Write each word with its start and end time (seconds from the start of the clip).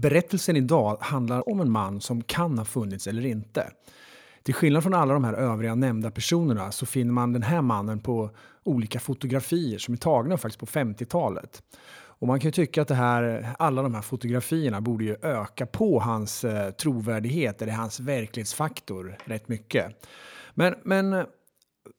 Berättelsen 0.00 0.56
idag 0.56 0.96
handlar 1.00 1.48
om 1.48 1.60
en 1.60 1.70
man 1.70 2.00
som 2.00 2.22
kan 2.22 2.58
ha 2.58 2.64
funnits 2.64 3.06
eller 3.06 3.26
inte. 3.26 3.70
Till 4.42 4.54
skillnad 4.54 4.82
från 4.82 4.94
alla 4.94 5.14
de 5.14 5.24
här 5.24 5.32
övriga 5.34 5.74
nämnda 5.74 6.10
personerna 6.10 6.72
så 6.72 6.86
finner 6.86 7.12
man 7.12 7.32
den 7.32 7.42
här 7.42 7.62
mannen 7.62 8.00
på 8.00 8.30
olika 8.64 9.00
fotografier 9.00 9.78
som 9.78 9.94
är 9.94 9.98
tagna 9.98 10.36
faktiskt 10.36 10.60
på 10.60 10.66
50-talet. 10.66 11.62
Och 11.90 12.26
man 12.26 12.40
kan 12.40 12.48
ju 12.48 12.52
tycka 12.52 12.82
att 12.82 12.88
det 12.88 12.94
här, 12.94 13.48
alla 13.58 13.82
de 13.82 13.94
här 13.94 14.02
fotografierna 14.02 14.80
borde 14.80 15.04
ju 15.04 15.16
öka 15.22 15.66
på 15.66 16.00
hans 16.00 16.44
eh, 16.44 16.70
trovärdighet 16.70 17.62
eller 17.62 17.72
hans 17.72 18.00
verklighetsfaktor 18.00 19.16
rätt 19.24 19.48
mycket. 19.48 20.06
Men, 20.54 20.74
men 20.84 21.26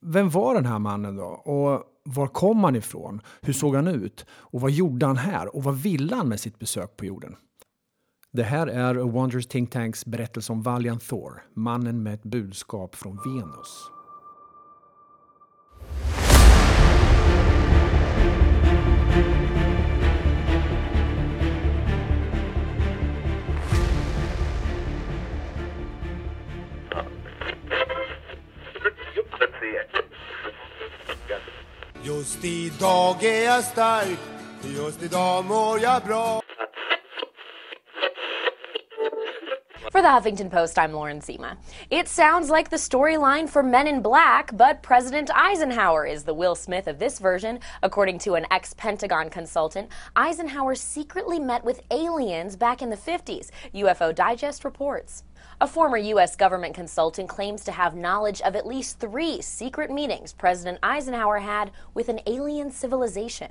vem 0.01 0.29
var 0.29 0.55
den 0.55 0.65
här 0.65 0.79
mannen 0.79 1.15
då? 1.15 1.25
Och 1.25 1.83
var 2.03 2.27
kom 2.27 2.63
han 2.63 2.75
ifrån? 2.75 3.21
Hur 3.41 3.53
såg 3.53 3.75
han 3.75 3.87
ut? 3.87 4.25
Och 4.29 4.61
vad 4.61 4.71
gjorde 4.71 5.05
han 5.05 5.17
här? 5.17 5.55
Och 5.55 5.63
vad 5.63 5.77
ville 5.77 6.15
han 6.15 6.29
med 6.29 6.39
sitt 6.39 6.59
besök 6.59 6.97
på 6.97 7.05
jorden? 7.05 7.35
Det 8.31 8.43
här 8.43 8.67
är 8.67 8.95
A 8.95 9.03
Wonders 9.03 9.47
Think 9.47 9.71
Tanks 9.71 10.05
berättelse 10.05 10.51
om 10.51 10.61
Valiant 10.61 11.07
Thor, 11.07 11.43
mannen 11.53 12.03
med 12.03 12.13
ett 12.13 12.23
budskap 12.23 12.95
från 12.95 13.19
Venus. 13.25 13.91
Just 32.03 32.45
idag 32.45 33.23
är 33.23 33.45
jag 33.45 33.63
stark, 33.63 34.19
just 34.75 35.03
idag 35.03 35.45
mår 35.45 35.79
jag 35.79 36.03
bra 36.03 36.41
For 39.91 40.03
the 40.03 40.07
Huffington 40.07 40.51
Post, 40.51 40.77
I'm 40.77 40.93
Lauren 40.93 41.19
Zima. 41.19 41.57
It 41.89 42.07
sounds 42.07 42.51
like 42.51 42.69
the 42.69 42.77
storyline 42.77 43.49
for 43.49 43.63
Men 43.63 43.87
in 43.87 44.03
Black, 44.03 44.55
but 44.55 44.83
President 44.83 45.31
Eisenhower 45.33 46.05
is 46.05 46.23
the 46.23 46.33
Will 46.35 46.53
Smith 46.53 46.85
of 46.85 46.99
this 46.99 47.17
version. 47.17 47.59
According 47.81 48.19
to 48.19 48.35
an 48.35 48.45
ex 48.51 48.75
Pentagon 48.75 49.31
consultant, 49.31 49.89
Eisenhower 50.15 50.75
secretly 50.75 51.39
met 51.39 51.65
with 51.65 51.81
aliens 51.89 52.55
back 52.55 52.83
in 52.83 52.91
the 52.91 52.95
50s, 52.95 53.49
UFO 53.73 54.13
Digest 54.13 54.63
reports. 54.63 55.23
A 55.59 55.65
former 55.65 55.97
U.S. 55.97 56.35
government 56.35 56.75
consultant 56.75 57.27
claims 57.27 57.63
to 57.63 57.71
have 57.71 57.95
knowledge 57.95 58.41
of 58.41 58.55
at 58.55 58.67
least 58.67 58.99
three 58.99 59.41
secret 59.41 59.89
meetings 59.89 60.33
President 60.33 60.77
Eisenhower 60.83 61.39
had 61.39 61.71
with 61.95 62.09
an 62.09 62.19
alien 62.27 62.69
civilization. 62.69 63.49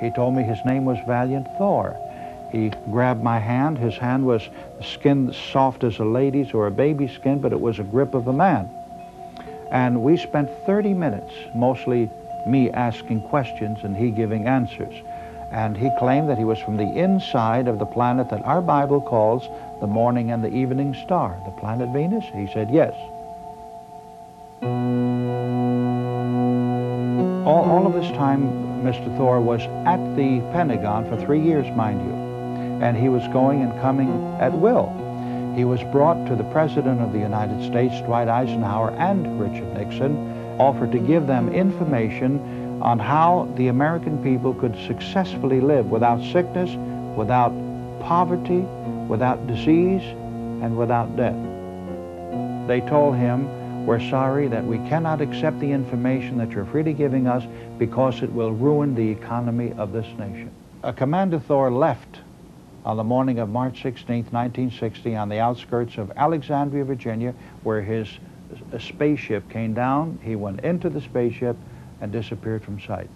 He 0.00 0.10
told 0.10 0.34
me 0.34 0.42
his 0.42 0.58
name 0.64 0.86
was 0.86 0.96
Valiant 1.06 1.48
Thor. 1.58 2.07
He 2.50 2.70
grabbed 2.90 3.22
my 3.22 3.38
hand. 3.38 3.78
His 3.78 3.96
hand 3.96 4.24
was 4.24 4.48
skin 4.82 5.32
soft 5.52 5.84
as 5.84 5.98
a 5.98 6.04
lady's 6.04 6.52
or 6.52 6.66
a 6.66 6.70
baby's 6.70 7.12
skin, 7.12 7.40
but 7.40 7.52
it 7.52 7.60
was 7.60 7.78
a 7.78 7.84
grip 7.84 8.14
of 8.14 8.26
a 8.26 8.32
man. 8.32 8.70
And 9.70 10.02
we 10.02 10.16
spent 10.16 10.48
30 10.64 10.94
minutes, 10.94 11.32
mostly 11.54 12.10
me 12.46 12.70
asking 12.70 13.20
questions 13.22 13.80
and 13.82 13.94
he 13.94 14.10
giving 14.10 14.46
answers. 14.46 14.94
And 15.50 15.76
he 15.76 15.90
claimed 15.98 16.28
that 16.30 16.38
he 16.38 16.44
was 16.44 16.58
from 16.58 16.76
the 16.76 16.90
inside 16.96 17.68
of 17.68 17.78
the 17.78 17.86
planet 17.86 18.30
that 18.30 18.44
our 18.44 18.62
Bible 18.62 19.00
calls 19.00 19.48
the 19.80 19.86
morning 19.86 20.30
and 20.30 20.42
the 20.42 20.52
evening 20.52 20.94
star, 20.94 21.38
the 21.44 21.50
planet 21.52 21.90
Venus. 21.90 22.24
He 22.34 22.46
said 22.52 22.70
yes. 22.70 22.94
All, 27.46 27.64
all 27.64 27.86
of 27.86 27.94
this 27.94 28.10
time, 28.12 28.82
Mr. 28.82 29.14
Thor 29.16 29.40
was 29.40 29.62
at 29.86 29.98
the 30.16 30.40
Pentagon 30.52 31.08
for 31.08 31.16
three 31.16 31.40
years, 31.40 31.66
mind 31.76 32.00
you 32.00 32.27
and 32.80 32.96
he 32.96 33.08
was 33.08 33.26
going 33.28 33.62
and 33.62 33.80
coming 33.80 34.10
at 34.40 34.52
will. 34.52 34.88
He 35.56 35.64
was 35.64 35.82
brought 35.92 36.26
to 36.28 36.36
the 36.36 36.44
President 36.44 37.00
of 37.00 37.12
the 37.12 37.18
United 37.18 37.66
States, 37.66 38.00
Dwight 38.02 38.28
Eisenhower, 38.28 38.90
and 38.92 39.40
Richard 39.40 39.74
Nixon, 39.74 40.16
offered 40.60 40.92
to 40.92 40.98
give 40.98 41.26
them 41.26 41.52
information 41.52 42.80
on 42.80 42.98
how 42.98 43.52
the 43.56 43.68
American 43.68 44.22
people 44.22 44.54
could 44.54 44.76
successfully 44.86 45.60
live 45.60 45.86
without 45.86 46.22
sickness, 46.32 46.70
without 47.16 47.52
poverty, 48.00 48.60
without 49.08 49.44
disease, 49.46 50.02
and 50.62 50.76
without 50.76 51.16
death. 51.16 51.36
They 52.68 52.80
told 52.82 53.16
him, 53.16 53.86
we're 53.86 54.06
sorry 54.10 54.48
that 54.48 54.64
we 54.64 54.76
cannot 54.88 55.20
accept 55.20 55.58
the 55.60 55.72
information 55.72 56.36
that 56.38 56.50
you're 56.50 56.66
freely 56.66 56.92
giving 56.92 57.26
us 57.26 57.42
because 57.78 58.22
it 58.22 58.32
will 58.32 58.52
ruin 58.52 58.94
the 58.94 59.08
economy 59.08 59.72
of 59.78 59.92
this 59.92 60.06
nation. 60.18 60.50
Uh, 60.84 60.92
Commander 60.92 61.40
Thor 61.40 61.70
left 61.70 62.20
on 62.84 62.96
the 62.96 63.04
morning 63.04 63.40
of 63.40 63.48
March 63.48 63.82
16, 63.82 64.16
1960, 64.16 65.16
on 65.16 65.28
the 65.28 65.40
outskirts 65.40 65.98
of 65.98 66.10
Alexandria, 66.16 66.84
Virginia, 66.84 67.34
where 67.64 67.82
his 67.82 68.08
spaceship 68.78 69.50
came 69.52 69.74
down. 69.74 70.18
He 70.22 70.36
went 70.36 70.64
into 70.64 70.90
the 70.90 71.00
spaceship 71.00 71.56
and 72.00 72.12
disappeared 72.12 72.64
from 72.64 72.80
sight. 72.80 73.10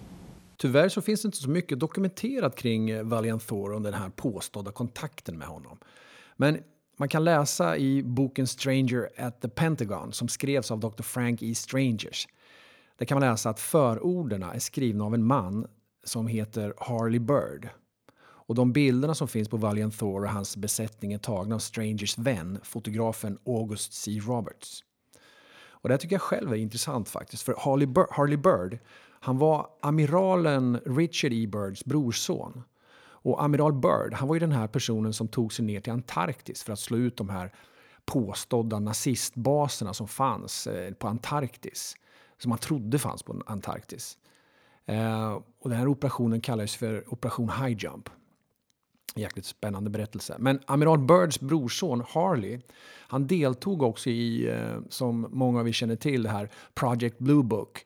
Tyvärr 0.57 0.89
så 0.89 1.01
finns 1.01 1.21
det 1.21 1.25
inte 1.27 1.37
så 1.37 1.49
mycket 1.49 1.79
dokumenterat 1.79 2.55
kring 2.55 3.09
Valiant 3.09 3.47
Thor 3.47 3.73
och 3.73 3.81
den 3.81 3.93
här 3.93 4.09
påstådda 4.09 4.71
kontakten 4.71 5.37
med 5.37 5.47
honom. 5.47 5.77
Men 6.37 6.57
man 6.97 7.09
kan 7.09 7.23
läsa 7.23 7.77
i 7.77 8.03
boken 8.03 8.47
Stranger 8.47 9.09
at 9.17 9.41
the 9.41 9.49
Pentagon 9.49 10.13
som 10.13 10.27
skrevs 10.27 10.71
av 10.71 10.79
Dr. 10.79 11.03
Frank 11.03 11.43
E. 11.43 11.55
Strangers. 11.55 12.27
Där 12.97 13.05
kan 13.05 13.19
man 13.19 13.29
läsa 13.29 13.49
att 13.49 13.59
förorderna 13.59 14.53
är 14.53 14.59
skrivna 14.59 15.05
av 15.05 15.13
en 15.13 15.23
man 15.23 15.67
som 16.03 16.27
heter 16.27 16.73
Harley 16.77 17.19
Bird 17.19 17.69
och 18.45 18.55
de 18.55 18.73
bilderna 18.73 19.15
som 19.15 19.27
finns 19.27 19.49
på 19.49 19.57
Valiant 19.57 19.99
Thor 19.99 20.23
och 20.23 20.29
hans 20.29 20.57
besättning 20.57 21.13
är 21.13 21.17
tagna 21.17 21.55
av 21.55 21.59
Strangers 21.59 22.17
vän, 22.17 22.59
fotografen 22.63 23.37
August 23.45 23.93
C. 23.93 24.11
Roberts. 24.11 24.83
Och 25.65 25.89
det 25.89 25.97
tycker 25.97 26.15
jag 26.15 26.21
själv 26.21 26.51
är 26.51 26.57
intressant 26.57 27.09
faktiskt, 27.09 27.43
för 27.43 27.55
Harley, 27.57 27.87
Bur 27.87 28.05
Harley 28.11 28.37
Bird, 28.37 28.79
han 29.23 29.37
var 29.37 29.67
amiralen 29.81 30.79
Richard 30.85 31.33
E. 31.33 31.47
Birds 31.47 31.85
brorson. 31.85 32.63
Och 33.23 33.43
amiral 33.43 33.73
Bird, 33.73 34.13
han 34.13 34.27
var 34.27 34.35
ju 34.35 34.39
den 34.39 34.51
här 34.51 34.67
personen 34.67 35.13
som 35.13 35.27
tog 35.27 35.53
sig 35.53 35.65
ner 35.65 35.81
till 35.81 35.93
Antarktis 35.93 36.63
för 36.63 36.73
att 36.73 36.79
slå 36.79 36.97
ut 36.97 37.17
de 37.17 37.29
här 37.29 37.53
påstådda 38.05 38.79
nazistbaserna 38.79 39.93
som 39.93 40.07
fanns 40.07 40.67
eh, 40.67 40.93
på 40.93 41.07
Antarktis. 41.07 41.95
Som 42.37 42.49
man 42.49 42.57
trodde 42.57 42.99
fanns 42.99 43.23
på 43.23 43.41
Antarktis. 43.45 44.17
Eh, 44.85 45.31
och 45.59 45.69
den 45.69 45.79
här 45.79 45.87
operationen 45.87 46.41
kallades 46.41 46.75
för 46.75 47.13
Operation 47.13 47.49
High 47.49 47.77
Jump. 47.77 48.09
Jäkligt 49.15 49.45
spännande 49.45 49.89
berättelse. 49.89 50.35
Men 50.39 50.59
amiral 50.65 50.99
Birds 50.99 51.39
brorson 51.39 52.03
Harley, 52.07 52.59
han 53.07 53.27
deltog 53.27 53.83
också 53.83 54.09
i, 54.09 54.49
eh, 54.49 54.79
som 54.89 55.27
många 55.31 55.59
av 55.59 55.67
er 55.67 55.71
känner 55.71 55.95
till, 55.95 56.23
det 56.23 56.29
här 56.29 56.49
Project 56.73 57.19
Blue 57.19 57.43
Book. 57.43 57.85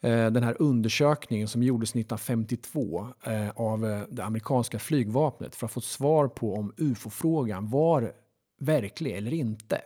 Eh, 0.00 0.30
den 0.30 0.42
här 0.42 0.56
undersökningen 0.62 1.48
som 1.48 1.62
gjordes 1.62 1.90
1952 1.90 3.08
eh, 3.24 3.50
av 3.50 4.06
det 4.10 4.24
amerikanska 4.24 4.78
flygvapnet 4.78 5.54
för 5.54 5.66
att 5.66 5.72
få 5.72 5.80
svar 5.80 6.28
på 6.28 6.54
om 6.54 6.72
ufo-frågan 6.76 7.70
var 7.70 8.12
verklig 8.60 9.16
eller 9.16 9.34
inte. 9.34 9.80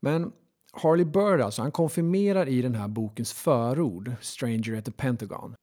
Men 0.00 0.32
Harley 0.72 1.04
Bird 1.04 1.40
alltså, 1.40 1.62
han 1.62 1.72
konfirmerar 1.72 2.48
i 2.48 2.62
den 2.62 2.74
här 2.74 2.88
bokens 2.88 3.32
förord, 3.32 4.12
Stranger 4.20 4.78
at 4.78 4.84
the 4.84 4.92
Pentagon, 4.92 5.54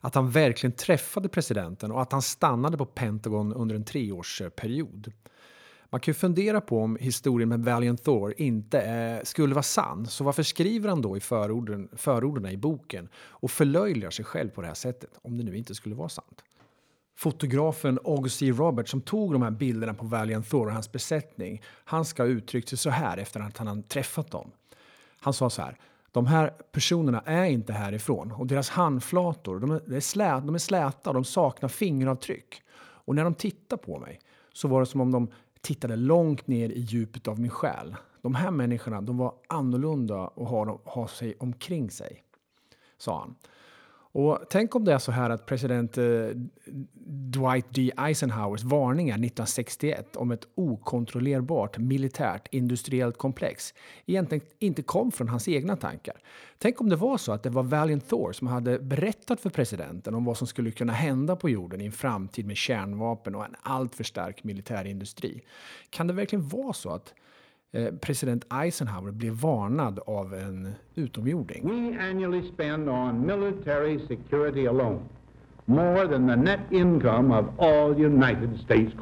att 0.00 0.14
han 0.14 0.30
verkligen 0.30 0.72
träffade 0.72 1.28
presidenten 1.28 1.92
och 1.92 2.02
att 2.02 2.12
han 2.12 2.22
stannade 2.22 2.76
på 2.76 2.86
Pentagon 2.86 3.52
under 3.52 3.74
en 3.74 3.84
treårsperiod. 3.84 5.12
Man 5.90 6.00
kan 6.00 6.12
ju 6.12 6.14
fundera 6.14 6.60
på 6.60 6.82
om 6.82 6.96
historien 7.00 7.48
med 7.48 7.64
Valiant 7.64 8.04
Thor 8.04 8.34
inte 8.36 8.80
eh, 8.80 9.24
skulle 9.24 9.54
vara 9.54 9.62
sann. 9.62 10.06
Så 10.06 10.24
varför 10.24 10.42
skriver 10.42 10.88
han 10.88 11.02
då 11.02 11.16
i 11.16 11.20
förorden, 11.20 11.88
förorden 11.92 12.52
i 12.52 12.56
boken 12.56 13.08
och 13.14 13.50
förlöjligar 13.50 14.10
sig 14.10 14.24
själv 14.24 14.48
på 14.50 14.60
det 14.60 14.66
här 14.66 14.74
sättet 14.74 15.10
om 15.22 15.38
det 15.38 15.44
nu 15.44 15.56
inte 15.56 15.74
skulle 15.74 15.94
vara 15.94 16.08
sant? 16.08 16.44
Fotografen 17.16 17.98
August 18.04 18.38
C. 18.38 18.50
Roberts 18.50 18.90
som 18.90 19.00
tog 19.00 19.32
de 19.32 19.42
här 19.42 19.50
bilderna 19.50 19.94
på 19.94 20.06
Valiant 20.06 20.50
Thor 20.50 20.66
och 20.66 20.72
hans 20.72 20.92
besättning, 20.92 21.62
han 21.84 22.04
ska 22.04 22.22
ha 22.22 22.28
uttryckt 22.28 22.68
sig 22.68 22.78
så 22.78 22.90
här 22.90 23.16
efter 23.16 23.40
att 23.40 23.58
han 23.58 23.82
träffat 23.82 24.30
dem. 24.30 24.50
Han 25.20 25.32
sa 25.34 25.50
så 25.50 25.62
här 25.62 25.78
de 26.12 26.26
här 26.26 26.50
personerna 26.72 27.20
är 27.20 27.44
inte 27.44 27.72
härifrån 27.72 28.32
och 28.32 28.46
deras 28.46 28.70
handflator 28.70 29.60
de 29.60 29.70
är, 29.70 30.00
slä, 30.00 30.40
de 30.40 30.54
är 30.54 30.58
släta 30.58 31.10
och 31.10 31.14
de 31.14 31.24
saknar 31.24 31.68
fingeravtryck. 31.68 32.62
Och 32.78 33.14
när 33.14 33.24
de 33.24 33.34
tittar 33.34 33.76
på 33.76 33.98
mig 33.98 34.20
så 34.52 34.68
var 34.68 34.80
det 34.80 34.86
som 34.86 35.00
om 35.00 35.12
de 35.12 35.30
tittade 35.60 35.96
långt 35.96 36.46
ner 36.46 36.68
i 36.68 36.80
djupet 36.80 37.28
av 37.28 37.40
min 37.40 37.50
själ. 37.50 37.96
De 38.22 38.34
här 38.34 38.50
människorna 38.50 39.00
de 39.00 39.18
var 39.18 39.34
annorlunda 39.48 40.24
att 40.24 40.48
ha, 40.48 40.80
ha 40.84 41.08
sig 41.08 41.34
omkring 41.38 41.90
sig, 41.90 42.22
sa 42.98 43.18
han. 43.18 43.34
Och 44.12 44.38
tänk 44.50 44.74
om 44.74 44.84
det 44.84 44.92
är 44.92 44.98
så 44.98 45.12
här 45.12 45.30
att 45.30 45.46
president 45.46 45.98
eh, 45.98 46.04
Dwight 47.04 47.66
D. 47.74 47.92
Eisenhowers 47.96 48.62
varningar 48.62 49.14
1961 49.14 50.16
om 50.16 50.30
ett 50.30 50.48
okontrollerbart 50.54 51.78
militärt 51.78 52.48
industriellt 52.50 53.18
komplex 53.18 53.74
egentligen 54.06 54.44
inte 54.58 54.82
kom 54.82 55.12
från 55.12 55.28
hans 55.28 55.48
egna 55.48 55.76
tankar. 55.76 56.16
Tänk 56.58 56.80
om 56.80 56.88
det 56.88 56.96
var 56.96 57.18
så 57.18 57.32
att 57.32 57.42
det 57.42 57.50
var 57.50 57.62
Valiant 57.62 58.08
Thor 58.08 58.32
som 58.32 58.46
hade 58.46 58.78
berättat 58.78 59.40
för 59.40 59.50
presidenten 59.50 60.14
om 60.14 60.24
vad 60.24 60.36
som 60.36 60.46
skulle 60.46 60.70
kunna 60.70 60.92
hända 60.92 61.36
på 61.36 61.50
jorden 61.50 61.80
i 61.80 61.86
en 61.86 61.92
framtid 61.92 62.46
med 62.46 62.56
kärnvapen 62.56 63.34
och 63.34 63.44
en 63.44 63.56
alltför 63.62 64.04
stark 64.04 64.44
militärindustri. 64.44 65.42
Kan 65.90 66.06
det 66.06 66.12
verkligen 66.12 66.48
vara 66.48 66.72
så 66.72 66.90
att 66.90 67.14
Eh, 67.72 67.90
president 68.00 68.44
Eisenhower 68.50 69.12
blev 69.12 69.32
varnad 69.32 70.00
av 70.06 70.34
en 70.34 70.74
utomjording. 70.94 71.64
We 71.64 71.96
annually 71.98 72.48
spend 72.52 72.88
on 72.88 73.26
military 73.26 73.98
security 74.08 74.66
alone 74.66 75.08
more 75.66 76.08
than 76.08 76.26
the 76.26 76.36
net 76.36 76.60
income 76.72 77.30
of 77.30 77.46
all 77.58 77.94
United 77.94 78.58
States 78.60 78.92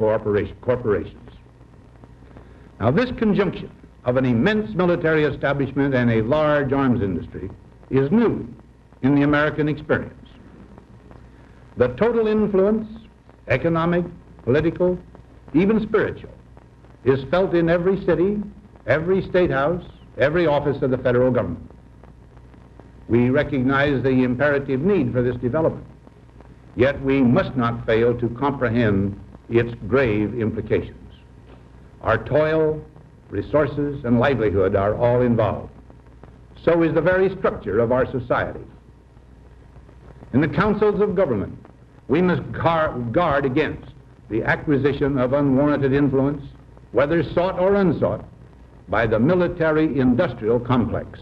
corporations. 0.60 1.30
Now 2.78 2.90
this 2.90 3.10
conjunction 3.18 3.70
of 4.04 4.16
an 4.18 4.26
immense 4.26 4.74
military 4.74 5.24
establishment 5.24 5.94
and 5.94 6.10
a 6.10 6.22
large 6.22 6.74
arms 6.74 7.02
industry 7.02 7.50
is 7.88 8.10
new 8.10 8.46
in 9.00 9.14
the 9.14 9.22
American 9.22 9.68
experience. 9.68 10.28
The 11.78 11.88
total 11.96 12.26
influence, 12.26 12.86
economic, 13.46 14.04
political, 14.44 14.98
even 15.54 15.80
spiritual, 15.80 16.34
is 17.04 17.24
felt 17.30 17.54
in 17.54 17.70
every 17.70 18.04
city 18.04 18.42
every 18.88 19.22
state 19.28 19.50
house, 19.50 19.84
every 20.16 20.46
office 20.46 20.82
of 20.82 20.90
the 20.90 20.98
federal 20.98 21.30
government. 21.30 21.70
We 23.08 23.30
recognize 23.30 24.02
the 24.02 24.24
imperative 24.24 24.80
need 24.80 25.12
for 25.12 25.22
this 25.22 25.36
development, 25.36 25.86
yet 26.74 27.00
we 27.02 27.22
must 27.22 27.54
not 27.56 27.86
fail 27.86 28.18
to 28.18 28.28
comprehend 28.30 29.18
its 29.48 29.72
grave 29.86 30.34
implications. 30.34 30.94
Our 32.02 32.18
toil, 32.18 32.82
resources, 33.30 34.04
and 34.04 34.18
livelihood 34.18 34.74
are 34.74 34.94
all 34.94 35.22
involved. 35.22 35.72
So 36.64 36.82
is 36.82 36.94
the 36.94 37.00
very 37.00 37.34
structure 37.36 37.78
of 37.78 37.92
our 37.92 38.10
society. 38.10 38.64
In 40.32 40.40
the 40.40 40.48
councils 40.48 41.00
of 41.00 41.14
government, 41.14 41.56
we 42.08 42.20
must 42.20 42.42
guard 42.52 43.44
against 43.44 43.92
the 44.28 44.42
acquisition 44.42 45.18
of 45.18 45.32
unwarranted 45.32 45.92
influence, 45.92 46.42
whether 46.92 47.22
sought 47.22 47.58
or 47.58 47.76
unsought, 47.76 48.24
by 48.88 49.06
the 49.06 49.18
military 49.18 49.98
industrial 49.98 50.58
complex. 50.60 51.20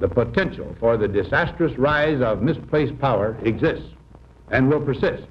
The 0.00 0.08
potential 0.08 0.74
for 0.80 0.96
the 0.96 1.08
disastrous 1.08 1.78
rise 1.78 2.20
of 2.20 2.42
misplaced 2.42 2.98
power 2.98 3.36
exists 3.44 3.88
and 4.50 4.68
will 4.68 4.80
persist. 4.80 5.24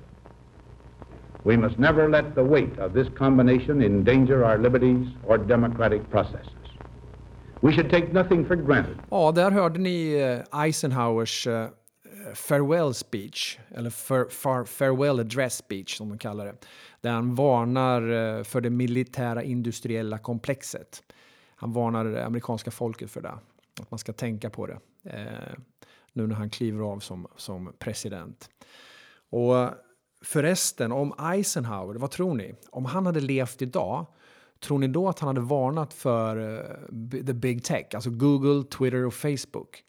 We 1.44 1.58
must 1.58 1.78
never 1.78 2.10
let 2.10 2.36
the 2.36 2.44
weight 2.44 2.80
of 2.80 2.94
this 2.94 3.08
combination 3.18 3.82
endanger 3.82 4.46
our 4.46 4.58
liberties 4.58 5.08
or 5.26 5.38
democratic 5.38 6.10
processes. 6.10 6.48
We 7.62 7.74
should 7.74 7.90
take 7.90 8.14
nothing 8.14 8.46
for 8.46 8.56
granted. 8.56 8.98
Ja, 9.12 9.32
där 9.32 9.52
hörde 9.52 9.80
ni 9.80 10.14
eh, 10.14 10.44
Eisenhowers 10.52 11.48
uh, 11.48 11.68
farewell 12.34 12.94
speech, 12.94 13.60
eller 13.76 13.90
far, 13.90 14.30
far, 14.30 14.66
farewell 14.66 15.20
address 15.20 15.58
speech 15.58 15.98
som 15.98 16.10
de 16.10 16.18
kallar 16.18 16.46
det. 16.46 16.56
Där 17.02 17.12
han 17.12 17.36
varnar 17.36 18.02
eh, 18.02 18.44
för 18.44 18.62
det 18.62 18.70
militära 18.70 19.44
industriella 19.44 20.18
komplexet. 20.18 21.04
Han 21.56 21.74
varnar 21.74 22.06
det 22.06 22.26
amerikanska 22.26 22.72
folket 22.72 23.12
för 23.12 23.22
det. 23.22 23.38
Att 23.82 23.92
man 23.92 23.98
ska 23.98 24.14
tänka 24.14 24.50
på 24.50 24.68
det. 24.68 24.80
Eh, 25.04 25.54
nu 26.14 26.28
när 26.28 26.36
han 26.36 26.50
kliver 26.50 26.84
av 26.84 27.00
som, 27.00 27.28
som 27.36 27.74
president. 27.80 28.50
Och 29.30 29.70
förresten, 30.22 30.92
om 30.92 31.14
Eisenhower, 31.34 31.96
vad 31.96 32.12
tror 32.12 32.36
ni? 32.36 32.56
Om 32.70 32.86
han 32.86 33.06
hade 33.06 33.20
levt 33.20 33.62
idag, 33.62 34.06
tror 34.60 34.80
ni 34.80 34.88
då 34.88 35.10
att 35.10 35.20
han 35.20 35.28
hade 35.28 35.42
varnat 35.42 35.94
för 35.94 36.38
uh, 36.38 37.26
the 37.26 37.34
big 37.34 37.64
tech, 37.64 37.86
alltså 37.94 38.10
Google, 38.10 38.64
Twitter 38.64 39.06
och 39.06 39.14
Facebook? 39.14 39.84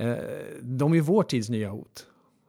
Eh, 0.00 0.16
de 0.62 0.94
är 0.94 1.00
vår 1.00 1.22
tids 1.22 1.48
nya 1.48 1.70
hot. 1.70 2.06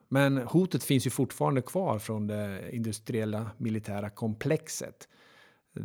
Men 0.09 0.37
hotet 0.37 0.83
finns 0.83 1.07
ju 1.07 1.09
fortfarande 1.09 1.61
kvar 1.61 1.99
från 1.99 2.27
det 2.27 2.75
industriella 2.75 3.51
militära 3.57 4.09
komplexet 4.09 5.07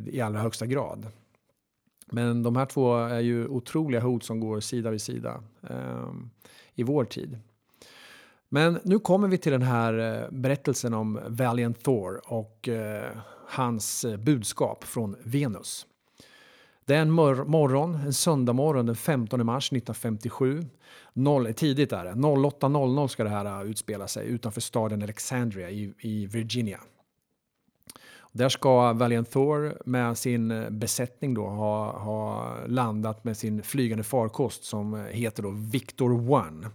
i 0.07 0.21
allra 0.21 0.41
högsta 0.41 0.67
grad. 0.67 1.07
Men 2.07 2.43
de 2.43 2.57
här 2.57 2.67
två 2.67 2.97
är 2.97 3.21
ju 3.21 3.47
otroliga 3.47 4.01
hot 4.01 4.25
som 4.25 4.41
går 4.41 4.61
sida 4.61 4.91
vid 4.91 5.01
sida 5.01 5.43
eh, 5.71 6.13
i 6.75 6.83
vår 6.83 7.05
tid. 7.05 7.39
Men 8.49 8.79
nu 8.83 8.99
kommer 8.99 9.29
vi 9.29 9.39
till 9.39 9.53
den 9.53 9.63
här 9.63 10.23
eh, 10.23 10.31
berättelsen 10.31 10.95
om 10.95 11.21
Valiant 11.27 11.85
Thor 11.85 12.21
och 12.33 12.69
eh, 12.69 13.17
hans 13.47 14.05
eh, 14.05 14.17
budskap 14.17 14.85
från 14.85 15.17
Venus. 15.23 15.87
Det 16.87 16.95
är 16.95 17.03
en 17.03 17.11
mor 17.11 17.45
morgon, 17.45 17.95
en 17.95 18.13
söndagmorgon 18.13 18.87
den 18.87 18.97
15 18.97 19.47
mars 19.47 19.73
1957. 19.73 20.65
Noll, 21.13 21.55
tidigt 21.55 21.93
är 21.93 22.05
det. 22.05 22.11
08.00 22.11 23.09
ska 23.09 23.25
det 23.25 23.31
här 23.31 23.61
äh, 23.61 23.71
utspela 23.71 24.09
sig 24.09 24.29
utanför 24.29 24.61
staden 24.61 25.03
Alexandria 25.03 25.71
i, 25.71 25.95
i 25.99 26.27
Virginia. 26.27 26.81
Där 28.33 28.49
ska 28.49 28.93
Valiant 28.93 29.31
Thor 29.31 29.83
med 29.85 30.19
sin 30.19 30.51
äh, 30.51 30.71
besättning 30.71 31.35
då 31.35 31.47
ha, 31.47 31.99
ha 31.99 32.57
landat 32.67 33.25
med 33.25 33.37
sin 33.37 33.63
flygande 33.63 34.05
farkost 34.05 34.65
som 34.65 34.95
äh, 34.95 35.01
heter 35.01 35.43
då 35.43 35.51
Victor 35.51 36.31
One. 36.31 36.71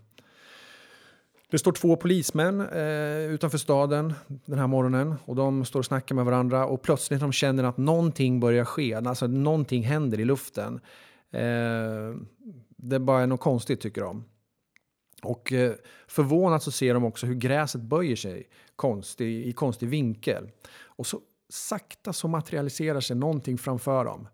Det 1.51 1.59
står 1.59 1.71
två 1.71 1.95
polismän 1.95 2.61
eh, 2.61 3.31
utanför 3.33 3.57
staden 3.57 4.13
den 4.27 4.59
här 4.59 4.67
morgonen 4.67 5.15
och 5.25 5.35
de 5.35 5.65
står 5.65 5.79
och 5.79 5.85
snackar 5.85 6.15
med 6.15 6.25
varandra 6.25 6.65
och 6.65 6.81
plötsligt 6.81 7.19
de 7.19 7.31
känner 7.31 7.63
att 7.63 7.77
någonting 7.77 8.39
börjar 8.39 8.65
ske, 8.65 8.93
alltså 8.93 9.27
någonting 9.27 9.83
händer 9.83 10.19
i 10.19 10.25
luften. 10.25 10.79
Eh, 11.31 12.15
det 12.77 12.99
bara 12.99 13.21
är 13.21 13.27
något 13.27 13.39
konstigt 13.39 13.81
tycker 13.81 14.01
de. 14.01 14.23
Och 15.23 15.53
eh, 15.53 15.73
förvånat 16.07 16.63
så 16.63 16.71
ser 16.71 16.93
de 16.93 17.03
också 17.03 17.25
hur 17.25 17.35
gräset 17.35 17.81
böjer 17.81 18.15
sig 18.15 18.49
konstig, 18.75 19.27
i, 19.27 19.49
i 19.49 19.53
konstig 19.53 19.89
vinkel. 19.89 20.49
Och 20.83 21.07
så 21.07 21.19
sakta 21.49 22.13
så 22.13 22.27
materialiserar 22.27 22.99
sig 22.99 23.15
någonting 23.15 23.57
framför 23.57 24.05
dem. 24.05 24.27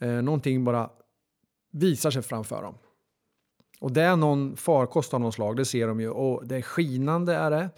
Eh, 0.00 0.22
någonting 0.22 0.64
bara 0.64 0.90
visar 1.70 2.10
sig 2.10 2.22
framför 2.22 2.62
dem. 2.62 2.74
Och 3.80 3.92
det 3.92 4.02
är 4.02 4.16
någon 4.16 4.56
farkost 4.56 5.14
av 5.14 5.20
någon 5.20 5.32
slag, 5.32 5.56
det 5.56 5.64
ser 5.64 5.86
de 5.86 6.00
ju. 6.00 6.10
Och 6.10 6.46
det 6.46 6.56
är 6.56 6.62
skinande 6.62 7.34
är 7.34 7.50
det 7.50 7.70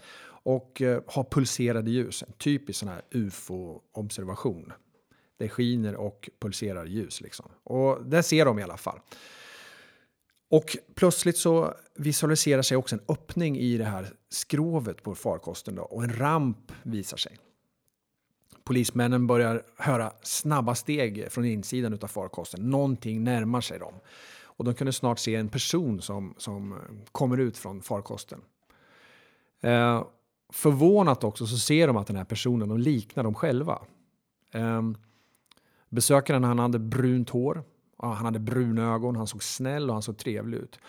och 0.47 0.81
eh, 0.81 1.01
har 1.07 1.23
pulserade 1.23 1.91
ljus. 1.91 2.23
En 2.27 2.33
typisk 2.33 2.79
sån 2.79 2.89
här 2.89 3.01
ufo-observation. 3.11 4.73
Det 5.37 5.49
skiner 5.49 5.95
och 5.95 6.29
pulserar 6.39 6.85
ljus 6.85 7.21
liksom. 7.21 7.45
Och 7.63 8.05
det 8.05 8.23
ser 8.23 8.45
de 8.45 8.59
i 8.59 8.63
alla 8.63 8.77
fall. 8.77 8.99
Och 10.49 10.77
plötsligt 10.95 11.37
så 11.37 11.73
visualiserar 11.95 12.61
sig 12.61 12.77
också 12.77 12.95
en 12.95 13.01
öppning 13.07 13.57
i 13.57 13.77
det 13.77 13.85
här 13.85 14.13
skrovet 14.29 15.03
på 15.03 15.15
farkosten 15.15 15.75
då, 15.75 15.83
och 15.83 16.03
en 16.03 16.17
ramp 16.17 16.71
visar 16.83 17.17
sig. 17.17 17.37
Polismännen 18.63 19.27
börjar 19.27 19.63
höra 19.77 20.13
snabba 20.21 20.75
steg 20.75 21.31
från 21.31 21.45
insidan 21.45 21.99
av 22.01 22.07
farkosten. 22.07 22.69
Någonting 22.69 23.23
närmar 23.23 23.61
sig 23.61 23.79
dem. 23.79 23.93
Och 24.57 24.65
de 24.65 24.73
kunde 24.73 24.93
snart 24.93 25.19
se 25.19 25.35
en 25.35 25.49
person 25.49 26.01
som, 26.01 26.33
som 26.37 26.73
eh, 26.73 26.77
kommer 27.11 27.37
ut 27.37 27.57
från 27.57 27.81
farkosten. 27.81 28.41
Eh, 29.61 30.03
förvånat 30.53 31.23
också 31.23 31.47
så 31.47 31.57
ser 31.57 31.87
de 31.87 31.97
att 31.97 32.07
den 32.07 32.15
här 32.15 32.25
personen 32.25 32.69
de 32.69 32.77
liknar 32.77 33.23
dem 33.23 33.35
själva. 33.35 33.81
Eh, 34.51 34.81
besökaren 35.89 36.43
han 36.43 36.59
hade 36.59 36.79
brunt 36.79 37.29
hår, 37.29 37.63
han 37.97 38.25
hade 38.25 38.39
bruna 38.39 38.93
ögon, 38.93 39.15
han 39.15 39.27
såg 39.27 39.43
snäll 39.43 39.89
och 39.89 39.93
han 39.93 40.03
såg 40.03 40.17
trevlig 40.17 40.57
ut. 40.57 40.79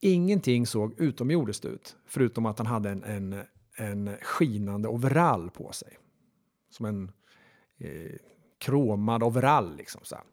Ingenting 0.00 0.66
såg 0.66 1.00
utomjordiskt 1.00 1.64
ut, 1.64 1.96
förutom 2.06 2.46
att 2.46 2.58
han 2.58 2.66
hade 2.66 2.90
en, 2.90 3.04
en, 3.04 3.42
en 3.76 4.16
skinande 4.22 4.88
overall 4.88 5.50
på 5.50 5.72
sig. 5.72 5.98
Som 6.70 6.86
en 6.86 7.12
eh, 7.78 8.16
kromad 8.58 9.22
overall. 9.22 9.76
Liksom, 9.76 10.00
så 10.04 10.14
här. 10.14 10.24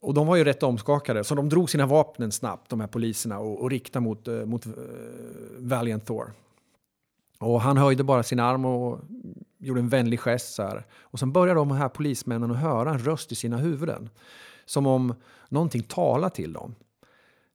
Och 0.00 0.14
de 0.14 0.26
var 0.26 0.36
ju 0.36 0.44
rätt 0.44 0.62
omskakade, 0.62 1.24
så 1.24 1.34
de 1.34 1.48
drog 1.48 1.70
sina 1.70 1.86
vapen 1.86 2.32
snabbt, 2.32 2.70
de 2.70 2.80
här 2.80 2.86
poliserna, 2.86 3.38
och, 3.38 3.62
och 3.62 3.70
riktade 3.70 4.04
mot, 4.04 4.28
uh, 4.28 4.44
mot 4.44 4.66
uh, 4.66 4.72
Valiant 5.58 6.06
Thor. 6.06 6.32
Och 7.38 7.60
han 7.60 7.76
höjde 7.76 8.04
bara 8.04 8.22
sin 8.22 8.40
arm 8.40 8.64
och 8.64 9.00
gjorde 9.58 9.80
en 9.80 9.88
vänlig 9.88 10.20
gest. 10.20 10.54
Så 10.54 10.62
här. 10.62 10.86
Och 11.00 11.18
sen 11.18 11.32
började 11.32 11.60
de 11.60 11.70
här 11.70 11.88
polismännen 11.88 12.50
att 12.50 12.56
höra 12.56 12.90
en 12.90 12.98
röst 12.98 13.32
i 13.32 13.34
sina 13.34 13.56
huvuden. 13.56 14.10
Som 14.64 14.86
om 14.86 15.14
någonting 15.48 15.82
talade 15.82 16.34
till 16.34 16.52
dem. 16.52 16.74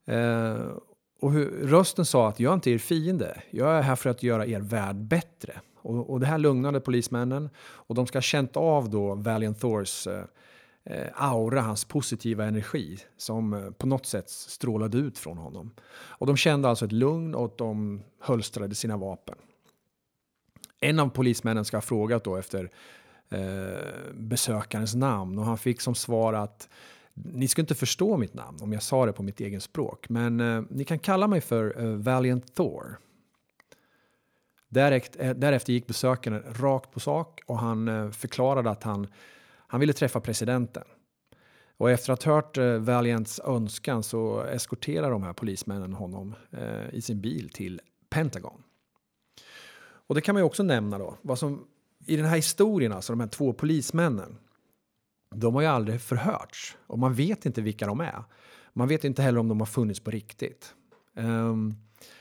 Uh, 0.10 0.78
och 1.22 1.32
hur, 1.32 1.68
rösten 1.68 2.06
sa 2.06 2.28
att 2.28 2.40
jag 2.40 2.50
är 2.50 2.54
inte 2.54 2.72
er 2.72 2.78
fiende, 2.78 3.42
jag 3.52 3.78
är 3.78 3.82
här 3.82 3.96
för 3.96 4.10
att 4.10 4.24
göra 4.24 4.46
er 4.46 4.60
värld 4.60 4.96
bättre. 4.96 5.54
Och, 5.82 6.10
och 6.10 6.20
det 6.20 6.26
här 6.26 6.38
lugnade 6.38 6.80
polismännen 6.80 7.50
och 7.60 7.96
de 7.96 8.08
ska 8.08 8.18
ha 8.18 8.22
känt 8.22 8.58
av 8.58 8.90
då 8.90 9.16
Valiant 9.16 9.60
Thors 9.62 10.08
eh, 10.08 10.24
Eh, 10.86 11.08
aura, 11.16 11.62
hans 11.62 11.86
positiva 11.86 12.46
energi 12.46 12.98
som 13.18 13.54
eh, 13.54 13.72
på 13.72 13.88
något 13.88 14.06
sätt 14.06 14.30
strålade 14.30 14.98
ut 14.98 15.18
från 15.18 15.38
honom. 15.38 15.72
Och 15.94 16.28
de 16.28 16.38
kände 16.38 16.70
alltså 16.70 16.86
ett 16.86 16.92
lugn 16.92 17.36
och 17.36 17.54
de 17.58 18.02
hölstrade 18.20 18.76
sina 18.76 18.98
vapen. 18.98 19.36
En 20.80 21.00
av 21.00 21.10
polismännen 21.10 21.66
ska 21.66 21.78
ha 21.78 21.82
frågat 21.82 22.24
då 22.24 22.36
efter 22.36 22.70
eh, 23.30 24.14
besökarens 24.14 24.96
namn 24.96 25.40
och 25.40 25.46
han 25.46 25.58
fick 25.58 25.82
som 25.82 25.96
svar 25.96 26.34
att 26.34 26.70
ni 27.14 27.48
skulle 27.48 27.64
inte 27.64 27.76
förstå 27.76 28.18
mitt 28.18 28.34
namn 28.34 28.58
om 28.62 28.74
jag 28.74 28.84
sa 28.84 29.06
det 29.06 29.14
på 29.14 29.24
mitt 29.24 29.40
eget 29.40 29.64
språk, 29.64 30.10
men 30.10 30.40
eh, 30.40 30.64
ni 30.70 30.86
kan 30.86 31.00
kalla 31.00 31.28
mig 31.28 31.42
för 31.42 31.82
eh, 31.82 31.88
Valiant 31.88 32.56
Thor. 32.56 33.00
Därefter, 34.70 35.26
eh, 35.26 35.34
därefter 35.34 35.74
gick 35.74 35.88
besökaren 35.88 36.44
rakt 36.54 36.92
på 36.92 37.00
sak 37.00 37.42
och 37.46 37.60
han 37.60 37.88
eh, 37.88 38.10
förklarade 38.10 38.70
att 38.70 38.84
han, 38.84 39.08
han 39.74 39.80
ville 39.80 39.94
träffa 39.94 40.20
presidenten. 40.20 40.84
Och 41.78 41.92
efter 41.92 42.14
att 42.14 42.24
ha 42.24 42.34
hört 42.34 42.58
eh, 42.58 42.78
Valiants 42.78 43.40
önskan 43.40 44.04
så 44.04 44.42
eskorterar 44.42 45.12
de 45.12 45.24
här 45.24 45.34
polismännen 45.34 45.94
honom 45.94 46.36
eh, 46.52 46.94
i 46.94 47.02
sin 47.02 47.22
bil 47.22 47.50
till 47.50 47.82
Pentagon. 48.10 48.64
Och 50.08 50.16
det 50.16 50.22
kan 50.22 50.36
man 50.36 50.42
ju 50.42 50.46
också 50.46 50.64
nämna 50.64 50.98
då, 50.98 51.18
vad 51.22 51.40
som 51.40 51.68
i 52.06 52.16
den 52.16 52.26
här 52.26 52.36
historien, 52.36 52.92
alltså 52.92 53.14
de 53.14 53.20
här 53.20 53.28
två 53.28 53.54
polismännen, 53.54 54.38
de 55.36 55.56
har 55.56 55.62
ju 55.62 55.68
aldrig 55.68 56.02
förhörts 56.02 56.78
och 56.88 57.00
man 57.00 57.14
vet 57.14 57.46
inte 57.46 57.62
vilka 57.62 57.86
de 57.86 58.00
är. 58.00 58.24
Man 58.74 58.88
vet 58.88 59.04
inte 59.04 59.22
heller 59.22 59.40
om 59.40 59.48
de 59.48 59.60
har 59.60 59.68
funnits 59.68 60.00
på 60.00 60.12
riktigt. 60.12 60.74
Um, 61.14 61.76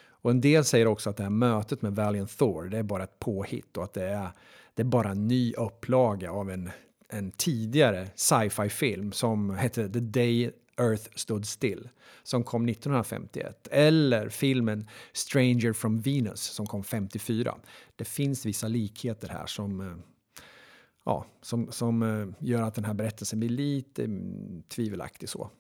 och 0.09 0.30
en 0.30 0.40
del 0.40 0.64
säger 0.64 0.87
också 0.87 1.11
att 1.11 1.16
det 1.16 1.23
här 1.23 1.30
mötet 1.30 1.82
med 1.82 1.94
Valiant 1.94 2.38
Thor, 2.38 2.64
det 2.64 2.78
är 2.78 2.82
bara 2.82 3.04
ett 3.04 3.18
påhitt 3.18 3.76
och 3.76 3.85
att 3.85 3.92
det 3.92 4.09
är, 4.09 4.30
det 4.75 4.82
är 4.82 4.87
bara 4.87 5.11
en 5.11 5.28
ny 5.28 5.52
upplaga 5.52 6.32
av 6.32 6.50
en, 6.50 6.71
en 7.12 7.31
tidigare 7.31 8.09
sci-fi 8.14 8.69
film 8.69 9.12
som 9.12 9.50
hette 9.50 9.88
The 9.88 10.00
Day 10.00 10.50
Earth 10.78 11.09
Stood 11.14 11.47
Still 11.47 11.88
som 12.23 12.45
kom 12.45 12.69
1951. 12.69 13.69
Eller 13.71 14.28
filmen 14.28 14.88
Stranger 15.12 15.73
from 15.73 16.00
Venus 16.00 16.40
som 16.40 16.66
kom 16.66 16.85
54. 16.85 17.54
Det 17.97 18.04
finns 18.04 18.47
vissa 18.47 18.69
likheter 18.69 19.28
här 19.28 19.47
som, 19.47 19.81
eh, 19.81 19.97
ja, 21.04 21.26
som, 21.42 21.73
som 21.73 22.02
eh, 22.02 22.49
gör 22.49 22.62
att 22.62 22.75
den 22.75 22.85
här 22.85 22.95
berättelsen 22.95 23.40
blir 23.40 23.49
lite 23.49 24.04
mm, 24.04 24.62
tvivelaktig. 24.69 25.28
så. 25.28 25.50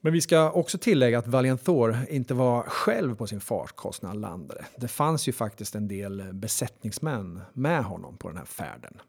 Men 0.00 0.12
vi 0.12 0.20
ska 0.20 0.50
också 0.50 0.78
tillägga 0.78 1.18
att 1.18 1.26
Valiant 1.26 1.64
Thor 1.64 1.96
inte 2.10 2.34
var 2.34 2.62
själv 2.62 3.14
på 3.16 3.26
sin 3.26 3.40
farkost 3.40 4.02
när 4.02 4.08
han 4.08 4.20
landade. 4.20 4.64
Det 4.76 4.88
fanns 4.88 5.28
ju 5.28 5.32
faktiskt 5.32 5.74
en 5.74 5.88
del 5.88 6.20
eh, 6.20 6.32
besättningsmän 6.32 7.40
med 7.52 7.84
honom 7.84 8.16
på 8.16 8.28
den 8.28 8.36
här 8.36 8.44
färden. 8.44 9.00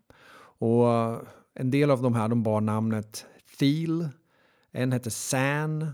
Och 0.59 0.93
eh, 0.93 1.19
en 1.53 1.71
del 1.71 1.91
av 1.91 2.01
de 2.01 2.13
här 2.13 2.27
de 2.27 2.43
bar 2.43 2.61
namnet 2.61 3.25
Thiel, 3.59 4.09
en 4.71 4.91
hette 4.91 5.11
San, 5.11 5.91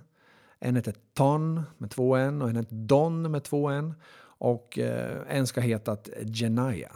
en 0.60 0.76
hette 0.76 0.94
Ton 1.14 1.62
med 1.78 1.92
två 1.92 2.16
n 2.16 2.42
och 2.42 2.50
en 2.50 2.56
hette 2.56 2.76
Don 2.76 3.32
med 3.32 3.44
två 3.44 3.70
n 3.70 3.94
och 4.24 4.80
eh, 4.80 5.18
en 5.30 5.48
ska 5.48 5.62
heta 5.62 5.98
Genaya. 6.26 6.92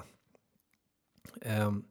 Um, 1.35 1.41
ehm, 1.41 1.83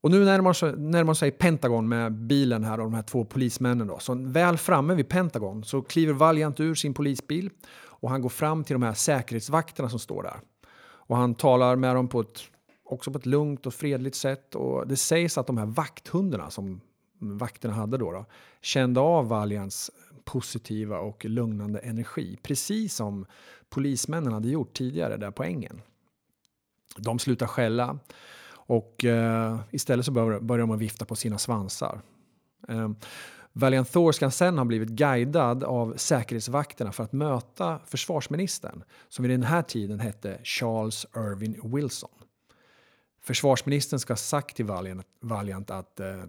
och 0.00 0.10
nu 0.10 0.24
närmar 0.24 0.52
sig, 0.52 0.76
närmar 0.76 1.14
sig 1.14 1.30
Pentagon 1.30 1.88
med 1.88 2.12
bilen 2.12 2.64
här 2.64 2.80
och 2.80 2.84
de 2.84 2.94
här 2.94 3.02
två 3.02 3.24
polismännen. 3.24 3.86
Då. 3.86 3.98
Så 3.98 4.14
väl 4.14 4.56
framme 4.56 4.94
vid 4.94 5.08
Pentagon 5.08 5.64
så 5.64 5.82
kliver 5.82 6.12
Valiant 6.12 6.60
ur 6.60 6.74
sin 6.74 6.94
polisbil 6.94 7.50
och 7.78 8.10
han 8.10 8.22
går 8.22 8.28
fram 8.28 8.64
till 8.64 8.74
de 8.74 8.82
här 8.82 8.92
säkerhetsvakterna 8.92 9.88
som 9.88 9.98
står 9.98 10.22
där. 10.22 10.40
Och 10.78 11.16
han 11.16 11.34
talar 11.34 11.76
med 11.76 11.96
dem 11.96 12.08
på 12.08 12.20
ett, 12.20 12.40
också 12.86 13.10
på 13.12 13.18
ett 13.18 13.26
lugnt 13.26 13.66
och 13.66 13.74
fredligt 13.74 14.16
sätt. 14.16 14.54
Och 14.54 14.86
det 14.86 14.96
sägs 14.96 15.38
att 15.38 15.46
de 15.46 15.58
här 15.58 15.66
vakthundarna 15.66 16.50
som 16.50 16.80
vakterna 17.18 17.74
hade 17.74 17.98
då, 17.98 18.12
då 18.12 18.24
kände 18.60 19.00
av 19.00 19.28
Valians 19.28 19.90
positiva 20.24 20.98
och 20.98 21.24
lugnande 21.24 21.78
energi. 21.78 22.38
Precis 22.42 22.94
som 22.94 23.26
polismännen 23.68 24.32
hade 24.32 24.48
gjort 24.48 24.72
tidigare 24.72 25.16
där 25.16 25.30
på 25.30 25.44
ängen. 25.44 25.80
De 26.96 27.18
slutar 27.18 27.46
skälla 27.46 27.98
och 28.48 29.04
eh, 29.04 29.60
istället 29.70 30.06
så 30.06 30.12
börjar, 30.12 30.40
börjar 30.40 30.66
de 30.66 30.78
vifta 30.78 31.04
på 31.04 31.16
sina 31.16 31.38
svansar. 31.38 32.00
Eh, 32.68 32.90
Valiant 33.52 33.92
Thor 33.92 34.12
ska 34.12 34.30
sen 34.30 34.58
ha 34.58 34.64
blivit 34.64 34.88
guidad 34.88 35.64
av 35.64 35.94
säkerhetsvakterna 35.96 36.92
för 36.92 37.04
att 37.04 37.12
möta 37.12 37.80
försvarsministern 37.86 38.84
som 39.08 39.22
vid 39.22 39.30
den 39.30 39.42
här 39.42 39.62
tiden 39.62 40.00
hette 40.00 40.40
Charles 40.44 41.06
Irvin 41.16 41.60
Wilson. 41.64 42.10
Försvarsministern 43.26 44.00
ska 44.00 44.12
ha 44.12 44.16
sagt 44.16 44.56
till 44.56 44.64
Valiant, 44.64 45.06
Valiant 45.20 45.70
att 45.70 46.00
eh, 46.00 46.22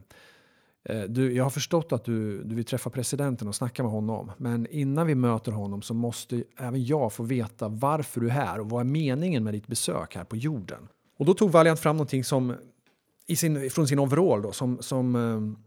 eh, 0.83 1.01
du, 1.01 1.33
jag 1.33 1.43
har 1.43 1.49
förstått 1.49 1.91
att 1.91 2.05
du, 2.05 2.43
du 2.43 2.55
vill 2.55 2.65
träffa 2.65 2.89
presidenten 2.89 3.47
och 3.47 3.55
snacka 3.55 3.83
med 3.83 3.91
honom. 3.91 4.31
Men 4.37 4.67
innan 4.67 5.07
vi 5.07 5.15
möter 5.15 5.51
honom 5.51 5.81
så 5.81 5.93
måste 5.93 6.43
även 6.57 6.85
jag 6.85 7.13
få 7.13 7.23
veta 7.23 7.67
varför 7.67 8.21
du 8.21 8.27
är 8.27 8.31
här 8.31 8.59
och 8.59 8.69
vad 8.69 8.81
är 8.81 8.85
meningen 8.85 9.43
med 9.43 9.53
ditt 9.53 9.67
besök 9.67 10.15
här 10.15 10.23
på 10.23 10.35
jorden. 10.35 10.87
Och 11.17 11.25
då 11.25 11.33
tog 11.33 11.51
Valiant 11.51 11.79
fram 11.79 11.95
någonting 11.95 12.23
som, 12.23 12.55
i 13.27 13.35
sin, 13.35 13.69
från 13.69 13.87
sin 13.87 13.99
overall 13.99 14.41
då, 14.41 14.51
som, 14.51 14.77
som 14.81 15.15
eh, 15.15 15.59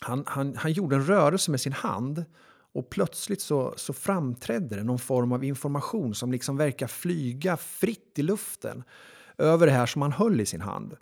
han, 0.00 0.24
han, 0.26 0.56
han 0.56 0.72
gjorde 0.72 0.96
en 0.96 1.06
rörelse 1.06 1.50
med 1.50 1.60
sin 1.60 1.72
hand 1.72 2.24
och 2.72 2.90
plötsligt 2.90 3.40
så, 3.40 3.74
så 3.76 3.92
framträdde 3.92 4.76
det 4.76 4.84
någon 4.84 4.98
form 4.98 5.32
av 5.32 5.44
information 5.44 6.14
som 6.14 6.32
liksom 6.32 6.56
verkar 6.56 6.86
flyga 6.86 7.56
fritt 7.56 8.18
i 8.18 8.22
luften 8.22 8.84
över 9.38 9.66
det 9.66 9.72
här 9.72 9.86
som 9.86 10.02
han 10.02 10.12
höll 10.12 10.40
i 10.40 10.46
sin 10.46 10.60
hand. 10.60 10.96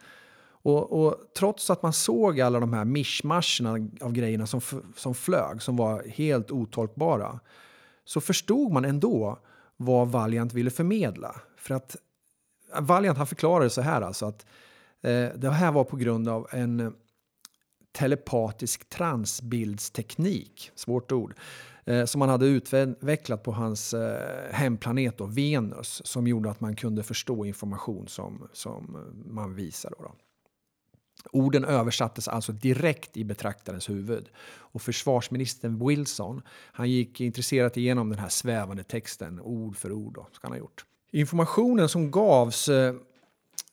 Och, 0.65 1.05
och 1.05 1.17
trots 1.39 1.71
att 1.71 1.83
man 1.83 1.93
såg 1.93 2.41
alla 2.41 2.61
de 2.61 2.73
här 2.73 2.85
mischmascherna 2.85 3.89
av 4.01 4.13
grejerna 4.13 4.47
som, 4.47 4.61
som 4.97 5.15
flög, 5.15 5.63
som 5.63 5.77
var 5.77 6.03
helt 6.09 6.51
otolkbara, 6.51 7.41
så 8.05 8.21
förstod 8.21 8.73
man 8.73 8.85
ändå 8.85 9.39
vad 9.77 10.09
Valiant 10.09 10.53
ville 10.53 10.71
förmedla. 10.71 11.41
För 11.57 11.75
att 11.75 11.97
eh, 12.75 12.81
Valiant 12.81 13.19
han 13.19 13.27
förklarade 13.27 13.71
så 13.71 13.81
här 13.81 14.03
alltså 14.03 14.27
att 14.27 14.47
eh, 15.03 15.29
det 15.37 15.51
här 15.51 15.73
var 15.73 15.85
på 15.85 15.97
grund 15.97 16.29
av 16.29 16.47
en 16.51 16.95
telepatisk 17.93 18.89
transbildsteknik, 18.89 20.71
svårt 20.75 21.13
ord, 21.13 21.35
eh, 21.87 22.05
som 22.05 22.19
man 22.19 22.29
hade 22.29 22.47
utvecklat 22.47 23.43
på 23.43 23.53
hans 23.53 23.95
eh, 23.95 24.53
hemplanet 24.53 25.19
då, 25.19 25.27
Venus 25.27 26.03
som 26.05 26.27
gjorde 26.27 26.51
att 26.51 26.61
man 26.61 26.77
kunde 26.77 27.03
förstå 27.03 27.45
information 27.45 28.09
som, 28.09 28.49
som 28.53 29.13
man 29.27 29.55
visar. 29.55 29.91
Då, 29.99 30.05
då. 30.05 30.15
Orden 31.33 31.65
översattes 31.65 32.29
alltså 32.29 32.53
direkt 32.53 33.17
i 33.17 33.25
betraktarens 33.25 33.91
huvud. 33.91 34.29
Och 34.45 34.83
försvarsministern 34.83 35.89
Wilson 35.89 36.43
han 36.49 36.91
gick 36.91 37.21
intresserat 37.21 37.77
igenom 37.77 38.11
den 38.11 38.19
här 38.19 38.29
svävande 38.29 38.85
texten 38.85 39.41
ord 39.41 39.77
för 39.77 39.93
ord. 39.93 40.15
Då, 40.15 40.27
ska 40.33 40.47
han 40.47 40.53
ha 40.53 40.59
gjort. 40.59 40.85
Informationen 41.13 41.89
som 41.89 42.11
gavs 42.11 42.69
eh, 42.69 42.95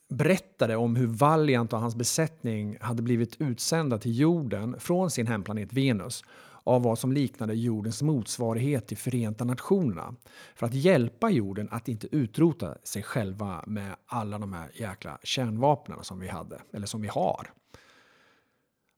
berättade 0.10 0.76
om 0.76 0.96
hur 0.96 1.08
Valiant 1.08 1.74
och 1.74 1.80
hans 1.80 1.96
besättning 1.96 2.78
hade 2.82 3.02
blivit 3.02 3.42
utsända 3.42 3.98
till 3.98 4.20
jorden 4.20 4.80
från 4.80 5.12
sin 5.12 5.28
hemplanet 5.28 5.74
Venus 5.74 6.24
av 6.70 6.84
vad 6.84 7.00
som 7.00 7.12
liknade 7.12 7.54
jordens 7.54 8.02
motsvarighet 8.02 8.88
till 8.88 8.98
Förenta 8.98 9.44
Nationerna 9.44 10.16
för 10.56 10.66
att 10.66 10.74
hjälpa 10.74 11.30
jorden 11.30 11.68
att 11.72 11.88
inte 11.88 12.16
utrota 12.16 12.78
sig 12.84 13.04
själva 13.04 13.64
med 13.68 13.96
alla 14.06 14.40
de 14.40 14.54
här 14.54 14.72
jäkla 14.74 15.20
kärnvapnen 15.24 16.04
som 16.04 16.20
vi 16.20 16.28
hade, 16.28 16.62
eller 16.74 16.88
som 16.88 17.02
vi 17.02 17.08
har. 17.08 17.52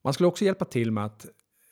Man 0.03 0.13
skulle 0.13 0.27
också 0.27 0.45
hjälpa 0.45 0.65
till 0.65 0.91
med 0.91 1.05
att 1.05 1.25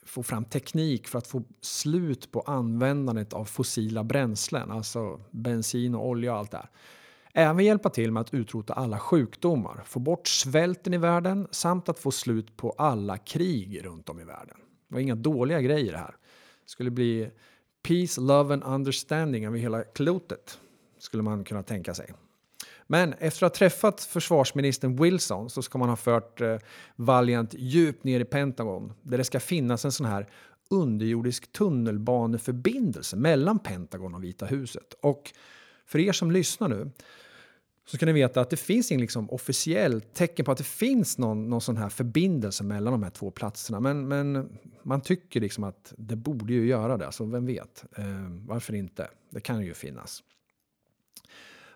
få 0.06 0.24
fram 0.24 0.46
teknik 0.46 1.08
för 1.08 1.18
att 1.18 1.28
få 1.28 1.44
slut 1.62 2.32
på 2.32 2.42
användandet 2.42 3.34
av 3.34 3.46
fossila 3.46 4.04
bränslen, 4.04 4.72
alltså 4.72 5.22
bensin 5.32 5.96
och 5.96 6.08
olja 6.08 6.34
och 6.34 6.40
allt 6.40 6.52
det 6.52 6.58
här. 6.58 6.70
Även 7.34 7.66
hjälpa 7.66 7.90
till 7.90 8.12
med 8.12 8.22
att 8.22 8.34
utrota 8.34 8.74
alla 8.74 9.00
sjukdomar, 9.00 9.82
få 9.86 10.00
bort 10.00 10.28
svälten 10.28 10.94
i 10.94 10.98
världen 10.98 11.48
samt 11.52 11.90
att 11.90 12.00
få 12.00 12.12
slut 12.12 12.58
på 12.58 12.72
alla 12.78 13.18
krig 13.18 13.86
runt 13.86 14.10
om 14.10 14.20
i 14.20 14.24
världen. 14.24 14.58
Det 14.90 14.96
var 14.96 15.02
inga 15.02 15.16
dåliga 15.16 15.62
grejer 15.62 15.92
det 15.92 15.98
här. 15.98 16.16
Det 16.66 16.70
skulle 16.72 16.92
bli 16.92 17.32
peace, 17.84 18.22
love 18.22 18.54
and 18.54 18.64
understanding 18.64 19.46
över 19.46 19.58
hela 19.58 19.84
klotet, 19.84 20.60
skulle 21.00 21.24
man 21.24 21.44
kunna 21.44 21.64
tänka 21.64 21.94
sig. 21.94 22.14
Men 22.88 23.14
efter 23.14 23.46
att 23.46 23.54
ha 23.54 23.58
träffat 23.58 24.02
försvarsministern 24.02 24.96
Wilson 24.96 25.50
så 25.50 25.62
ska 25.62 25.78
man 25.78 25.90
ha 25.90 25.96
fört 25.96 26.42
eh, 26.42 26.58
Valiant 26.96 27.54
djupt 27.54 28.04
ner 28.04 28.20
i 28.20 28.26
Pentagon 28.26 28.94
där 29.02 29.18
det 29.18 29.24
ska 29.24 29.40
finnas 29.40 29.86
en 29.86 29.92
sån 29.92 30.06
här 30.06 30.28
underjordisk 30.70 31.52
tunnelbaneförbindelse 31.52 33.16
mellan 33.16 33.60
Pentagon 33.60 34.16
och 34.16 34.24
Vita 34.24 34.46
huset. 34.46 34.94
Och 35.02 35.32
för 35.86 36.00
er 36.00 36.12
som 36.12 36.32
lyssnar 36.32 36.68
nu 36.68 36.92
så 37.90 37.98
ska 37.98 38.06
ni 38.06 38.12
veta 38.12 38.42
att 38.42 38.50
det 38.50 38.58
finns 38.58 38.92
inget 38.92 39.02
liksom 39.02 39.30
officiellt 39.30 40.14
tecken 40.14 40.46
på 40.46 40.52
att 40.52 40.58
det 40.58 40.64
finns 40.64 41.18
någon, 41.18 41.50
någon 41.50 41.62
sån 41.62 41.78
här 41.78 41.90
förbindelse 41.90 42.64
mellan 42.64 42.94
de 42.94 43.04
här 43.04 43.10
två 43.10 43.32
platserna. 43.32 43.80
Men, 43.80 44.08
men 44.08 44.50
man 44.84 45.02
tycker 45.02 45.42
liksom 45.42 45.64
att 45.64 45.94
det 45.98 46.16
borde 46.16 46.54
ju 46.54 46.68
göra 46.68 46.98
det, 46.98 47.06
alltså 47.06 47.26
vem 47.26 47.46
vet? 47.46 47.86
Eh, 47.98 48.06
varför 48.48 48.76
inte? 48.76 49.08
Det 49.30 49.40
kan 49.40 49.66
ju 49.66 49.74
finnas. 49.74 50.24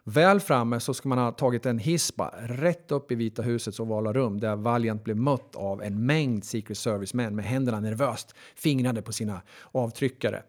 Väl 0.03 0.39
framme 0.39 0.79
så 0.79 0.93
ska 0.93 1.09
man 1.09 1.17
ha 1.17 1.31
tagit 1.31 1.65
en 1.65 1.79
hiss 1.79 2.13
rätt 2.41 2.91
upp 2.91 3.11
i 3.11 3.15
Vita 3.15 3.41
husets 3.41 3.79
ovala 3.79 4.13
rum 4.13 4.39
där 4.39 4.55
Valiant 4.55 5.03
blev 5.03 5.17
mött 5.17 5.55
av 5.55 5.83
en 5.83 6.05
mängd 6.05 6.45
Secret 6.45 6.77
Service-män 6.77 7.35
med 7.35 7.45
händerna 7.45 7.79
nervöst 7.79 8.35
fingrade 8.55 9.01
på 9.01 9.13
sina 9.13 9.41
avtryckare. 9.71 10.43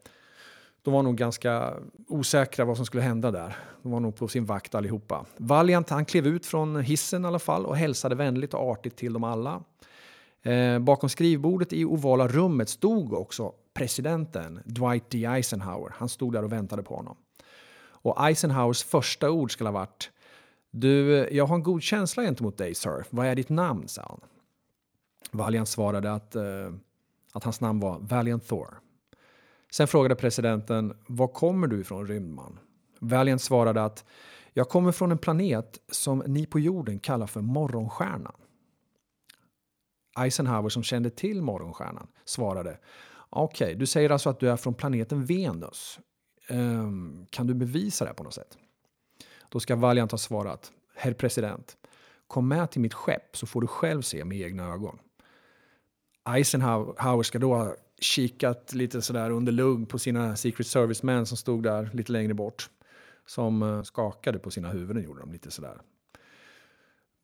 De 0.85 0.95
var 0.95 1.03
nog 1.03 1.17
ganska 1.17 1.75
osäkra 2.09 2.65
vad 2.65 2.77
som 2.77 2.87
skulle 2.87 3.03
hända 3.03 3.31
där. 3.31 3.57
De 3.83 3.93
var 3.93 4.01
nog 4.01 4.17
på 4.17 4.29
sin 4.29 4.45
vakt 4.45 4.75
allihopa. 4.75 5.27
Valiant 5.37 5.91
han 5.91 6.05
klev 6.05 6.27
ut 6.27 6.47
från 6.47 6.81
hissen 6.81 7.25
i 7.25 7.29
alla 7.29 7.39
fall 7.39 7.67
och 7.67 7.77
hälsade 7.77 8.15
vänligt 8.15 8.55
och 8.55 8.71
artigt 8.71 8.97
till 8.97 9.13
dem 9.13 9.25
alla. 9.25 9.63
Eh, 10.43 10.79
bakom 10.79 11.09
skrivbordet 11.09 11.73
i 11.73 11.85
ovala 11.85 12.29
rummet 12.29 12.69
stod 12.69 13.13
också 13.13 13.53
presidenten 13.75 14.61
Dwight 14.65 15.11
D. 15.11 15.25
Eisenhower. 15.25 15.93
Han 15.97 16.09
stod 16.09 16.33
där 16.33 16.43
och 16.45 16.53
väntade 16.53 16.83
på 16.83 16.97
honom. 16.97 17.17
Och 17.87 18.29
Eisenhowers 18.29 18.85
första 18.85 19.31
ord 19.31 19.53
skulle 19.53 19.69
ha 19.69 19.75
varit 19.75 20.11
Du, 20.71 21.29
jag 21.33 21.47
har 21.47 21.55
en 21.55 21.63
god 21.63 21.83
känsla 21.83 22.23
gentemot 22.23 22.59
dig, 22.59 22.75
sir. 22.75 23.05
Vad 23.11 23.27
är 23.27 23.35
ditt 23.35 23.49
namn? 23.49 23.89
sa 23.89 24.03
han. 24.09 24.21
Valiant 25.31 25.69
svarade 25.69 26.13
att, 26.13 26.37
eh, 26.37 26.73
att 27.33 27.45
hans 27.45 27.61
namn 27.61 27.81
var 27.81 27.99
Valiant 27.99 28.49
Thor. 28.49 28.84
Sen 29.75 29.89
frågade 29.89 30.15
presidenten 30.15 30.97
Var 31.07 31.29
kommer 31.29 31.67
du 31.67 31.81
ifrån, 31.81 32.07
rymdman? 32.07 32.59
Valiant 32.99 33.43
svarade 33.43 33.85
att 33.85 34.05
Jag 34.53 34.69
kommer 34.69 34.93
från 34.93 35.13
en 35.13 35.19
planet 35.19 35.79
som 35.91 36.23
ni 36.27 36.47
på 36.47 36.61
jorden 36.61 36.99
kallar 36.99 37.27
för 37.27 37.41
Morgonstjärnan. 37.41 38.35
Eisenhower 40.19 40.69
som 40.69 40.83
kände 40.83 41.11
till 41.11 41.43
Morgonstjärnan 41.43 42.07
svarade 42.25 42.79
Okej, 43.31 43.65
okay, 43.65 43.75
du 43.75 43.87
säger 43.87 44.11
alltså 44.11 44.31
att 44.31 44.41
du 44.41 44.51
är 44.51 44.57
från 44.57 44.75
planeten 44.75 45.25
Venus. 45.25 45.99
Um, 46.51 47.27
kan 47.31 47.47
du 47.47 47.55
bevisa 47.55 48.05
det 48.05 48.15
på 48.15 48.25
något 48.25 48.35
sätt? 48.35 48.59
Då 49.49 49.61
ska 49.61 49.77
Valiant 49.77 50.11
ha 50.11 50.19
svarat 50.19 50.73
Herr 50.97 51.13
president, 51.13 51.77
kom 52.27 52.49
med 52.49 52.71
till 52.71 52.81
mitt 52.81 52.95
skepp 52.95 53.37
så 53.37 53.47
får 53.47 53.61
du 53.61 53.67
själv 53.67 54.03
se 54.03 54.25
med 54.25 54.41
egna 54.41 54.73
ögon. 54.73 54.99
Eisenhower 56.29 57.23
ska 57.23 57.39
då 57.39 57.55
ha 57.55 57.75
kikat 58.05 58.75
lite 58.75 59.03
sådär 59.03 59.31
under 59.31 59.53
lugg 59.53 59.89
på 59.89 59.99
sina 59.99 60.37
Secret 60.37 60.67
Service-män 60.67 61.27
som 61.27 61.37
stod 61.37 61.63
där 61.63 61.91
lite 61.93 62.13
längre 62.13 62.35
bort. 62.35 62.71
Som 63.27 63.63
eh, 63.63 63.83
skakade 63.83 64.39
på 64.39 64.51
sina 64.51 64.69
huvuden 64.69 65.03
gjorde 65.03 65.21
de 65.21 65.33
lite 65.33 65.51
sådär. 65.51 65.81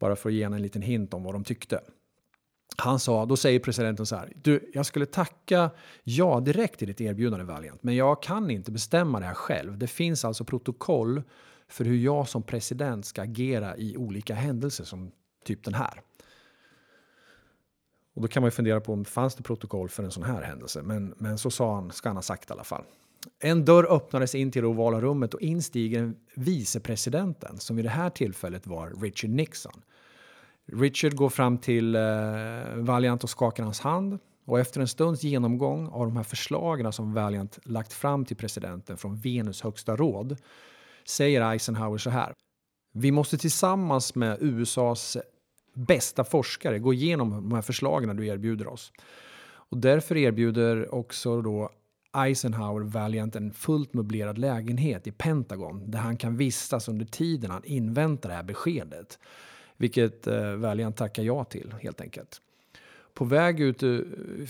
Bara 0.00 0.16
för 0.16 0.28
att 0.28 0.34
ge 0.34 0.42
en 0.42 0.62
liten 0.62 0.82
hint 0.82 1.14
om 1.14 1.22
vad 1.22 1.34
de 1.34 1.44
tyckte. 1.44 1.80
Han 2.76 3.00
sa, 3.00 3.26
då 3.26 3.36
säger 3.36 3.60
presidenten 3.60 4.06
så 4.06 4.16
här, 4.16 4.32
du, 4.36 4.70
jag 4.74 4.86
skulle 4.86 5.06
tacka 5.06 5.70
ja 6.02 6.40
direkt 6.40 6.82
i 6.82 6.86
ditt 6.86 7.00
erbjudande 7.00 7.44
Valiant, 7.44 7.82
men 7.82 7.96
jag 7.96 8.22
kan 8.22 8.50
inte 8.50 8.70
bestämma 8.70 9.20
det 9.20 9.26
här 9.26 9.34
själv. 9.34 9.78
Det 9.78 9.86
finns 9.86 10.24
alltså 10.24 10.44
protokoll 10.44 11.22
för 11.68 11.84
hur 11.84 11.96
jag 11.96 12.28
som 12.28 12.42
president 12.42 13.06
ska 13.06 13.22
agera 13.22 13.76
i 13.76 13.96
olika 13.96 14.34
händelser 14.34 14.84
som 14.84 15.12
typ 15.44 15.64
den 15.64 15.74
här. 15.74 16.02
Och 18.20 18.22
då 18.22 18.28
kan 18.28 18.42
man 18.42 18.46
ju 18.46 18.50
fundera 18.50 18.80
på 18.80 18.92
om 18.92 19.02
det 19.02 19.08
fanns 19.08 19.34
det 19.34 19.42
protokoll 19.42 19.88
för 19.88 20.02
en 20.02 20.10
sån 20.10 20.22
här 20.22 20.42
händelse, 20.42 20.82
men, 20.82 21.14
men 21.18 21.38
så 21.38 21.50
sa 21.50 21.74
han, 21.74 21.92
ska 21.92 22.08
han 22.08 22.16
ha 22.16 22.22
sagt 22.22 22.50
i 22.50 22.52
alla 22.52 22.64
fall. 22.64 22.84
En 23.42 23.64
dörr 23.64 23.84
öppnades 23.92 24.34
in 24.34 24.52
till 24.52 24.62
det 24.62 24.68
ovala 24.68 25.00
rummet 25.00 25.34
och 25.34 25.40
instiger 25.40 26.12
vicepresidenten 26.34 27.58
som 27.58 27.76
vid 27.76 27.84
det 27.84 27.90
här 27.90 28.10
tillfället 28.10 28.66
var 28.66 29.02
Richard 29.02 29.30
Nixon. 29.30 29.82
Richard 30.72 31.14
går 31.14 31.28
fram 31.28 31.58
till 31.58 31.94
eh, 31.94 32.02
Valiant 32.74 33.24
och 33.24 33.30
skakar 33.30 33.64
hans 33.64 33.80
hand. 33.80 34.18
Och 34.46 34.60
efter 34.60 34.80
en 34.80 34.88
stunds 34.88 35.22
genomgång 35.22 35.88
av 35.88 36.06
de 36.06 36.16
här 36.16 36.24
förslagen 36.24 36.92
som 36.92 37.14
Valiant 37.14 37.58
lagt 37.64 37.92
fram 37.92 38.24
till 38.24 38.36
presidenten 38.36 38.96
från 38.96 39.16
Venus 39.16 39.62
högsta 39.62 39.96
råd 39.96 40.36
säger 41.04 41.50
Eisenhower 41.52 41.98
så 41.98 42.10
här. 42.10 42.34
Vi 42.92 43.10
måste 43.10 43.38
tillsammans 43.38 44.14
med 44.14 44.38
USAs 44.40 45.16
bästa 45.72 46.24
forskare 46.24 46.78
gå 46.78 46.94
igenom 46.94 47.30
de 47.30 47.52
här 47.52 47.62
förslagen 47.62 48.16
du 48.16 48.26
erbjuder 48.26 48.66
oss. 48.66 48.92
Och 49.52 49.76
därför 49.76 50.16
erbjuder 50.16 50.94
också 50.94 51.42
då 51.42 51.70
Eisenhower 52.12 52.84
Valiant 52.84 53.36
en 53.36 53.52
fullt 53.52 53.94
möblerad 53.94 54.38
lägenhet 54.38 55.06
i 55.06 55.12
Pentagon 55.12 55.90
där 55.90 55.98
han 55.98 56.16
kan 56.16 56.36
vistas 56.36 56.88
under 56.88 57.06
tiden 57.06 57.50
han 57.50 57.64
inväntar 57.64 58.28
det 58.28 58.34
här 58.34 58.42
beskedet. 58.42 59.18
Vilket 59.76 60.26
eh, 60.26 60.52
Valiant 60.52 60.96
tackar 60.96 61.22
ja 61.22 61.44
till 61.44 61.74
helt 61.82 62.00
enkelt. 62.00 62.40
På 63.14 63.24
väg 63.24 63.60
ut, 63.60 63.82
eh, 63.82 63.88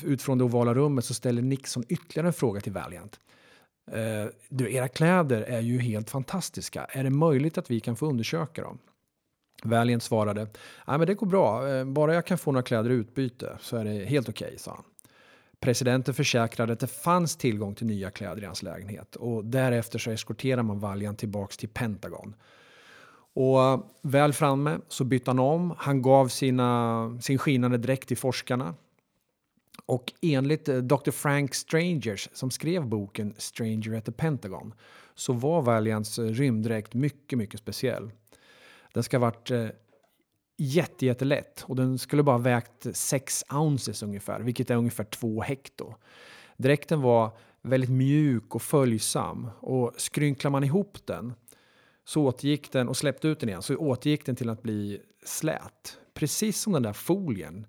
ut 0.05 0.23
från 0.23 0.39
det 0.39 0.45
ovala 0.45 0.75
rummet 0.75 1.05
så 1.05 1.15
ställer 1.15 1.43
Nixon 1.43 1.85
ytterligare 1.89 2.27
en 2.27 2.33
fråga 2.33 2.61
till 2.61 2.73
Valiant. 2.73 3.21
Eh, 3.93 4.27
du, 4.49 4.73
era 4.73 4.89
kläder 4.89 5.43
är 5.43 5.61
ju 5.61 5.79
helt 5.79 6.11
fantastiska. 6.11 6.85
Är 6.85 7.05
det 7.05 7.11
möjligt 7.11 7.59
att 7.59 7.71
vi 7.71 7.81
kan 7.81 7.97
få 7.97 8.07
undersöka 8.07 8.63
dem? 8.63 8.79
Valiant 9.65 10.03
svarade, 10.03 10.41
Nej, 10.87 10.99
men 10.99 11.07
det 11.07 11.15
går 11.15 11.27
bra. 11.27 11.69
Eh, 11.69 11.85
bara 11.85 12.15
jag 12.15 12.27
kan 12.27 12.39
få 12.39 12.53
några 12.53 12.63
kläder 12.63 12.91
i 12.91 12.95
utbyte 12.95 13.57
så 13.61 13.77
är 13.77 13.85
det 13.85 14.05
helt 14.05 14.29
okej, 14.29 14.47
okay, 14.47 14.59
sa 14.59 14.71
han. 14.71 14.85
Presidenten 15.61 16.15
försäkrade 16.15 16.73
att 16.73 16.81
det 16.81 16.87
fanns 16.87 17.37
tillgång 17.37 17.75
till 17.75 17.87
nya 17.87 18.11
kläder 18.11 18.43
i 18.43 18.47
hans 18.47 18.63
lägenhet 18.63 19.17
och 19.17 19.45
därefter 19.45 19.99
så 19.99 20.11
eskorterar 20.11 20.63
man 20.63 20.81
Valiant 20.81 21.19
tillbaks 21.19 21.57
till 21.57 21.69
Pentagon. 21.69 22.35
Och 23.35 23.63
eh, 23.63 23.81
väl 24.03 24.33
framme 24.33 24.79
så 24.89 25.05
bytte 25.05 25.31
han 25.31 25.39
om. 25.39 25.75
Han 25.79 26.03
gav 26.03 26.29
sina, 26.29 27.19
sin 27.21 27.39
skinande 27.39 27.79
dräkt 27.79 28.09
till 28.09 28.17
forskarna. 28.17 28.75
Och 29.87 30.13
enligt 30.23 30.69
eh, 30.69 30.77
Dr. 30.77 31.11
Frank 31.11 31.55
Strangers 31.55 32.29
som 32.33 32.51
skrev 32.51 32.87
boken 32.87 33.35
Stranger 33.39 33.99
at 33.99 34.05
the 34.05 34.13
Pentagon 34.13 34.75
så 35.15 35.33
var 35.33 35.63
Valiants 35.63 36.19
rymddräkt 36.19 36.95
mycket, 36.95 37.39
mycket 37.39 37.61
speciell. 37.61 38.11
Den 38.93 39.03
ska 39.03 39.17
ha 39.17 39.21
varit 39.21 39.51
eh, 39.51 39.69
jätte, 40.57 41.07
jättelätt 41.07 41.65
och 41.67 41.77
den 41.77 41.99
skulle 41.99 42.23
bara 42.23 42.39
vägt 42.39 42.87
6 42.93 43.45
ounces 43.51 44.03
ungefär, 44.03 44.41
vilket 44.41 44.71
är 44.71 44.77
ungefär 44.77 45.05
2 45.05 45.43
hekto. 45.43 45.95
Dräkten 46.57 47.01
var 47.01 47.31
väldigt 47.63 47.91
mjuk 47.91 48.55
och 48.55 48.63
följsam 48.63 49.51
och 49.61 49.93
skrynklar 49.97 50.51
man 50.51 50.65
ihop 50.65 50.99
den 51.07 51.35
så 52.05 52.23
återgick 52.23 52.73
den 52.73 52.89
och 52.89 52.97
släppte 52.97 53.29
ut 53.29 53.41
den 53.41 53.49
igen 53.49 53.63
så 53.63 53.77
återgick 53.77 54.27
den 54.27 54.37
till 54.37 54.49
att 54.49 54.63
bli 54.63 55.01
slät. 55.25 55.99
Precis 56.15 56.61
som 56.61 56.73
den 56.73 56.83
där 56.83 56.93
folien 56.93 57.67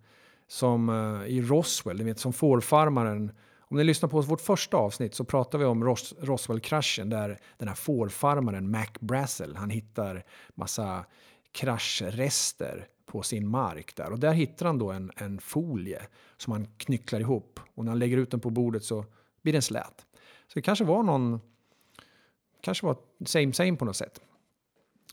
som 0.48 0.90
eh, 0.90 1.28
i 1.28 1.42
Roswell, 1.42 1.98
ni 1.98 2.04
vet 2.04 2.20
som 2.20 2.34
fårfarmaren. 2.34 3.32
Om 3.72 3.78
ni 3.78 3.84
lyssnar 3.84 4.10
på 4.10 4.22
vårt 4.22 4.42
första 4.42 4.78
avsnitt 4.78 5.16
så 5.16 5.24
pratar 5.24 5.58
vi 5.58 5.66
om 5.66 5.84
Ros 5.84 6.14
Roswell-kraschen 6.20 7.10
där 7.10 7.40
den 7.58 7.68
här 7.68 7.76
fårfarmaren 7.76 8.72
Mac 8.72 8.88
Brassel, 9.00 9.56
han 9.56 9.70
hittar 9.70 10.24
massa 10.56 11.06
kraschrester 11.52 12.88
på 13.06 13.22
sin 13.22 13.48
mark 13.48 13.96
där 13.96 14.12
och 14.12 14.20
där 14.20 14.34
hittar 14.34 14.66
han 14.66 14.78
då 14.78 14.92
en, 14.92 15.12
en 15.16 15.40
folie 15.40 16.02
som 16.38 16.54
han 16.54 16.68
knycklar 16.78 17.20
ihop 17.20 17.60
och 17.76 17.86
när 17.86 17.92
han 17.92 18.00
lägger 18.00 18.18
ut 18.18 18.32
den 18.32 18.40
på 18.40 18.50
bordet 18.50 18.84
så 18.84 19.06
blir 19.42 19.54
den 19.54 19.62
slät. 19.62 20.06
Så 20.48 20.54
det 20.54 20.62
kanske 20.62 20.86
var 20.86 21.04
någon 21.04 21.40
kanske 22.62 22.86
var 22.86 22.98
same 23.26 23.54
same 23.54 23.76
på 23.76 23.86
något 23.86 23.96
sätt. 23.96 24.22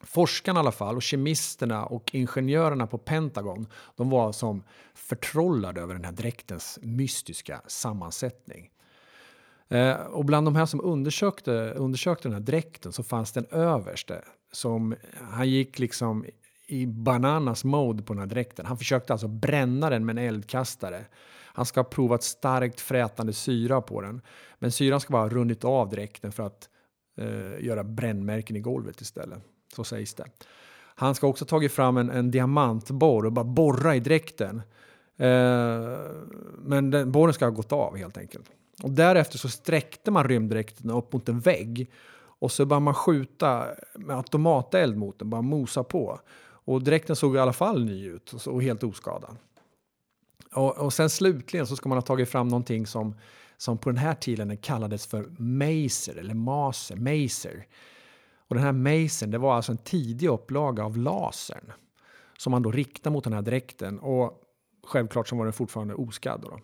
Forskarna 0.02 0.58
i 0.58 0.60
alla 0.60 0.72
fall 0.72 0.96
och 0.96 1.02
kemisterna 1.02 1.86
och 1.86 2.14
ingenjörerna 2.14 2.86
på 2.86 2.98
Pentagon 2.98 3.66
de 3.96 4.10
var 4.10 4.32
som 4.32 4.62
förtrollade 4.94 5.80
över 5.80 5.94
den 5.94 6.04
här 6.04 6.12
dräktens 6.12 6.78
mystiska 6.82 7.60
sammansättning. 7.66 8.70
Eh, 9.68 9.94
och 9.94 10.24
bland 10.24 10.46
de 10.46 10.56
här 10.56 10.66
som 10.66 10.80
undersökte, 10.80 11.52
undersökte 11.76 12.28
den 12.28 12.32
här 12.32 12.40
dräkten 12.40 12.92
så 12.92 13.02
fanns 13.02 13.32
den 13.32 13.46
överste 13.50 14.24
som 14.52 14.94
han 15.30 15.48
gick 15.48 15.78
liksom 15.78 16.24
i 16.66 16.86
bananas 16.86 17.64
mode 17.64 18.02
på 18.02 18.12
den 18.12 18.20
här 18.20 18.26
dräkten. 18.26 18.66
Han 18.66 18.78
försökte 18.78 19.12
alltså 19.12 19.28
bränna 19.28 19.90
den 19.90 20.06
med 20.06 20.18
en 20.18 20.24
eldkastare. 20.24 21.04
Han 21.58 21.66
ska 21.66 21.80
ha 21.80 21.84
provat 21.84 22.22
starkt 22.22 22.80
frätande 22.80 23.32
syra 23.32 23.80
på 23.80 24.00
den. 24.00 24.20
Men 24.58 24.72
syran 24.72 25.00
ska 25.00 25.12
bara 25.12 25.22
ha 25.22 25.28
runnit 25.28 25.64
av 25.64 25.88
dräkten 25.88 26.32
för 26.32 26.42
att 26.42 26.68
eh, 27.18 27.64
göra 27.64 27.84
brännmärken 27.84 28.56
i 28.56 28.60
golvet 28.60 29.00
istället. 29.00 29.42
Så 29.74 29.84
sägs 29.84 30.14
det. 30.14 30.24
Han 30.94 31.14
ska 31.14 31.26
också 31.26 31.44
tagit 31.44 31.72
fram 31.72 31.96
en, 31.96 32.10
en 32.10 32.30
diamantborr 32.30 33.26
och 33.26 33.32
bara 33.32 33.44
borra 33.44 33.96
i 33.96 34.00
dräkten. 34.00 34.62
Eh, 35.16 35.98
men 36.58 36.90
den, 36.90 37.12
borren 37.12 37.34
ska 37.34 37.44
ha 37.44 37.50
gått 37.50 37.72
av 37.72 37.96
helt 37.96 38.18
enkelt. 38.18 38.50
Och 38.82 38.90
därefter 38.90 39.38
så 39.38 39.48
sträckte 39.48 40.10
man 40.10 40.28
rymddräkten 40.28 40.90
upp 40.90 41.12
mot 41.12 41.28
en 41.28 41.40
vägg 41.40 41.90
och 42.38 42.52
så 42.52 42.66
började 42.66 42.84
man 42.84 42.94
skjuta 42.94 43.66
med 43.94 44.16
automateld 44.16 44.96
mot 44.96 45.18
den, 45.18 45.30
bara 45.30 45.42
mosa 45.42 45.84
på. 45.84 46.20
Och 46.40 46.82
dräkten 46.82 47.16
såg 47.16 47.36
i 47.36 47.38
alla 47.38 47.52
fall 47.52 47.84
ny 47.84 48.06
ut 48.06 48.32
och, 48.32 48.54
och 48.54 48.62
helt 48.62 48.84
oskadad. 48.84 49.36
Och, 50.52 50.78
och 50.78 50.92
sen 50.92 51.10
slutligen 51.10 51.66
så 51.66 51.76
ska 51.76 51.88
man 51.88 51.98
ha 51.98 52.02
tagit 52.02 52.28
fram 52.28 52.48
någonting 52.48 52.86
som, 52.86 53.14
som 53.56 53.78
på 53.78 53.90
den 53.90 53.98
här 53.98 54.14
tiden 54.14 54.56
kallades 54.56 55.06
för 55.06 55.26
maser 55.38 56.16
eller 56.16 56.34
maser, 56.34 56.96
maser. 56.96 57.66
Och 58.48 58.54
den 58.54 58.64
här 58.64 58.72
Mason, 58.72 59.30
det 59.30 59.38
var 59.38 59.54
alltså 59.54 59.72
en 59.72 59.78
tidig 59.78 60.28
upplaga 60.28 60.84
av 60.84 60.96
lasern 60.96 61.72
som 62.38 62.50
man 62.50 62.62
då 62.62 62.70
riktade 62.70 63.12
mot 63.12 63.24
den 63.24 63.32
här 63.32 63.42
dräkten 63.42 63.98
och 63.98 64.42
självklart 64.86 65.28
så 65.28 65.36
var 65.36 65.44
den 65.44 65.52
fortfarande 65.52 65.94
oskadd. 65.94 66.40
Då. 66.40 66.58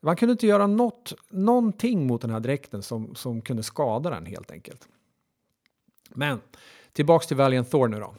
Man 0.00 0.16
kunde 0.16 0.32
inte 0.32 0.46
göra 0.46 0.66
något, 0.66 1.12
någonting 1.30 2.06
mot 2.06 2.20
den 2.20 2.30
här 2.30 2.40
dräkten 2.40 2.82
som, 2.82 3.14
som 3.14 3.42
kunde 3.42 3.62
skada 3.62 4.10
den 4.10 4.26
helt 4.26 4.50
enkelt. 4.50 4.88
Men 6.10 6.40
Tillbaks 6.92 7.26
till 7.26 7.36
Valiant 7.36 7.70
Thor 7.70 7.88
nu 7.88 8.00
då. 8.00 8.14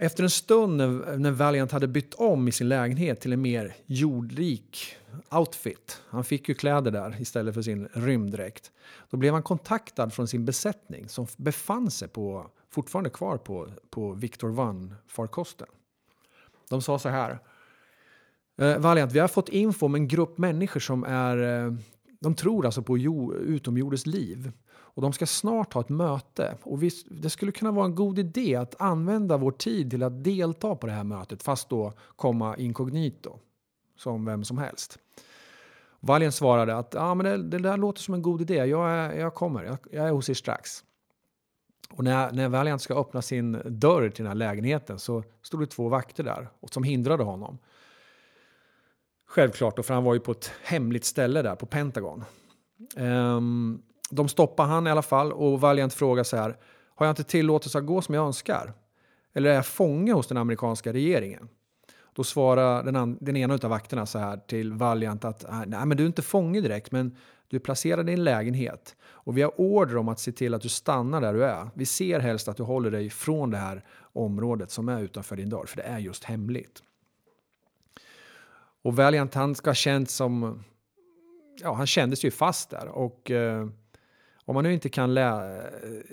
Efter 0.00 0.22
en 0.22 0.30
stund 0.30 0.76
när, 0.76 1.30
Valiant 1.30 1.72
hade 1.72 1.88
bytt 1.88 2.14
om 2.14 2.48
i 2.48 2.52
sin 2.52 2.68
lägenhet 2.68 3.20
till 3.20 3.32
en 3.32 3.42
mer 3.42 3.76
jordrik 3.86 4.96
outfit, 5.30 6.02
han 6.08 6.24
fick 6.24 6.48
ju 6.48 6.54
kläder 6.54 6.90
där 6.90 7.20
istället 7.20 7.54
för 7.54 7.62
sin 7.62 7.88
rymddräkt, 7.92 8.72
då 9.10 9.16
blev 9.16 9.32
han 9.34 9.42
kontaktad 9.42 10.10
från 10.10 10.28
sin 10.28 10.44
besättning 10.44 11.08
som 11.08 11.26
befann 11.36 11.90
sig 11.90 12.08
på, 12.08 12.50
fortfarande 12.70 13.10
kvar 13.10 13.36
på, 13.36 13.68
på 13.90 14.12
Victor 14.12 14.48
One-farkosten. 14.48 15.68
De 16.68 16.82
sa 16.82 16.98
så 16.98 17.08
här. 17.08 17.38
Eh, 18.58 18.78
Valiant, 18.78 19.12
vi 19.12 19.18
har 19.18 19.28
fått 19.28 19.48
info 19.48 19.86
om 19.86 19.94
en 19.94 20.08
grupp 20.08 20.38
människor 20.38 20.80
som 20.80 21.04
är... 21.04 21.36
Eh, 21.36 21.72
de 22.20 22.34
tror 22.34 22.66
alltså 22.66 22.82
på 22.82 22.98
utomjordiskt 22.98 24.06
liv. 24.06 24.52
Och 24.70 25.02
de 25.02 25.12
ska 25.12 25.26
snart 25.26 25.72
ha 25.72 25.80
ett 25.80 25.88
möte. 25.88 26.56
Och 26.62 26.82
vi, 26.82 26.90
det 27.10 27.30
skulle 27.30 27.52
kunna 27.52 27.72
vara 27.72 27.84
en 27.84 27.94
god 27.94 28.18
idé 28.18 28.56
att 28.56 28.80
använda 28.80 29.36
vår 29.36 29.50
tid 29.50 29.90
till 29.90 30.02
att 30.02 30.24
delta 30.24 30.74
på 30.74 30.86
det 30.86 30.92
här 30.92 31.04
mötet, 31.04 31.42
fast 31.42 31.68
då 31.68 31.92
komma 32.16 32.56
inkognito, 32.56 33.38
som 33.96 34.24
vem 34.24 34.44
som 34.44 34.58
helst. 34.58 34.98
Valien 36.00 36.32
svarade 36.32 36.76
att 36.76 36.94
ah, 36.94 37.14
men 37.14 37.26
det, 37.26 37.36
det 37.36 37.58
där 37.58 37.76
låter 37.76 38.00
som 38.00 38.14
en 38.14 38.22
god 38.22 38.40
idé, 38.40 38.54
jag, 38.54 38.90
är, 38.90 39.12
jag 39.12 39.34
kommer, 39.34 39.64
jag, 39.64 39.78
jag 39.90 40.06
är 40.06 40.10
hos 40.10 40.30
er 40.30 40.34
strax. 40.34 40.84
Och 41.90 42.04
när, 42.04 42.32
när 42.32 42.48
Valiant 42.48 42.82
ska 42.82 43.00
öppna 43.00 43.22
sin 43.22 43.62
dörr 43.64 44.10
till 44.10 44.24
den 44.24 44.30
här 44.30 44.34
lägenheten 44.34 44.98
så 44.98 45.22
stod 45.42 45.60
det 45.60 45.66
två 45.66 45.88
vakter 45.88 46.24
där 46.24 46.48
som 46.70 46.82
hindrade 46.82 47.22
honom. 47.24 47.58
Självklart, 49.28 49.86
för 49.86 49.94
han 49.94 50.04
var 50.04 50.14
ju 50.14 50.20
på 50.20 50.32
ett 50.32 50.52
hemligt 50.62 51.04
ställe 51.04 51.42
där 51.42 51.54
på 51.54 51.66
Pentagon. 51.66 52.24
Um, 52.96 53.82
de 54.10 54.28
stoppar 54.28 54.64
han 54.64 54.86
i 54.86 54.90
alla 54.90 55.02
fall 55.02 55.32
och 55.32 55.60
Valiant 55.60 55.94
frågar 55.94 56.24
så 56.24 56.36
här. 56.36 56.56
Har 56.94 57.06
jag 57.06 57.12
inte 57.12 57.24
tillåtelse 57.24 57.78
att 57.78 57.86
gå 57.86 58.02
som 58.02 58.14
jag 58.14 58.26
önskar? 58.26 58.72
Eller 59.34 59.50
är 59.50 59.54
jag 59.54 59.66
fånge 59.66 60.12
hos 60.12 60.26
den 60.26 60.36
amerikanska 60.36 60.92
regeringen? 60.92 61.48
Då 62.12 62.24
svarar 62.24 62.82
den, 62.82 63.18
den 63.20 63.36
ena 63.36 63.54
av 63.54 63.70
vakterna 63.70 64.06
så 64.06 64.18
här 64.18 64.36
till 64.36 64.72
Valiant 64.72 65.24
att 65.24 65.44
ah, 65.48 65.64
nej, 65.66 65.86
men 65.86 65.96
du 65.96 66.02
är 66.02 66.06
inte 66.06 66.22
fånge 66.22 66.60
direkt, 66.60 66.92
men 66.92 67.16
du 67.48 67.56
är 67.56 67.60
placerad 67.60 68.10
i 68.10 68.12
en 68.12 68.24
lägenhet 68.24 68.96
och 69.06 69.38
vi 69.38 69.42
har 69.42 69.60
order 69.60 69.96
om 69.96 70.08
att 70.08 70.20
se 70.20 70.32
till 70.32 70.54
att 70.54 70.62
du 70.62 70.68
stannar 70.68 71.20
där 71.20 71.34
du 71.34 71.44
är. 71.44 71.70
Vi 71.74 71.86
ser 71.86 72.20
helst 72.20 72.48
att 72.48 72.56
du 72.56 72.62
håller 72.62 72.90
dig 72.90 73.10
från 73.10 73.50
det 73.50 73.56
här 73.56 73.84
området 74.00 74.70
som 74.70 74.88
är 74.88 75.00
utanför 75.02 75.36
din 75.36 75.48
dörr, 75.48 75.66
för 75.66 75.76
det 75.76 75.82
är 75.82 75.98
just 75.98 76.24
hemligt. 76.24 76.82
Och 78.82 78.96
Valiant 78.96 79.34
han 79.34 79.54
ska 79.54 79.70
ha 79.70 79.74
känts 79.74 80.14
som... 80.14 80.64
Ja, 81.62 81.72
han 81.72 81.86
kändes 81.86 82.24
ju 82.24 82.30
fast 82.30 82.70
där 82.70 82.88
och 82.88 83.30
eh, 83.30 83.68
om 84.48 84.54
man 84.54 84.64
nu 84.64 84.72
inte 84.72 84.88
kan 84.88 85.14
lä 85.14 85.62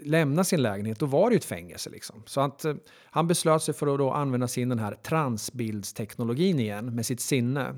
lämna 0.04 0.44
sin 0.44 0.62
lägenhet, 0.62 1.00
då 1.00 1.06
var 1.06 1.30
det 1.30 1.34
ju 1.34 1.38
ett 1.38 1.46
fängelse. 1.46 1.90
Liksom. 1.90 2.24
Så 2.26 2.42
att, 2.42 2.66
eh, 2.66 2.76
han 3.04 3.28
beslöt 3.28 3.64
sig 3.64 3.74
för 3.74 3.88
att 3.88 3.98
då 3.98 4.12
använda 4.12 4.48
sin 4.48 4.70
den 4.70 4.80
här 4.80 4.96
transbildsteknologin 4.96 6.60
igen 6.60 6.96
med 6.96 7.06
sitt 7.06 7.20
sinne. 7.20 7.76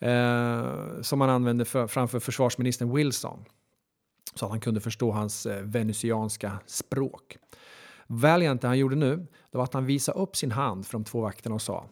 Eh, 0.00 1.00
som 1.00 1.20
han 1.20 1.30
använde 1.30 1.64
för, 1.64 1.86
framför 1.86 2.20
försvarsministern 2.20 2.94
Wilson. 2.94 3.44
Så 4.34 4.44
att 4.44 4.50
han 4.50 4.60
kunde 4.60 4.80
förstå 4.80 5.12
hans 5.12 5.46
eh, 5.46 5.62
venusianska 5.62 6.58
språk. 6.66 7.36
Valiant, 8.06 8.60
det 8.60 8.68
han 8.68 8.78
gjorde 8.78 8.96
nu, 8.96 9.16
det 9.50 9.58
var 9.58 9.64
att 9.64 9.74
han 9.74 9.86
visade 9.86 10.18
upp 10.18 10.36
sin 10.36 10.52
hand 10.52 10.86
för 10.86 10.92
de 10.92 11.04
två 11.04 11.20
vakterna 11.20 11.54
och 11.54 11.62
sa 11.62 11.86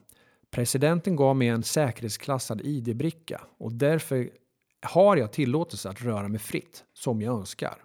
Presidenten 0.51 1.17
gav 1.17 1.37
mig 1.37 1.49
en 1.49 1.63
säkerhetsklassad 1.63 2.61
ID-bricka 2.61 3.41
och 3.59 3.73
därför 3.73 4.31
har 4.83 5.17
jag 5.17 5.33
tillåtelse 5.33 5.91
att 5.91 6.03
röra 6.03 6.29
mig 6.29 6.41
fritt 6.41 6.85
som 6.93 7.23
jag 7.23 7.39
önskar. 7.39 7.85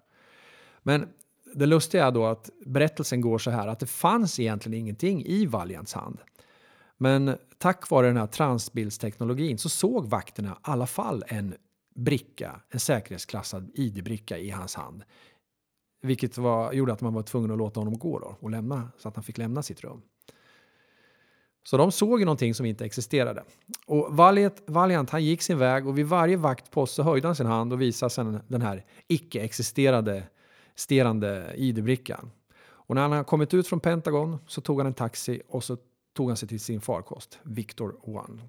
Men 0.83 1.07
det 1.53 1.65
lustiga 1.65 2.05
är 2.05 2.11
då 2.11 2.25
att 2.25 2.49
berättelsen 2.65 3.21
går 3.21 3.37
så 3.37 3.51
här 3.51 3.67
att 3.67 3.79
det 3.79 3.85
fanns 3.85 4.39
egentligen 4.39 4.79
ingenting 4.79 5.25
i 5.25 5.45
Valiants 5.45 5.93
hand. 5.93 6.19
Men 6.97 7.37
tack 7.57 7.89
vare 7.89 8.07
den 8.07 8.17
här 8.17 8.27
transbildsteknologin 8.27 9.57
så 9.57 9.69
såg 9.69 10.05
vakterna 10.05 10.49
i 10.49 10.55
alla 10.61 10.87
fall 10.87 11.23
en 11.27 11.55
bricka, 11.95 12.61
en 12.69 12.79
säkerhetsklassad 12.79 13.71
ID-bricka 13.73 14.37
i 14.37 14.49
hans 14.49 14.75
hand. 14.75 15.03
Vilket 16.01 16.37
var, 16.37 16.73
gjorde 16.73 16.93
att 16.93 17.01
man 17.01 17.13
var 17.13 17.23
tvungen 17.23 17.51
att 17.51 17.57
låta 17.57 17.79
honom 17.79 17.97
gå 17.99 18.19
då 18.19 18.37
och 18.39 18.49
lämna, 18.49 18.89
så 18.97 19.07
att 19.07 19.15
han 19.15 19.23
fick 19.23 19.37
lämna 19.37 19.63
sitt 19.63 19.81
rum. 19.81 20.01
Så 21.67 21.77
de 21.77 21.91
såg 21.91 22.19
ju 22.19 22.25
någonting 22.25 22.53
som 22.53 22.65
inte 22.65 22.85
existerade. 22.85 23.43
Och 23.87 24.07
Valiant, 24.15 24.63
Valiant 24.65 25.09
han 25.09 25.23
gick 25.23 25.41
sin 25.41 25.57
väg 25.57 25.87
och 25.87 25.97
vid 25.97 26.05
varje 26.05 26.37
vaktpost 26.37 26.95
så 26.95 27.03
höjde 27.03 27.27
han 27.27 27.35
sin 27.35 27.45
hand 27.45 27.73
och 27.73 27.81
visade 27.81 28.09
sen 28.09 28.39
den 28.47 28.61
här 28.61 28.85
icke-existerande 29.07 30.23
sterande 30.75 31.53
ID-brickan. 31.55 32.31
Och 32.57 32.95
när 32.95 33.01
han 33.01 33.11
hade 33.11 33.23
kommit 33.23 33.53
ut 33.53 33.67
från 33.67 33.79
Pentagon 33.79 34.37
så 34.47 34.61
tog 34.61 34.79
han 34.79 34.87
en 34.87 34.93
taxi 34.93 35.41
och 35.47 35.63
så 35.63 35.77
tog 36.13 36.27
han 36.27 36.37
sig 36.37 36.49
till 36.49 36.59
sin 36.59 36.81
farkost, 36.81 37.39
Victor 37.43 37.95
One. 38.01 38.41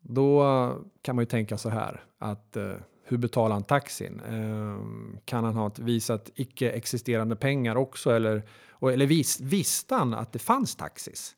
Då 0.00 0.42
eh, 0.42 0.76
kan 1.02 1.16
man 1.16 1.22
ju 1.22 1.26
tänka 1.26 1.58
så 1.58 1.68
här 1.68 2.04
att 2.18 2.56
eh, 2.56 2.72
hur 3.04 3.18
betalar 3.18 3.54
han 3.54 3.64
taxin? 3.64 4.20
Eh, 4.20 4.78
kan 5.24 5.44
han 5.44 5.56
ha 5.56 5.70
visat 5.78 6.30
icke-existerande 6.34 7.36
pengar 7.36 7.76
också? 7.76 8.10
Eller, 8.10 8.42
eller 8.80 9.06
vis, 9.06 9.40
visste 9.40 9.94
han 9.94 10.14
att 10.14 10.32
det 10.32 10.38
fanns 10.38 10.76
taxis? 10.76 11.35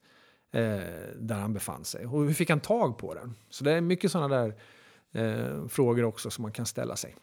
Eh, 0.52 0.80
där 1.16 1.34
han 1.34 1.52
befann 1.52 1.84
sig. 1.84 2.06
Och 2.06 2.24
hur 2.24 2.32
fick 2.32 2.50
han 2.50 2.60
tag 2.60 2.98
på 2.98 3.14
den? 3.14 3.34
Så 3.50 3.64
det 3.64 3.72
är 3.72 3.80
mycket 3.80 4.12
sådana 4.12 4.36
där 4.36 4.54
eh, 5.12 5.66
frågor 5.68 6.04
också 6.04 6.30
som 6.30 6.42
man 6.42 6.52
kan 6.52 6.66
ställa 6.66 6.96
sig. 6.96 7.16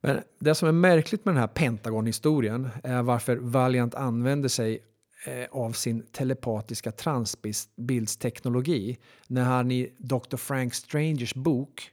Men 0.00 0.22
det 0.38 0.54
som 0.54 0.68
är 0.68 0.72
märkligt 0.72 1.24
med 1.24 1.34
den 1.34 1.40
här 1.40 1.48
Pentagon-historien 1.48 2.68
är 2.82 3.02
varför 3.02 3.36
Valiant 3.36 3.94
använder 3.94 4.48
sig 4.48 4.82
eh, 5.26 5.46
av 5.50 5.72
sin 5.72 6.02
telepatiska 6.02 6.92
transbildsteknologi 6.92 8.98
när 9.26 9.44
han 9.44 9.70
i 9.70 9.92
Dr. 9.98 10.36
Frank 10.36 10.74
Strangers 10.74 11.34
bok 11.34 11.90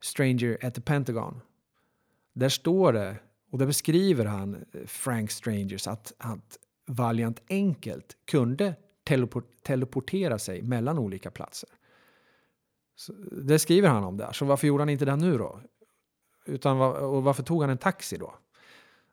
Stranger 0.00 0.58
at 0.62 0.74
the 0.74 0.80
Pentagon 0.80 1.40
där 2.38 2.48
står 2.48 2.92
det, 2.92 3.16
och 3.50 3.58
där 3.58 3.66
beskriver 3.66 4.24
han 4.24 4.54
eh, 4.54 4.86
Frank 4.86 5.30
Strangers 5.30 5.88
att, 5.88 6.12
att 6.18 6.58
Valiant 6.88 7.42
enkelt 7.48 8.16
kunde 8.24 8.74
teleportera 9.62 10.38
sig 10.38 10.62
mellan 10.62 10.98
olika 10.98 11.30
platser. 11.30 11.68
Så 12.96 13.12
det 13.42 13.58
skriver 13.58 13.88
han 13.88 14.04
om 14.04 14.16
där, 14.16 14.32
så 14.32 14.44
varför 14.44 14.66
gjorde 14.66 14.80
han 14.80 14.88
inte 14.88 15.04
det 15.04 15.16
nu 15.16 15.38
då? 15.38 15.60
Utan, 16.46 16.80
och 16.80 17.22
varför 17.22 17.42
tog 17.42 17.60
han 17.60 17.70
en 17.70 17.78
taxi 17.78 18.16
då? 18.16 18.34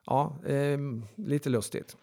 Ja, 0.05 0.35
eh, 0.45 0.77
lite 1.15 1.49
lustigt. 1.49 1.97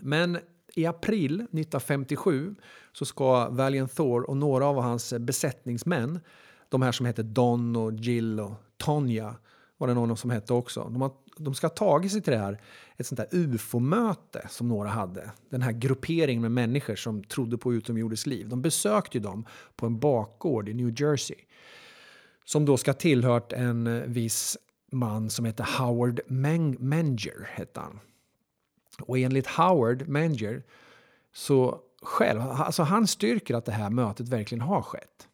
Men 0.00 0.38
i 0.74 0.86
april 0.86 1.34
1957 1.34 2.54
så 2.92 3.04
ska 3.04 3.48
Valiant 3.48 3.96
Thor 3.96 4.30
och 4.30 4.36
några 4.36 4.66
av 4.66 4.80
hans 4.80 5.14
besättningsmän, 5.18 6.20
de 6.68 6.82
här 6.82 6.92
som 6.92 7.06
heter 7.06 7.22
Don 7.22 7.76
och 7.76 7.92
Jill 7.92 8.40
och 8.40 8.52
Tonja, 8.76 9.36
var 9.76 9.88
det 9.88 9.94
någon 9.94 10.16
som 10.16 10.30
hette 10.30 10.52
också. 10.52 10.88
De, 10.92 11.02
har, 11.02 11.12
de 11.36 11.54
ska 11.54 11.66
ha 11.66 11.74
tagit 11.74 12.12
sig 12.12 12.22
till 12.22 12.32
det 12.32 12.38
här, 12.38 12.60
ett 13.02 13.06
sånt 13.06 13.30
där 13.30 13.38
ufo-möte 13.38 14.46
som 14.50 14.68
några 14.68 14.88
hade. 14.88 15.30
Den 15.50 15.62
här 15.62 15.72
grupperingen 15.72 16.42
med 16.42 16.52
människor 16.52 16.96
som 16.96 17.24
trodde 17.24 17.58
på 17.58 17.74
utomjordiskt 17.74 18.26
liv. 18.26 18.48
De 18.48 18.62
besökte 18.62 19.18
ju 19.18 19.24
dem 19.24 19.46
på 19.76 19.86
en 19.86 19.98
bakgård 19.98 20.68
i 20.68 20.74
New 20.74 21.00
Jersey. 21.00 21.36
Som 22.44 22.64
då 22.64 22.76
ska 22.76 22.90
ha 22.90 22.98
tillhört 22.98 23.52
en 23.52 24.12
viss 24.12 24.58
man 24.92 25.30
som 25.30 25.44
heter 25.44 25.66
Howard 25.78 26.20
Menger. 26.26 27.48
Hette 27.50 27.80
han. 27.80 28.00
Och 29.00 29.18
enligt 29.18 29.46
Howard 29.46 30.08
Menger 30.08 30.62
så 31.32 31.80
själv, 32.02 32.40
alltså 32.40 32.82
han 32.82 33.06
styrker 33.06 33.54
att 33.54 33.64
det 33.64 33.72
här 33.72 33.90
mötet 33.90 34.28
verkligen 34.28 34.62
har 34.62 34.82
skett. 34.82 35.28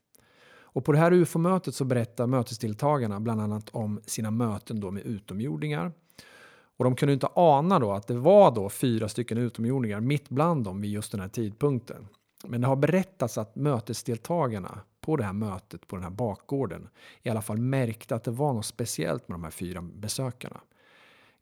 Och 0.71 0.85
på 0.85 0.93
det 0.93 0.99
här 0.99 1.13
UFO-mötet 1.13 1.75
så 1.75 1.85
berättar 1.85 2.27
mötesdeltagarna 2.27 3.21
bland 3.21 3.41
annat 3.41 3.69
om 3.69 4.01
sina 4.07 4.31
möten 4.31 4.81
då 4.81 4.91
med 4.91 5.03
utomjordingar. 5.03 5.93
Och 6.79 6.85
de 6.85 6.97
kunde 6.97 7.13
inte 7.13 7.29
ana 7.35 7.79
då 7.79 7.93
att 7.93 8.07
det 8.07 8.15
var 8.15 8.51
då 8.51 8.69
fyra 8.69 9.09
stycken 9.09 9.39
utomjordingar 9.39 10.01
mitt 10.01 10.29
bland 10.29 10.65
dem 10.65 10.81
vid 10.81 10.91
just 10.91 11.13
den 11.13 11.21
här 11.21 11.29
tidpunkten. 11.29 12.09
Men 12.45 12.61
det 12.61 12.67
har 12.67 12.77
berättats 12.77 13.39
att 13.39 13.57
mötesdeltagarna 13.57 14.81
på 15.01 15.17
det 15.17 15.25
här 15.25 15.33
mötet 15.33 15.89
på 15.89 15.97
den 15.97 16.03
här 16.03 16.11
bakgården 16.11 16.89
i 17.23 17.31
alla 17.31 17.43
fall 17.43 17.59
märkte 17.59 18.15
att 18.15 18.25
det 18.25 18.31
var 18.31 18.53
något 18.53 18.67
speciellt 18.67 19.29
med 19.29 19.35
de 19.35 19.45
här 19.45 19.51
fyra 19.51 19.83
besökarna. 19.83 20.61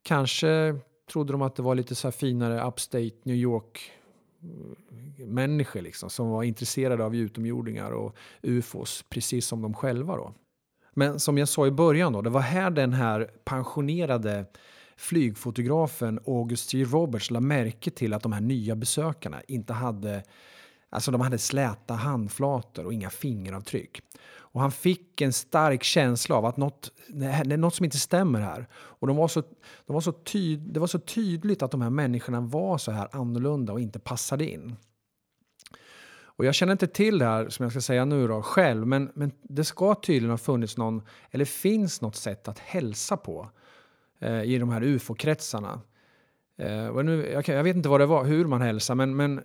Kanske 0.03 0.79
trodde 1.13 1.33
de 1.33 1.43
att 1.43 1.57
det 1.57 1.63
var 1.63 1.75
lite 1.75 1.95
så 1.95 2.07
här 2.07 2.13
finare 2.13 2.67
upstate 2.69 3.15
New 3.23 3.37
York 3.37 3.93
människor 5.19 5.81
liksom, 5.81 6.11
som 6.11 6.29
var 6.29 6.43
intresserade 6.43 7.05
av 7.05 7.17
utomjordingar 7.17 7.91
och 7.91 8.17
ufos, 8.43 9.05
precis 9.09 9.47
som 9.47 9.63
de 9.63 9.75
själva. 9.75 10.17
Då. 10.17 10.35
Men 10.95 11.21
som 11.21 11.39
jag 11.39 11.49
sa 11.49 11.67
i 11.67 11.71
början, 11.71 12.13
då, 12.13 12.23
det 12.23 12.31
var 12.31 12.41
här 12.41 12.71
den 12.71 12.93
här 12.93 13.31
pensionerade 13.45 14.47
flygfotografen 14.97 16.21
August 16.27 16.73
G. 16.73 16.85
Roberts 16.85 17.31
la 17.31 17.41
märke 17.41 17.91
till 17.91 18.15
att 18.15 18.23
de 18.23 18.33
här 18.33 18.41
nya 18.41 18.77
besökarna 18.77 19.43
inte 19.49 19.73
hade 19.73 20.23
Alltså 20.91 21.11
de 21.11 21.21
hade 21.21 21.39
släta 21.39 21.95
handflator 21.95 22.87
och 22.87 22.93
inga 22.93 23.11
fingeravtryck. 23.11 24.01
Och 24.57 24.61
han 24.61 24.73
fick 24.73 25.21
en 25.21 25.33
stark 25.33 25.83
känsla 25.83 26.37
av 26.37 26.45
att 26.47 26.57
något, 26.57 26.91
det 27.09 27.27
är 27.27 27.57
något 27.57 27.75
som 27.75 27.85
inte 27.85 27.99
stämmer 27.99 28.41
här. 28.41 28.69
Och 28.75 29.07
de 29.07 29.17
var 29.17 29.29
så, 29.29 29.43
de 29.87 29.93
var 29.93 30.01
så 30.01 30.13
tyd, 30.13 30.61
det 30.61 30.81
var 30.81 30.87
så 30.87 30.99
tydligt 30.99 31.63
att 31.63 31.71
de 31.71 31.83
här 31.83 31.91
människorna 31.91 32.41
var 32.41 32.79
så 32.79 32.91
här 32.91 33.09
annorlunda 33.13 33.73
och 33.73 33.81
inte 33.81 33.99
passade 33.99 34.51
in. 34.51 34.77
Och 36.19 36.45
jag 36.45 36.55
känner 36.55 36.73
inte 36.73 36.87
till 36.87 37.19
det 37.19 37.25
här 37.25 37.49
som 37.49 37.63
jag 37.63 37.73
ska 37.73 37.81
säga 37.81 38.05
nu 38.05 38.29
då, 38.29 38.43
själv, 38.43 38.87
men, 38.87 39.13
men 39.15 39.33
det 39.43 39.65
ska 39.65 39.95
tydligen 39.95 40.31
ha 40.31 40.39
funnits 40.39 40.77
någon, 40.77 41.03
eller 41.31 41.45
finns 41.45 42.01
något 42.01 42.17
sätt 42.17 42.49
att 42.49 42.59
hälsa 42.59 43.17
på 43.17 43.51
eh, 44.21 44.43
i 44.43 44.59
de 44.59 44.69
här 44.69 44.83
ufo-kretsarna. 44.83 45.81
Eh, 46.59 46.95
nu, 46.95 47.31
jag, 47.33 47.49
jag, 47.49 47.65
vet 47.65 47.77
inte 47.77 47.89
vad 47.89 48.01
det 48.01 48.07
var, 48.07 48.25
hur 48.25 48.47
man 48.47 48.63
hälsar, 48.63 48.95
men, 48.95 49.17
men, 49.17 49.43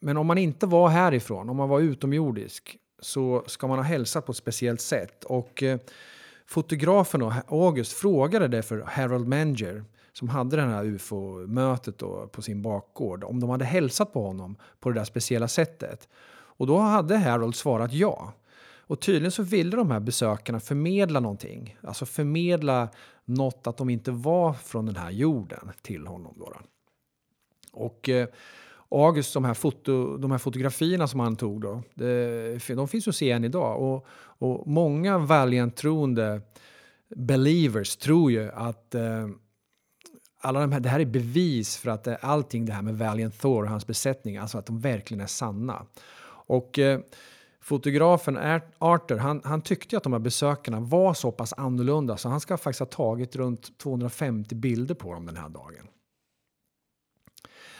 men 0.00 0.16
om 0.16 0.26
man 0.26 0.38
inte 0.38 0.66
var 0.66 0.88
härifrån, 0.88 1.48
om 1.48 1.56
man 1.56 1.68
var 1.68 1.80
utomjordisk, 1.80 2.76
så 3.00 3.44
ska 3.46 3.66
man 3.66 3.78
ha 3.78 3.84
hälsat 3.84 4.26
på 4.26 4.32
ett 4.32 4.38
speciellt 4.38 4.80
sätt. 4.80 5.24
Och 5.24 5.62
eh, 5.62 5.78
fotografen 6.46 7.22
August 7.48 7.92
frågade 7.92 8.48
det 8.48 8.62
för 8.62 8.84
Harold 8.86 9.28
Menger 9.28 9.84
som 10.12 10.28
hade 10.28 10.56
det 10.56 10.62
här 10.62 10.84
ufo-mötet 10.84 11.98
på 12.32 12.42
sin 12.42 12.62
bakgård 12.62 13.24
om 13.24 13.40
de 13.40 13.50
hade 13.50 13.64
hälsat 13.64 14.12
på 14.12 14.26
honom 14.26 14.56
på 14.80 14.88
det 14.90 15.00
där 15.00 15.04
speciella 15.04 15.48
sättet. 15.48 16.08
Och 16.34 16.66
då 16.66 16.78
hade 16.78 17.16
Harold 17.16 17.54
svarat 17.54 17.92
ja. 17.92 18.32
Och 18.92 19.00
tydligen 19.00 19.30
så 19.30 19.42
ville 19.42 19.76
de 19.76 19.90
här 19.90 20.00
besökarna 20.00 20.60
förmedla 20.60 21.20
någonting. 21.20 21.76
Alltså 21.82 22.06
förmedla 22.06 22.88
något 23.24 23.66
att 23.66 23.76
de 23.76 23.90
inte 23.90 24.10
var 24.10 24.52
från 24.52 24.86
den 24.86 24.96
här 24.96 25.10
jorden 25.10 25.70
till 25.82 26.06
honom. 26.06 26.34
Då, 26.38 26.52
Och 27.72 28.08
eh, 28.08 28.28
August, 28.88 29.34
de 29.34 29.44
här, 29.44 29.54
foto, 29.54 30.16
de 30.16 30.30
här 30.30 30.38
fotografierna 30.38 31.08
som 31.08 31.20
han 31.20 31.36
tog, 31.36 31.60
då, 31.60 31.82
det, 31.94 32.68
de 32.68 32.88
finns 32.88 33.08
att 33.08 33.16
se 33.16 33.30
än 33.30 33.44
idag. 33.44 33.82
Och, 33.82 34.06
och 34.38 34.66
många 34.66 35.18
Valiant-troende 35.18 36.40
believers 37.16 37.96
tror 37.96 38.32
ju 38.32 38.50
att 38.50 38.94
eh, 38.94 39.28
alla 40.40 40.60
de 40.60 40.72
här, 40.72 40.80
det 40.80 40.88
här 40.88 41.00
är 41.00 41.04
bevis 41.04 41.76
för 41.76 41.90
att 41.90 42.06
eh, 42.06 42.14
allting 42.20 42.66
det 42.66 42.72
här 42.72 42.82
med 42.82 42.98
Valiant 42.98 43.40
Thor 43.40 43.62
och 43.62 43.70
hans 43.70 43.86
besättning, 43.86 44.36
alltså 44.36 44.58
att 44.58 44.66
de 44.66 44.80
verkligen 44.80 45.20
är 45.20 45.26
sanna. 45.26 45.86
Och 46.46 46.78
eh, 46.78 47.00
fotografen 47.62 48.60
Arthur, 48.78 49.16
han, 49.16 49.40
han 49.44 49.62
tyckte 49.62 49.96
att 49.96 50.02
de 50.02 50.12
här 50.12 50.20
besökarna 50.20 50.80
var 50.80 51.14
så 51.14 51.32
pass 51.32 51.52
annorlunda 51.52 52.16
så 52.16 52.28
han 52.28 52.40
ska 52.40 52.56
faktiskt 52.56 52.80
ha 52.80 52.86
tagit 52.86 53.36
runt 53.36 53.78
250 53.78 54.54
bilder 54.54 54.94
på 54.94 55.12
dem 55.14 55.26
den 55.26 55.36
här 55.36 55.48
dagen. 55.48 55.88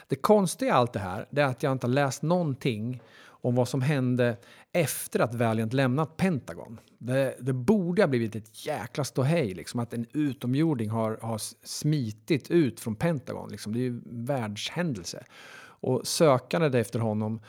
Det 0.08 0.16
konstiga 0.16 0.68
i 0.68 0.72
allt 0.72 0.92
det 0.92 0.98
här 0.98 1.26
är 1.30 1.44
att 1.44 1.62
jag 1.62 1.72
inte 1.72 1.86
har 1.86 1.92
läst 1.92 2.22
någonting 2.22 3.02
om 3.24 3.54
vad 3.54 3.68
som 3.68 3.82
hände 3.82 4.36
efter 4.72 5.20
att 5.20 5.34
Valiant 5.34 5.72
lämnat 5.72 6.16
Pentagon. 6.16 6.80
Det, 6.98 7.36
det 7.40 7.52
borde 7.52 8.02
ha 8.02 8.06
blivit 8.06 8.36
ett 8.36 8.66
jäkla 8.66 9.04
ståhej, 9.04 9.54
liksom, 9.54 9.80
att 9.80 9.94
en 9.94 10.06
utomjording 10.12 10.90
har, 10.90 11.18
har 11.22 11.38
smitit 11.66 12.50
ut 12.50 12.80
från 12.80 12.96
Pentagon. 12.96 13.50
Liksom. 13.50 13.72
Det 13.72 13.78
är 13.78 13.82
ju 13.82 14.00
världshändelse. 14.06 15.24
Och 15.58 16.06
sökandet 16.06 16.74
efter 16.74 16.98
honom 16.98 17.40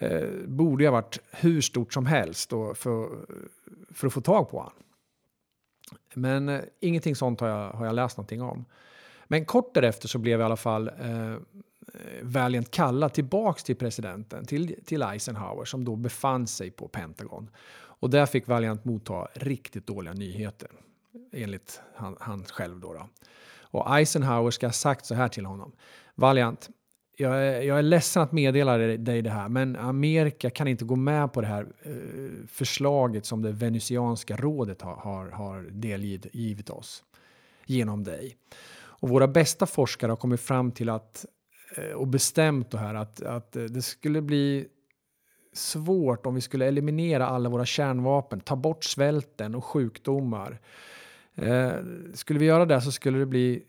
eh, 0.00 0.28
borde 0.46 0.84
ha 0.84 0.92
varit 0.92 1.18
hur 1.30 1.60
stort 1.60 1.92
som 1.92 2.06
helst 2.06 2.50
då 2.50 2.74
för, 2.74 3.26
för 3.90 4.06
att 4.06 4.12
få 4.12 4.20
tag 4.20 4.50
på 4.50 4.58
honom. 4.58 4.72
Men 6.14 6.48
eh, 6.48 6.60
ingenting 6.80 7.16
sånt 7.16 7.40
har 7.40 7.48
jag, 7.48 7.70
har 7.70 7.86
jag 7.86 7.94
läst 7.94 8.16
någonting 8.16 8.42
om. 8.42 8.64
Men 9.24 9.44
kort 9.44 9.74
därefter 9.74 10.08
så 10.08 10.18
blev 10.18 10.40
i 10.40 10.42
alla 10.42 10.56
fall 10.56 10.88
eh, 10.88 11.36
Valiant 12.22 12.70
kallad 12.70 13.12
tillbaks 13.12 13.64
till 13.64 13.76
presidenten, 13.76 14.44
till, 14.44 14.76
till 14.84 15.02
Eisenhower 15.02 15.64
som 15.64 15.84
då 15.84 15.96
befann 15.96 16.46
sig 16.46 16.70
på 16.70 16.88
Pentagon. 16.88 17.50
Och 17.98 18.10
där 18.10 18.26
fick 18.26 18.48
Valiant 18.48 18.84
motta 18.84 19.28
riktigt 19.34 19.86
dåliga 19.86 20.14
nyheter, 20.14 20.70
enligt 21.32 21.80
han, 21.94 22.16
han 22.20 22.44
själv. 22.44 22.80
Då, 22.80 22.92
då. 22.92 23.08
Och 23.58 23.96
Eisenhower 23.96 24.50
ska 24.50 24.66
ha 24.66 24.72
sagt 24.72 25.06
så 25.06 25.14
här 25.14 25.28
till 25.28 25.46
honom. 25.46 25.72
Valiant, 26.14 26.70
jag 27.16 27.42
är, 27.42 27.62
jag 27.62 27.78
är 27.78 27.82
ledsen 27.82 28.22
att 28.22 28.32
meddela 28.32 28.76
dig 28.78 29.22
det 29.22 29.30
här, 29.30 29.48
men 29.48 29.76
Amerika 29.76 30.50
kan 30.50 30.68
inte 30.68 30.84
gå 30.84 30.96
med 30.96 31.32
på 31.32 31.40
det 31.40 31.46
här 31.46 31.66
eh, 31.82 32.46
förslaget 32.48 33.26
som 33.26 33.42
det 33.42 33.52
venusianska 33.52 34.36
rådet 34.36 34.82
har, 34.82 34.96
har, 34.96 35.30
har 35.30 35.62
delgivit 35.70 36.70
oss 36.70 37.04
genom 37.66 38.04
dig. 38.04 38.36
Och 38.98 39.08
våra 39.08 39.28
bästa 39.28 39.66
forskare 39.66 40.12
har 40.12 40.16
kommit 40.16 40.40
fram 40.40 40.72
till 40.72 40.88
att 40.88 41.26
eh, 41.76 41.92
och 41.92 42.08
bestämt 42.08 42.70
det 42.70 42.78
här 42.78 42.94
att, 42.94 43.22
att 43.22 43.52
det 43.52 43.82
skulle 43.82 44.22
bli 44.22 44.66
svårt 45.52 46.26
om 46.26 46.34
vi 46.34 46.40
skulle 46.40 46.66
eliminera 46.66 47.26
alla 47.26 47.48
våra 47.48 47.64
kärnvapen, 47.64 48.40
ta 48.40 48.56
bort 48.56 48.84
svälten 48.84 49.54
och 49.54 49.64
sjukdomar. 49.64 50.60
Eh, 51.34 51.72
skulle 52.14 52.38
vi 52.38 52.46
göra 52.46 52.66
det 52.66 52.80
så 52.80 52.92
skulle 52.92 53.18
det 53.18 53.26
bli 53.26 53.62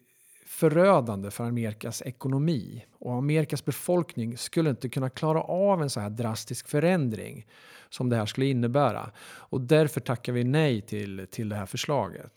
förödande 0.57 1.31
för 1.31 1.43
Amerikas 1.43 2.01
ekonomi 2.01 2.85
och 2.91 3.13
Amerikas 3.13 3.65
befolkning 3.65 4.37
skulle 4.37 4.69
inte 4.69 4.89
kunna 4.89 5.09
klara 5.09 5.41
av 5.41 5.81
en 5.81 5.89
så 5.89 5.99
här 5.99 6.09
drastisk 6.09 6.67
förändring 6.67 7.47
som 7.89 8.09
det 8.09 8.15
här 8.15 8.25
skulle 8.25 8.45
innebära. 8.45 9.11
Och 9.25 9.61
därför 9.61 10.01
tackar 10.01 10.33
vi 10.33 10.43
nej 10.43 10.81
till, 10.81 11.27
till 11.31 11.49
det 11.49 11.55
här 11.55 11.65
förslaget. 11.65 12.31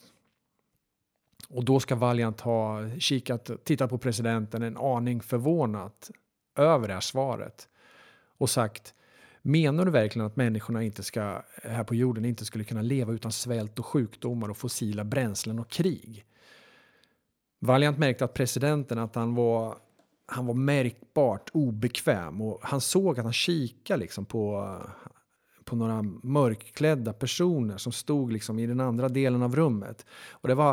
Och 1.49 1.65
då 1.65 1.81
ska 1.81 1.95
Valiant 1.95 2.41
ha 2.41 2.89
kikat, 2.99 3.51
tittat 3.65 3.91
på 3.91 3.99
presidenten 3.99 4.63
en 4.63 4.77
aning 4.77 5.21
förvånat 5.21 6.11
över 6.57 6.89
det 6.89 6.95
här 6.95 7.01
svaret 7.01 7.69
och 8.39 8.51
sagt 8.51 8.95
Menar 9.43 9.85
du 9.85 9.91
verkligen 9.91 10.27
att 10.27 10.37
människorna 10.37 10.83
inte 10.83 11.03
ska, 11.03 11.43
här 11.63 11.85
på 11.85 11.95
jorden 11.95 12.25
inte 12.25 12.45
skulle 12.45 12.65
kunna 12.65 12.83
leva 12.83 13.13
utan 13.13 13.33
svält 13.33 13.79
och 13.79 13.87
sjukdomar 13.87 14.49
och 14.49 14.57
fossila 14.57 15.05
bränslen 15.05 15.59
och 15.59 15.71
krig? 15.71 16.25
Valiant 17.61 17.99
märkte 17.99 18.25
att 18.25 18.35
presidenten 18.35 18.99
att 18.99 19.15
han 19.15 19.35
var, 19.35 19.77
han 20.27 20.47
var 20.47 20.55
märkbart 20.55 21.51
obekväm 21.53 22.43
och 22.43 22.59
han 22.63 22.81
såg 22.81 23.19
att 23.19 23.25
han 23.25 23.33
kikade 23.33 24.01
liksom 24.01 24.25
på, 24.25 24.77
på 25.65 25.77
några 25.77 26.03
mörkklädda 26.23 27.13
personer 27.13 27.77
som 27.77 27.93
stod 27.93 28.33
liksom 28.33 28.59
i 28.59 28.67
den 28.67 28.81
andra 28.81 29.09
delen 29.09 29.43
av 29.43 29.57
rummet. 29.57 30.07
Och 30.31 30.49
det 30.49 30.55
var, 30.55 30.71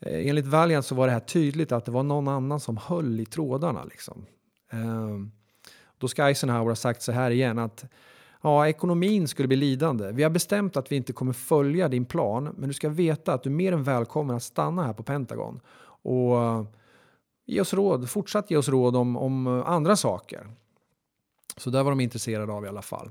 eh, 0.00 0.28
enligt 0.28 0.46
Valiant 0.46 0.86
så 0.86 0.94
var 0.94 1.06
det 1.06 1.12
här 1.12 1.20
tydligt 1.20 1.72
att 1.72 1.84
det 1.84 1.92
var 1.92 2.02
någon 2.02 2.28
annan 2.28 2.60
som 2.60 2.76
höll 2.76 3.20
i 3.20 3.26
trådarna. 3.26 3.84
Liksom. 3.84 4.26
Um, 4.72 5.32
då 5.98 6.08
ska 6.08 6.28
Eisenhower 6.28 6.68
ha 6.68 6.76
sagt 6.76 7.02
så 7.02 7.12
här 7.12 7.30
igen 7.30 7.58
att 7.58 7.84
ja, 8.42 8.68
ekonomin 8.68 9.28
skulle 9.28 9.48
bli 9.48 9.56
lidande. 9.56 10.12
Vi 10.12 10.22
har 10.22 10.30
bestämt 10.30 10.76
att 10.76 10.92
vi 10.92 10.96
inte 10.96 11.12
kommer 11.12 11.32
följa 11.32 11.88
din 11.88 12.04
plan, 12.04 12.54
men 12.58 12.68
du 12.68 12.74
ska 12.74 12.88
veta 12.88 13.34
att 13.34 13.42
du 13.42 13.50
är 13.50 13.54
mer 13.54 13.72
än 13.72 13.82
välkommen 13.82 14.36
att 14.36 14.42
stanna 14.42 14.86
här 14.86 14.92
på 14.92 15.02
Pentagon 15.02 15.60
och 16.02 16.42
eh, 16.42 16.64
ge 17.46 17.60
oss 17.60 17.74
råd, 17.74 18.10
fortsatt 18.10 18.50
ge 18.50 18.56
oss 18.56 18.68
råd 18.68 18.96
om, 18.96 19.16
om 19.16 19.46
eh, 19.46 19.68
andra 19.68 19.96
saker. 19.96 20.46
Så 21.56 21.70
där 21.70 21.82
var 21.82 21.90
de 21.90 22.00
intresserade 22.00 22.52
av 22.52 22.64
i 22.64 22.68
alla 22.68 22.82
fall. 22.82 23.10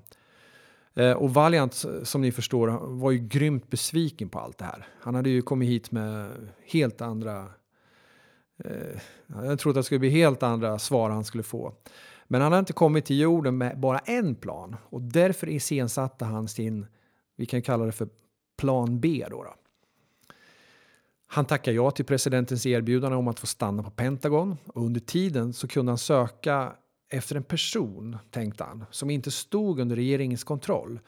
Eh, 0.93 1.11
och 1.11 1.33
Valiant, 1.33 1.85
som 2.03 2.21
ni 2.21 2.31
förstår, 2.31 2.67
var 2.87 3.11
ju 3.11 3.17
grymt 3.17 3.69
besviken 3.69 4.29
på 4.29 4.39
allt 4.39 4.57
det 4.57 4.65
här. 4.65 4.87
Han 4.99 5.15
hade 5.15 5.29
ju 5.29 5.41
kommit 5.41 5.69
hit 5.69 5.91
med 5.91 6.31
helt 6.65 7.01
andra... 7.01 7.47
Eh, 8.63 9.01
jag 9.27 9.59
trodde 9.59 9.79
att 9.79 9.83
det 9.83 9.85
skulle 9.85 9.99
bli 9.99 10.09
helt 10.09 10.43
andra 10.43 10.79
svar 10.79 11.09
han 11.09 11.23
skulle 11.23 11.43
få. 11.43 11.73
Men 12.27 12.41
han 12.41 12.51
har 12.51 12.59
inte 12.59 12.73
kommit 12.73 13.05
till 13.05 13.19
jorden 13.19 13.57
med 13.57 13.79
bara 13.79 13.99
en 13.99 14.35
plan 14.35 14.75
och 14.89 15.01
därför 15.01 15.49
iscensatte 15.49 16.25
han 16.25 16.47
sin, 16.47 16.85
vi 17.35 17.45
kan 17.45 17.61
kalla 17.61 17.85
det 17.85 17.91
för 17.91 18.09
plan 18.57 18.99
B. 18.99 19.25
Då, 19.29 19.43
då. 19.43 19.53
Han 21.33 21.45
tackar 21.45 21.71
ja 21.71 21.91
till 21.91 22.05
presidentens 22.05 22.65
erbjudande 22.65 23.17
om 23.17 23.27
att 23.27 23.39
få 23.39 23.47
stanna 23.47 23.83
på 23.83 23.89
Pentagon 23.89 24.57
och 24.67 24.85
under 24.85 24.99
tiden 24.99 25.53
så 25.53 25.67
kunde 25.67 25.91
han 25.91 25.97
söka 25.97 26.73
efter 27.09 27.35
en 27.35 27.43
person, 27.43 28.17
tänkte 28.31 28.63
han, 28.63 28.85
som 28.91 29.09
inte 29.09 29.31
stod 29.31 29.79
under 29.79 29.95
regeringens 29.95 30.43
kontroll. 30.43 30.99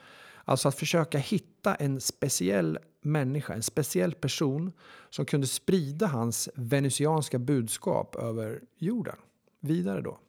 Alltså 0.45 0.67
att 0.67 0.75
försöka 0.75 1.17
hitta 1.17 1.75
en 1.75 2.01
speciell 2.01 2.79
människa, 3.01 3.53
en 3.53 3.63
speciell 3.63 4.13
person 4.13 4.71
som 5.09 5.25
kunde 5.25 5.47
sprida 5.47 6.07
hans 6.07 6.49
venusianska 6.55 7.39
budskap 7.39 8.15
över 8.15 8.61
jorden 8.77 9.15
vidare 9.59 10.01
då. 10.01 10.19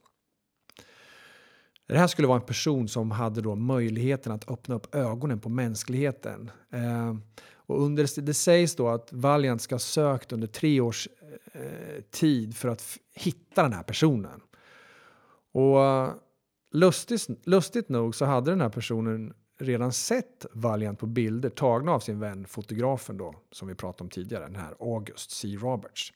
Det 1.87 1.99
här 1.99 2.07
skulle 2.07 2.29
vara 2.29 2.41
en 2.41 2.47
person 2.47 2.89
som 2.89 3.11
hade 3.11 3.41
då 3.41 3.55
möjligheten 3.55 4.33
att 4.33 4.51
öppna 4.51 4.75
upp 4.75 4.95
ögonen 4.95 5.41
på 5.41 5.49
mänskligheten. 5.49 6.51
Eh, 6.73 7.15
och 7.67 7.83
under, 7.83 8.23
det 8.23 8.35
sägs 8.35 8.77
då 8.77 8.89
att 8.89 9.13
Valiant 9.13 9.63
ska 9.63 9.75
ha 9.75 9.81
sökt 9.81 10.33
under 10.33 10.47
tre 10.47 10.81
års 10.81 11.09
eh, 11.53 12.03
tid 12.11 12.57
för 12.57 12.69
att 12.69 12.99
hitta 13.15 13.63
den 13.63 13.73
här 13.73 13.83
personen. 13.83 14.41
Och 15.53 15.79
lustigt, 16.73 17.29
lustigt 17.47 17.89
nog 17.89 18.15
så 18.15 18.25
hade 18.25 18.51
den 18.51 18.61
här 18.61 18.69
personen 18.69 19.35
redan 19.59 19.93
sett 19.93 20.47
Valiant 20.53 20.99
på 20.99 21.07
bilder 21.07 21.51
tagna 21.51 21.93
av 21.93 22.01
sin 22.01 22.21
vän 22.21 22.47
fotografen 22.47 23.19
då, 23.19 23.35
som 23.51 23.69
vi 23.69 23.75
pratade 23.75 24.05
om 24.05 24.11
tidigare, 24.11 24.45
den 24.45 24.57
här 24.57 24.75
August 24.81 25.31
C. 25.31 25.49
Roberts. 25.49 26.13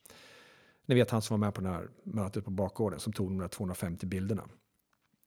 Ni 0.86 0.94
vet 0.94 1.10
han 1.10 1.22
som 1.22 1.40
var 1.40 1.46
med 1.46 1.54
på 1.54 1.60
det 1.60 1.68
här 1.68 1.88
mötet 2.02 2.44
på 2.44 2.50
bakgården 2.50 3.00
som 3.00 3.12
tog 3.12 3.28
de 3.28 3.38
där 3.38 3.48
250 3.48 4.06
bilderna. 4.06 4.44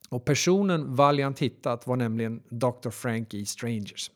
Och 0.09 0.25
personen 0.25 0.95
Valiant 0.95 1.39
hittat 1.39 1.87
var 1.87 1.95
nämligen 1.95 2.43
Dr. 2.49 2.89
Frank 2.89 3.33
E. 3.33 3.45
Strangers. 3.45 4.11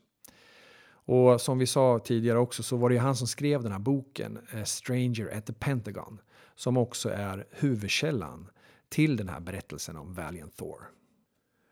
Och 1.06 1.42
som 1.42 1.58
vi 1.58 1.68
sa 1.68 2.00
tidigare 2.00 2.40
också 2.40 2.64
så 2.64 2.78
var 2.78 2.90
det 2.90 2.96
ju 2.96 3.02
han 3.02 3.16
som 3.16 3.28
skrev 3.28 3.64
den 3.64 3.72
här 3.72 3.80
boken 3.80 4.38
A 4.38 4.66
Stranger 4.66 5.38
at 5.38 5.46
the 5.46 5.54
Pentagon 5.54 6.20
som 6.56 6.78
också 6.78 7.10
är 7.10 7.46
huvudkällan 7.52 8.48
till 8.90 9.18
den 9.18 9.30
här 9.30 9.40
berättelsen 9.40 9.98
om 9.98 10.14
Valiant 10.14 10.58
Thor. 10.58 10.90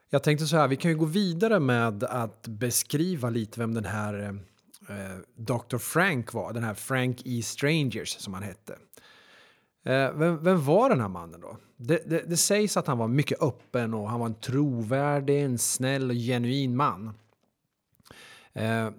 Jag 0.09 0.23
tänkte 0.23 0.45
så 0.45 0.57
här, 0.57 0.67
vi 0.67 0.75
kan 0.75 0.91
ju 0.91 0.97
gå 0.97 1.05
vidare 1.05 1.59
med 1.59 2.03
att 2.03 2.47
beskriva 2.47 3.29
lite 3.29 3.59
vem 3.59 3.73
den 3.73 3.85
här 3.85 4.19
eh, 4.19 4.29
eh 4.97 5.17
Dr. 5.35 5.77
Frank 5.77 6.33
var, 6.33 6.53
den 6.53 6.63
här 6.63 6.73
Frank 6.73 7.21
E. 7.25 7.41
Strangers 7.41 8.09
som 8.19 8.33
han 8.33 8.43
hette. 8.43 8.73
Eh, 9.85 10.13
vem, 10.13 10.43
vem, 10.43 10.65
var 10.65 10.89
den 10.89 11.01
här 11.01 11.07
mannen 11.07 11.41
då? 11.41 11.57
Det, 11.77 12.09
det, 12.09 12.23
det, 12.29 12.37
sägs 12.37 12.77
att 12.77 12.87
han 12.87 12.97
var 12.97 13.07
mycket 13.07 13.41
öppen 13.41 13.93
och 13.93 14.09
han 14.09 14.19
var 14.19 14.27
en 14.27 14.39
trovärdig, 14.39 15.43
en 15.43 15.57
snäll 15.57 16.09
och 16.09 16.15
genuin 16.15 16.75
man. 16.75 17.13
Eh, 18.53 18.89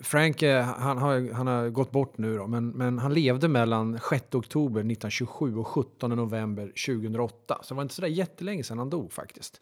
Frank 0.00 0.42
eh, 0.42 0.64
han 0.64 0.98
har, 0.98 1.32
han 1.32 1.46
har 1.46 1.68
gått 1.68 1.90
bort 1.90 2.18
nu 2.18 2.36
då, 2.36 2.46
men, 2.46 2.68
men 2.68 2.98
han 2.98 3.14
levde 3.14 3.48
mellan 3.48 4.00
6 4.10 4.34
oktober 4.34 4.80
1927 4.80 5.56
och 5.56 5.66
17 5.66 6.10
november 6.10 6.72
2008. 6.86 7.58
Så 7.62 7.74
det 7.74 7.76
var 7.76 7.82
inte 7.82 7.94
så 7.94 8.02
där 8.02 8.08
jättelänge 8.08 8.64
sedan 8.64 8.78
han 8.78 8.90
dog 8.90 9.12
faktiskt. 9.12 9.60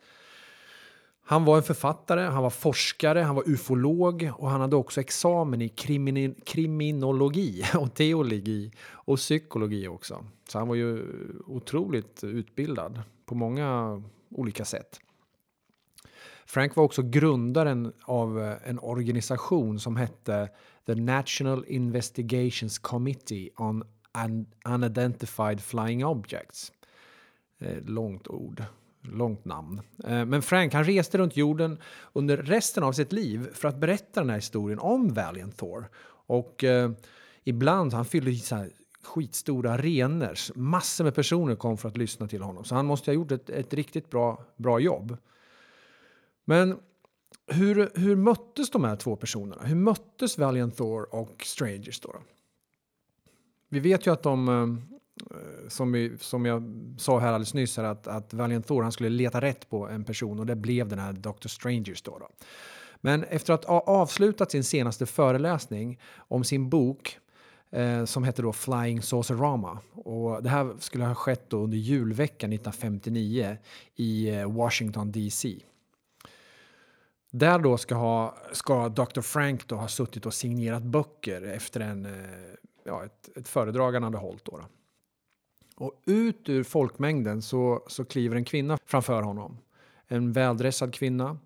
Han 1.23 1.45
var 1.45 1.57
en 1.57 1.63
författare, 1.63 2.21
han 2.21 2.43
var 2.43 2.51
forskare, 2.51 3.21
han 3.21 3.35
var 3.35 3.49
ufolog 3.49 4.31
och 4.37 4.51
han 4.51 4.61
hade 4.61 4.77
också 4.77 5.01
examen 5.01 5.63
i 5.63 5.69
krimin 5.69 6.35
kriminologi 6.47 7.65
och 7.75 7.95
teologi 7.95 8.73
och 8.91 9.17
psykologi 9.17 9.89
också. 9.89 10.25
Så 10.49 10.59
han 10.59 10.69
var 10.69 10.75
ju 10.75 11.07
otroligt 11.47 12.25
utbildad 12.25 13.03
på 13.27 13.35
många 13.35 14.03
olika 14.31 14.65
sätt. 14.65 15.01
Frank 16.49 16.77
var 16.77 16.85
också 16.85 17.03
grundaren 17.03 17.93
av 18.03 18.43
eh, 18.43 18.57
en 18.65 18.79
organisation 18.79 19.81
som 19.81 19.97
hette 19.97 20.49
The 20.87 20.95
National 20.95 21.65
Investigations 21.69 22.79
Committee 22.79 23.51
on 23.57 23.85
Unidentified 24.65 25.61
Flying 25.61 26.05
Objects. 26.05 26.73
Eh, 27.61 27.83
långt 27.85 28.29
ord, 28.29 28.65
långt 29.03 29.45
namn. 29.45 29.81
Eh, 30.05 30.25
men 30.25 30.43
Frank 30.43 30.75
han 30.75 30.85
reste 30.85 31.19
runt 31.19 31.37
jorden 31.37 31.79
under 32.13 32.37
resten 32.37 32.83
av 32.83 32.93
sitt 32.93 33.13
liv 33.13 33.49
för 33.53 33.69
att 33.69 33.79
berätta 33.79 34.21
den 34.21 34.31
här 34.31 34.37
historien 34.37 34.79
om 34.79 35.15
Valiant 35.15 35.57
Thor. 35.57 35.91
Och 36.27 36.65
eh, 36.65 36.91
ibland 37.45 37.93
han 37.93 38.05
fyllde 38.05 38.35
så 38.35 38.57
här 38.57 38.71
skitstora 39.03 39.73
arenor. 39.73 40.59
Massor 40.59 41.05
med 41.05 41.15
personer 41.15 41.55
kom 41.55 41.79
för 41.79 41.89
att 41.89 41.97
lyssna 41.97 42.29
till 42.29 42.43
honom. 42.43 42.65
Så 42.65 42.75
han 42.75 42.87
måste 42.87 43.11
ha 43.11 43.15
gjort 43.15 43.33
ett, 43.33 43.51
ett 43.51 43.75
riktigt 43.75 44.11
bra, 44.11 44.45
bra 44.57 44.81
jobb. 44.81 45.17
Men 46.49 46.79
hur, 47.47 47.91
hur 47.95 48.17
möttes 48.17 48.71
de 48.71 48.85
här 48.85 48.97
två 48.97 49.17
personerna? 49.17 49.63
Hur 49.65 49.75
möttes 49.75 50.39
Valiant 50.39 50.77
Thor 50.77 51.15
och 51.15 51.43
Strangers 51.45 52.01
då? 52.01 52.15
Vi 53.69 53.81
vet 53.81 54.07
ju 54.07 54.13
att 54.13 54.23
de, 54.23 54.49
eh, 54.49 55.69
som, 55.69 55.93
vi, 55.93 56.19
som 56.21 56.47
jag 56.47 56.63
sa 56.99 57.19
här 57.19 57.29
alldeles 57.29 57.55
nyss, 57.55 57.77
här, 57.77 57.85
att, 57.85 58.07
att 58.07 58.35
Valiant 58.35 58.67
Thor 58.67 58.83
han 58.83 58.93
skulle 58.93 59.09
leta 59.09 59.41
rätt 59.41 59.71
på 59.71 59.89
en 59.89 60.05
person 60.05 60.39
och 60.39 60.47
det 60.47 60.57
blev 60.57 60.89
den 60.89 60.99
här 60.99 61.13
Dr. 61.13 61.49
Strangers 61.49 62.03
då. 62.03 62.19
då. 62.19 62.29
Men 63.01 63.25
efter 63.25 63.53
att 63.53 63.65
ha 63.65 63.81
avslutat 63.81 64.51
sin 64.51 64.65
senaste 64.65 65.07
föreläsning 65.07 66.01
om 66.17 66.45
sin 66.45 66.71
bok 66.71 67.19
eh, 67.71 68.05
som 68.05 68.25
hette 68.25 68.43
då 68.43 68.53
Flying 68.53 69.03
Saucerama. 69.03 69.79
Och 69.93 70.43
det 70.43 70.49
här 70.49 70.75
skulle 70.79 71.05
ha 71.05 71.15
skett 71.15 71.51
då 71.51 71.59
under 71.59 71.79
julveckan 71.79 72.53
1959 72.53 73.57
i 73.97 74.29
eh, 74.29 74.53
Washington 74.53 75.13
DC. 75.13 75.59
Där 77.31 77.59
då 77.59 77.77
ska, 77.77 77.95
ha, 77.95 78.35
ska 78.53 78.89
Dr. 78.89 79.21
Frank 79.21 79.69
då 79.69 79.77
ha 79.77 79.89
suttit 79.89 80.27
och 80.27 80.35
signerat 80.35 80.83
böcker 80.83 81.43
efter 81.43 81.81
en, 81.81 82.07
eh, 82.07 82.13
ja, 82.85 83.05
ett, 83.05 83.37
ett 83.37 83.49
föredrag 83.49 83.93
han 83.93 84.03
hade 84.03 84.19
hållit. 84.19 84.45
Då, 84.45 84.57
då. 84.57 84.65
Och 85.77 86.03
ut 86.07 86.49
ur 86.49 86.63
folkmängden 86.63 87.43
så, 87.43 87.85
så 87.87 88.05
kliver 88.05 88.37
en 88.37 88.45
kvinna 88.45 88.79
framför 88.87 89.23
honom. 89.23 89.59
En 90.07 90.33
väldressad 90.33 90.95
kvinna. 90.95 91.39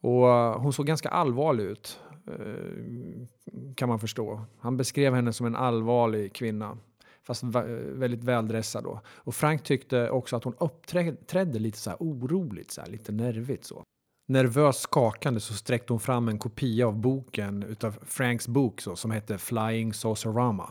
Och 0.00 0.28
eh, 0.28 0.60
hon 0.60 0.72
såg 0.72 0.86
ganska 0.86 1.08
allvarlig 1.08 1.64
ut, 1.64 2.00
eh, 2.26 3.26
kan 3.74 3.88
man 3.88 3.98
förstå. 3.98 4.40
Han 4.58 4.76
beskrev 4.76 5.14
henne 5.14 5.32
som 5.32 5.46
en 5.46 5.56
allvarlig 5.56 6.32
kvinna, 6.32 6.78
fast 7.22 7.42
väldigt 7.42 8.24
väldressad. 8.24 8.84
Då. 8.84 9.00
Och 9.06 9.34
Frank 9.34 9.62
tyckte 9.62 10.10
också 10.10 10.36
att 10.36 10.44
hon 10.44 10.54
uppträdde 10.58 11.58
lite 11.58 11.78
så 11.78 11.90
här 11.90 11.96
oroligt, 12.00 12.70
så 12.70 12.80
här, 12.80 12.88
lite 12.88 13.12
nervigt. 13.12 13.64
Så. 13.64 13.82
Nervöst 14.26 14.80
skakande 14.80 15.40
så 15.40 15.54
sträckte 15.54 15.92
hon 15.92 16.00
fram 16.00 16.28
en 16.28 16.38
kopia 16.38 16.86
av 16.86 16.96
boken 16.96 17.62
utav 17.62 17.96
Franks 18.06 18.48
bok 18.48 18.80
så, 18.80 18.96
som 18.96 19.10
hette 19.10 19.38
Flying 19.38 19.94
Saucerama. 19.94 20.70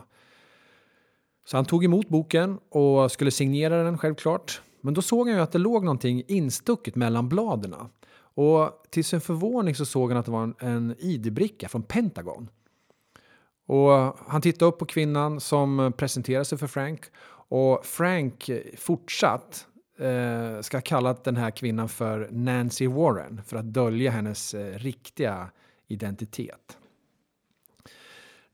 Så 1.44 1.56
han 1.56 1.64
tog 1.64 1.84
emot 1.84 2.08
boken 2.08 2.58
och 2.68 3.12
skulle 3.12 3.30
signera 3.30 3.82
den 3.82 3.98
självklart. 3.98 4.60
Men 4.80 4.94
då 4.94 5.02
såg 5.02 5.28
han 5.28 5.36
ju 5.36 5.42
att 5.42 5.52
det 5.52 5.58
låg 5.58 5.84
någonting 5.84 6.22
instucket 6.28 6.96
mellan 6.96 7.28
bladen. 7.28 7.74
Och 8.18 8.82
till 8.90 9.04
sin 9.04 9.20
förvåning 9.20 9.74
så 9.74 9.86
såg 9.86 10.10
han 10.10 10.18
att 10.18 10.26
det 10.26 10.32
var 10.32 10.42
en, 10.42 10.54
en 10.58 10.94
ID-bricka 10.98 11.68
från 11.68 11.82
Pentagon. 11.82 12.48
Och 13.66 13.90
han 14.28 14.40
tittade 14.40 14.68
upp 14.68 14.78
på 14.78 14.86
kvinnan 14.86 15.40
som 15.40 15.92
presenterade 15.96 16.44
sig 16.44 16.58
för 16.58 16.66
Frank. 16.66 17.04
Och 17.48 17.86
Frank 17.86 18.50
fortsatt 18.76 19.66
eh, 19.98 20.60
ska 20.60 20.80
kallat 20.80 21.24
den 21.24 21.36
här 21.36 21.50
kvinnan 21.50 21.88
för 21.88 22.28
Nancy 22.30 22.86
Warren 22.88 23.42
för 23.46 23.56
att 23.56 23.64
dölja 23.64 24.10
hennes 24.10 24.54
eh, 24.54 24.78
riktiga 24.78 25.50
identitet. 25.88 26.78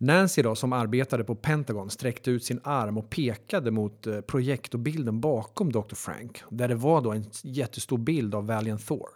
Nancy 0.02 0.42
då, 0.42 0.54
som 0.54 0.72
arbetade 0.72 1.24
på 1.24 1.34
Pentagon 1.34 1.90
sträckte 1.90 2.30
ut 2.30 2.44
sin 2.44 2.60
arm 2.64 2.98
och 2.98 3.10
pekade 3.10 3.70
mot 3.70 4.06
eh, 4.06 4.20
projektorbilden 4.20 5.20
bakom 5.20 5.72
Dr. 5.72 5.94
Frank 5.94 6.42
där 6.50 6.68
det 6.68 6.74
var 6.74 7.00
då 7.00 7.12
en 7.12 7.24
jättestor 7.42 7.98
bild 7.98 8.34
av 8.34 8.46
Valiant 8.46 8.86
Thor. 8.86 9.08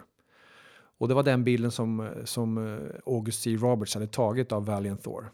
Och 0.99 1.09
det 1.09 1.15
var 1.15 1.23
den 1.23 1.45
bilden 1.45 1.71
som, 1.71 2.01
eh, 2.01 2.25
som 2.25 2.59
eh, 2.59 2.81
August 3.07 3.43
C. 3.43 3.57
Roberts 3.57 3.95
hade 3.95 4.07
tagit 4.07 4.53
av 4.53 4.67
Valiant 4.67 5.03
Thor. 5.03 5.31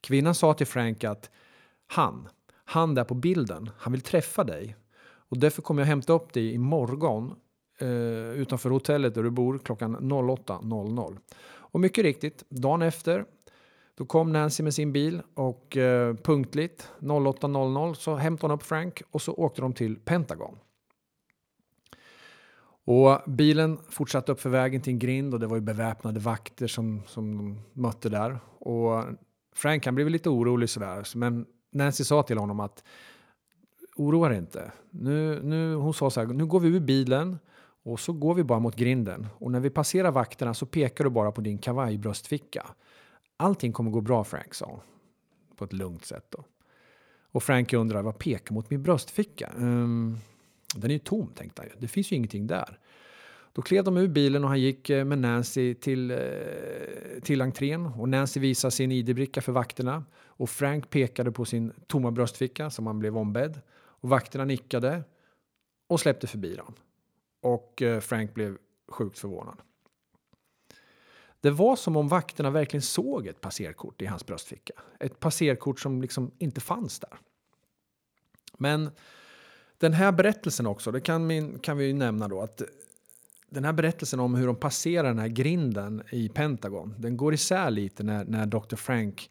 Kvinnan 0.00 0.34
sa 0.34 0.54
till 0.54 0.66
Frank 0.66 1.04
att 1.04 1.30
han, 1.86 2.28
han 2.64 2.94
där 2.94 3.04
på 3.04 3.14
bilden, 3.14 3.70
han 3.78 3.92
vill 3.92 4.02
träffa 4.02 4.44
dig 4.44 4.76
och 5.34 5.40
därför 5.40 5.62
kommer 5.62 5.82
jag 5.82 5.86
hämta 5.86 6.12
upp 6.12 6.32
dig 6.32 6.54
imorgon 6.54 7.34
eh, 7.80 7.88
utanför 8.30 8.70
hotellet 8.70 9.14
där 9.14 9.22
du 9.22 9.30
bor 9.30 9.58
klockan 9.58 9.96
08.00. 9.96 11.18
Och 11.46 11.80
mycket 11.80 12.04
riktigt, 12.04 12.44
dagen 12.48 12.82
efter 12.82 13.24
då 13.94 14.06
kom 14.06 14.32
Nancy 14.32 14.62
med 14.62 14.74
sin 14.74 14.92
bil 14.92 15.22
och 15.34 15.76
eh, 15.76 16.14
punktligt 16.14 16.90
08.00 17.00 17.94
så 17.94 18.14
hämtade 18.14 18.52
hon 18.52 18.58
upp 18.58 18.62
Frank 18.62 19.02
och 19.10 19.22
så 19.22 19.32
åkte 19.32 19.60
de 19.60 19.72
till 19.72 19.96
Pentagon. 19.96 20.58
Och 22.84 23.20
bilen 23.26 23.78
fortsatte 23.88 24.32
upp 24.32 24.40
för 24.40 24.50
vägen 24.50 24.80
till 24.80 24.92
en 24.92 24.98
grind 24.98 25.34
och 25.34 25.40
det 25.40 25.46
var 25.46 25.56
ju 25.56 25.62
beväpnade 25.62 26.20
vakter 26.20 26.66
som, 26.66 27.02
som 27.06 27.36
de 27.36 27.60
mötte 27.72 28.08
där. 28.08 28.38
Och 28.58 29.04
Frank 29.54 29.84
han 29.86 29.94
blev 29.94 30.08
lite 30.10 30.30
orolig 30.30 30.68
sådär, 30.68 31.16
men 31.16 31.46
Nancy 31.72 32.04
sa 32.04 32.22
till 32.22 32.38
honom 32.38 32.60
att 32.60 32.84
oroa 33.96 34.28
dig 34.28 34.38
inte. 34.38 34.72
Nu, 34.90 35.42
nu, 35.42 35.74
hon 35.74 35.94
sa 35.94 36.10
så 36.10 36.20
här, 36.20 36.26
nu 36.26 36.46
går 36.46 36.60
vi 36.60 36.68
ur 36.68 36.80
bilen 36.80 37.38
och 37.82 38.00
så 38.00 38.12
går 38.12 38.34
vi 38.34 38.44
bara 38.44 38.58
mot 38.58 38.76
grinden. 38.76 39.26
Och 39.38 39.52
när 39.52 39.60
vi 39.60 39.70
passerar 39.70 40.10
vakterna 40.10 40.54
så 40.54 40.66
pekar 40.66 41.04
du 41.04 41.10
bara 41.10 41.32
på 41.32 41.40
din 41.40 41.58
kavajbröstficka. 41.58 42.66
Allting 43.36 43.72
kommer 43.72 43.90
gå 43.90 44.00
bra 44.00 44.24
Frank, 44.24 44.54
sa 44.54 44.66
hon. 44.66 44.80
På 45.56 45.64
ett 45.64 45.72
lugnt 45.72 46.04
sätt 46.04 46.26
då. 46.30 46.44
Och 47.32 47.42
Frank 47.42 47.72
undrar, 47.72 48.02
vad 48.02 48.18
pekar 48.18 48.54
mot 48.54 48.70
min 48.70 48.82
bröstficka? 48.82 49.52
Um, 49.56 50.18
den 50.74 50.90
är 50.90 50.94
ju 50.94 50.98
tom, 50.98 51.26
tänkte 51.34 51.62
han. 51.62 51.70
Det 51.78 51.88
finns 51.88 52.12
ju 52.12 52.16
ingenting 52.16 52.46
där. 52.46 52.78
Då 53.52 53.62
klev 53.62 53.84
de 53.84 53.96
ur 53.96 54.08
bilen 54.08 54.44
och 54.44 54.50
han 54.50 54.60
gick 54.60 54.90
eh, 54.90 55.04
med 55.04 55.18
Nancy 55.18 55.74
till, 55.74 56.10
eh, 56.10 56.18
till 57.22 57.42
entrén. 57.42 57.86
Och 57.86 58.08
Nancy 58.08 58.40
visade 58.40 58.70
sin 58.70 58.92
ID-bricka 58.92 59.42
för 59.42 59.52
vakterna. 59.52 60.04
Och 60.14 60.50
Frank 60.50 60.90
pekade 60.90 61.32
på 61.32 61.44
sin 61.44 61.72
tomma 61.86 62.10
bröstficka 62.10 62.70
som 62.70 62.86
han 62.86 62.98
blev 62.98 63.16
ombedd. 63.16 63.60
Och 64.04 64.10
vakterna 64.10 64.44
nickade 64.44 65.02
och 65.86 66.00
släppte 66.00 66.26
förbi 66.26 66.54
dem. 66.54 66.74
Och 67.40 67.82
eh, 67.82 68.00
Frank 68.00 68.34
blev 68.34 68.58
sjukt 68.88 69.18
förvånad. 69.18 69.56
Det 71.40 71.50
var 71.50 71.76
som 71.76 71.96
om 71.96 72.08
vakterna 72.08 72.50
verkligen 72.50 72.82
såg 72.82 73.26
ett 73.26 73.40
passerkort 73.40 74.02
i 74.02 74.06
hans 74.06 74.26
bröstficka. 74.26 74.72
Ett 75.00 75.20
passerkort 75.20 75.80
som 75.80 76.02
liksom 76.02 76.30
inte 76.38 76.60
fanns 76.60 77.00
där. 77.00 77.18
Men 78.58 78.90
den 79.78 79.92
här 79.92 80.12
berättelsen 80.12 80.66
också, 80.66 80.90
det 80.92 81.00
kan, 81.00 81.26
min, 81.26 81.58
kan 81.58 81.76
vi 81.76 81.84
ju 81.84 81.92
nämna 81.92 82.28
då 82.28 82.40
att 82.40 82.62
den 83.48 83.64
här 83.64 83.72
berättelsen 83.72 84.20
om 84.20 84.34
hur 84.34 84.46
de 84.46 84.56
passerar 84.56 85.08
den 85.08 85.18
här 85.18 85.28
grinden 85.28 86.02
i 86.10 86.28
Pentagon, 86.28 86.94
den 86.98 87.16
går 87.16 87.34
isär 87.34 87.70
lite 87.70 88.02
när, 88.02 88.24
när 88.24 88.46
Dr. 88.46 88.76
Frank 88.76 89.30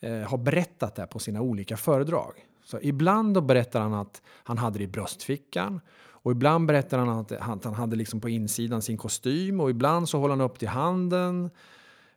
eh, 0.00 0.18
har 0.18 0.38
berättat 0.38 0.94
det 0.94 1.06
på 1.06 1.18
sina 1.18 1.40
olika 1.40 1.76
föredrag. 1.76 2.44
Så 2.70 2.78
ibland 2.82 3.34
då 3.34 3.40
berättar 3.40 3.80
han 3.80 3.94
att 3.94 4.22
han 4.26 4.58
hade 4.58 4.78
det 4.78 4.84
i 4.84 4.88
bröstfickan 4.88 5.80
Och 6.10 6.32
ibland 6.32 6.66
berättar 6.66 6.98
han 6.98 7.08
att 7.08 7.64
han 7.64 7.74
hade 7.74 7.96
liksom 7.96 8.20
på 8.20 8.28
insidan 8.28 8.82
sin 8.82 8.96
kostym 8.96 9.60
och 9.60 9.70
ibland 9.70 10.08
så 10.08 10.18
håller 10.18 10.36
han 10.36 10.40
upp 10.40 10.58
till 10.58 10.68
handen 10.68 11.50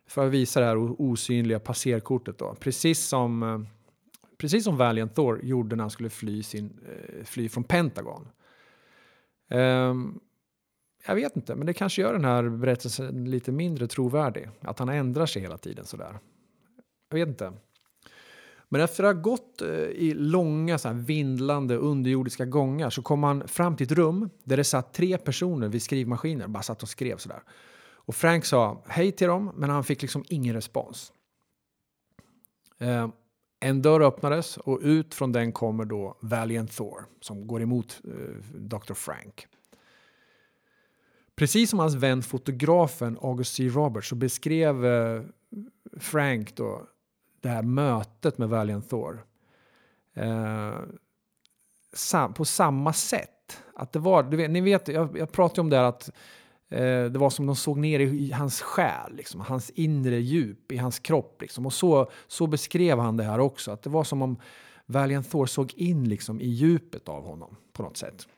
för 0.06 0.26
att 0.26 0.32
visa 0.32 0.60
det 0.60 0.66
här 0.66 1.00
osynliga 1.00 1.60
passerkortet. 1.60 2.38
Då. 2.38 2.54
Precis 2.60 3.06
som, 3.06 3.42
eh, 3.42 3.60
precis 4.38 4.64
som 4.64 4.76
Valiant 4.76 5.14
Thor 5.14 5.40
gjorde 5.42 5.76
när 5.76 5.82
han 5.82 5.90
skulle 5.90 6.10
fly, 6.10 6.42
sin, 6.42 6.80
eh, 6.88 7.24
fly 7.24 7.48
från 7.48 7.64
Pentagon. 7.64 8.28
Um, 9.50 10.20
jag 11.06 11.14
vet 11.14 11.36
inte, 11.36 11.54
men 11.54 11.66
det 11.66 11.74
kanske 11.74 12.02
gör 12.02 12.12
den 12.12 12.24
här 12.24 12.48
berättelsen 12.48 13.30
lite 13.30 13.52
mindre 13.52 13.86
trovärdig. 13.86 14.48
Att 14.60 14.78
han 14.78 14.88
ändrar 14.88 15.26
sig 15.26 15.42
hela 15.42 15.58
tiden 15.58 15.84
sådär. 15.84 16.18
Jag 17.08 17.18
vet 17.18 17.28
inte. 17.28 17.52
Men 18.72 18.80
efter 18.80 19.04
att 19.04 19.14
ha 19.14 19.22
gått 19.22 19.62
eh, 19.62 19.68
i 19.78 20.14
långa 20.14 20.78
så 20.78 20.88
här, 20.88 20.94
vindlande 20.94 21.76
underjordiska 21.76 22.44
gångar 22.44 22.90
så 22.90 23.02
kom 23.02 23.22
han 23.22 23.48
fram 23.48 23.76
till 23.76 23.84
ett 23.84 23.92
rum 23.92 24.30
där 24.44 24.56
det 24.56 24.64
satt 24.64 24.94
tre 24.94 25.18
personer 25.18 25.68
vid 25.68 25.82
skrivmaskiner. 25.82 26.48
Bara 26.48 26.62
satt 26.62 26.82
och 26.82 26.88
skrev 26.88 27.16
sådär. 27.16 27.42
Och 27.82 28.14
Frank 28.14 28.44
sa 28.44 28.82
hej 28.86 29.12
till 29.12 29.26
dem, 29.26 29.52
men 29.56 29.70
han 29.70 29.84
fick 29.84 30.02
liksom 30.02 30.24
ingen 30.28 30.54
respons. 30.54 31.12
Eh, 32.78 33.08
en 33.60 33.82
dörr 33.82 34.00
öppnades 34.00 34.56
och 34.56 34.80
ut 34.82 35.14
från 35.14 35.32
den 35.32 35.52
kommer 35.52 35.84
då 35.84 36.16
Valiant 36.20 36.76
Thor 36.76 37.04
som 37.20 37.46
går 37.46 37.62
emot 37.62 38.00
eh, 38.04 38.44
Dr. 38.54 38.94
Frank. 38.94 39.46
Precis 41.36 41.70
som 41.70 41.78
hans 41.78 41.94
vän 41.94 42.22
fotografen 42.22 43.18
August 43.22 43.54
C. 43.54 43.68
Roberts 43.68 44.08
så 44.08 44.14
beskrev 44.14 44.86
eh, 44.86 45.22
Frank 46.00 46.56
då 46.56 46.86
det 47.42 47.48
här 47.48 47.62
mötet 47.62 48.38
med 48.38 48.48
Valiant 48.48 48.90
Thor 48.90 49.24
eh, 50.14 50.72
sam 51.92 52.34
på 52.34 52.44
samma 52.44 52.92
sätt. 52.92 53.62
Att 53.74 53.92
det 53.92 53.98
var, 53.98 54.22
du 54.22 54.36
vet, 54.36 54.50
ni 54.50 54.60
vet, 54.60 54.88
jag, 54.88 55.18
jag 55.18 55.32
pratade 55.32 55.60
om 55.60 55.70
det 55.70 55.76
här 55.76 55.84
att 55.84 56.10
eh, 56.68 57.04
det 57.04 57.18
var 57.18 57.30
som 57.30 57.46
de 57.46 57.56
såg 57.56 57.78
ner 57.78 58.00
i, 58.00 58.04
i 58.04 58.32
hans 58.32 58.60
själ, 58.60 59.16
liksom, 59.16 59.40
hans 59.40 59.70
inre 59.70 60.16
djup, 60.16 60.72
i 60.72 60.76
hans 60.76 60.98
kropp. 60.98 61.42
Liksom. 61.42 61.66
Och 61.66 61.72
så, 61.72 62.10
så 62.26 62.46
beskrev 62.46 62.98
han 62.98 63.16
det 63.16 63.24
här 63.24 63.40
också, 63.40 63.70
att 63.70 63.82
det 63.82 63.90
var 63.90 64.04
som 64.04 64.22
om 64.22 64.36
Valiant 64.86 65.30
Thor 65.30 65.46
såg 65.46 65.74
in 65.74 66.08
liksom, 66.08 66.40
i 66.40 66.48
djupet 66.48 67.08
av 67.08 67.24
honom 67.24 67.56
på 67.72 67.82
något 67.82 67.96
sätt. 67.96 68.28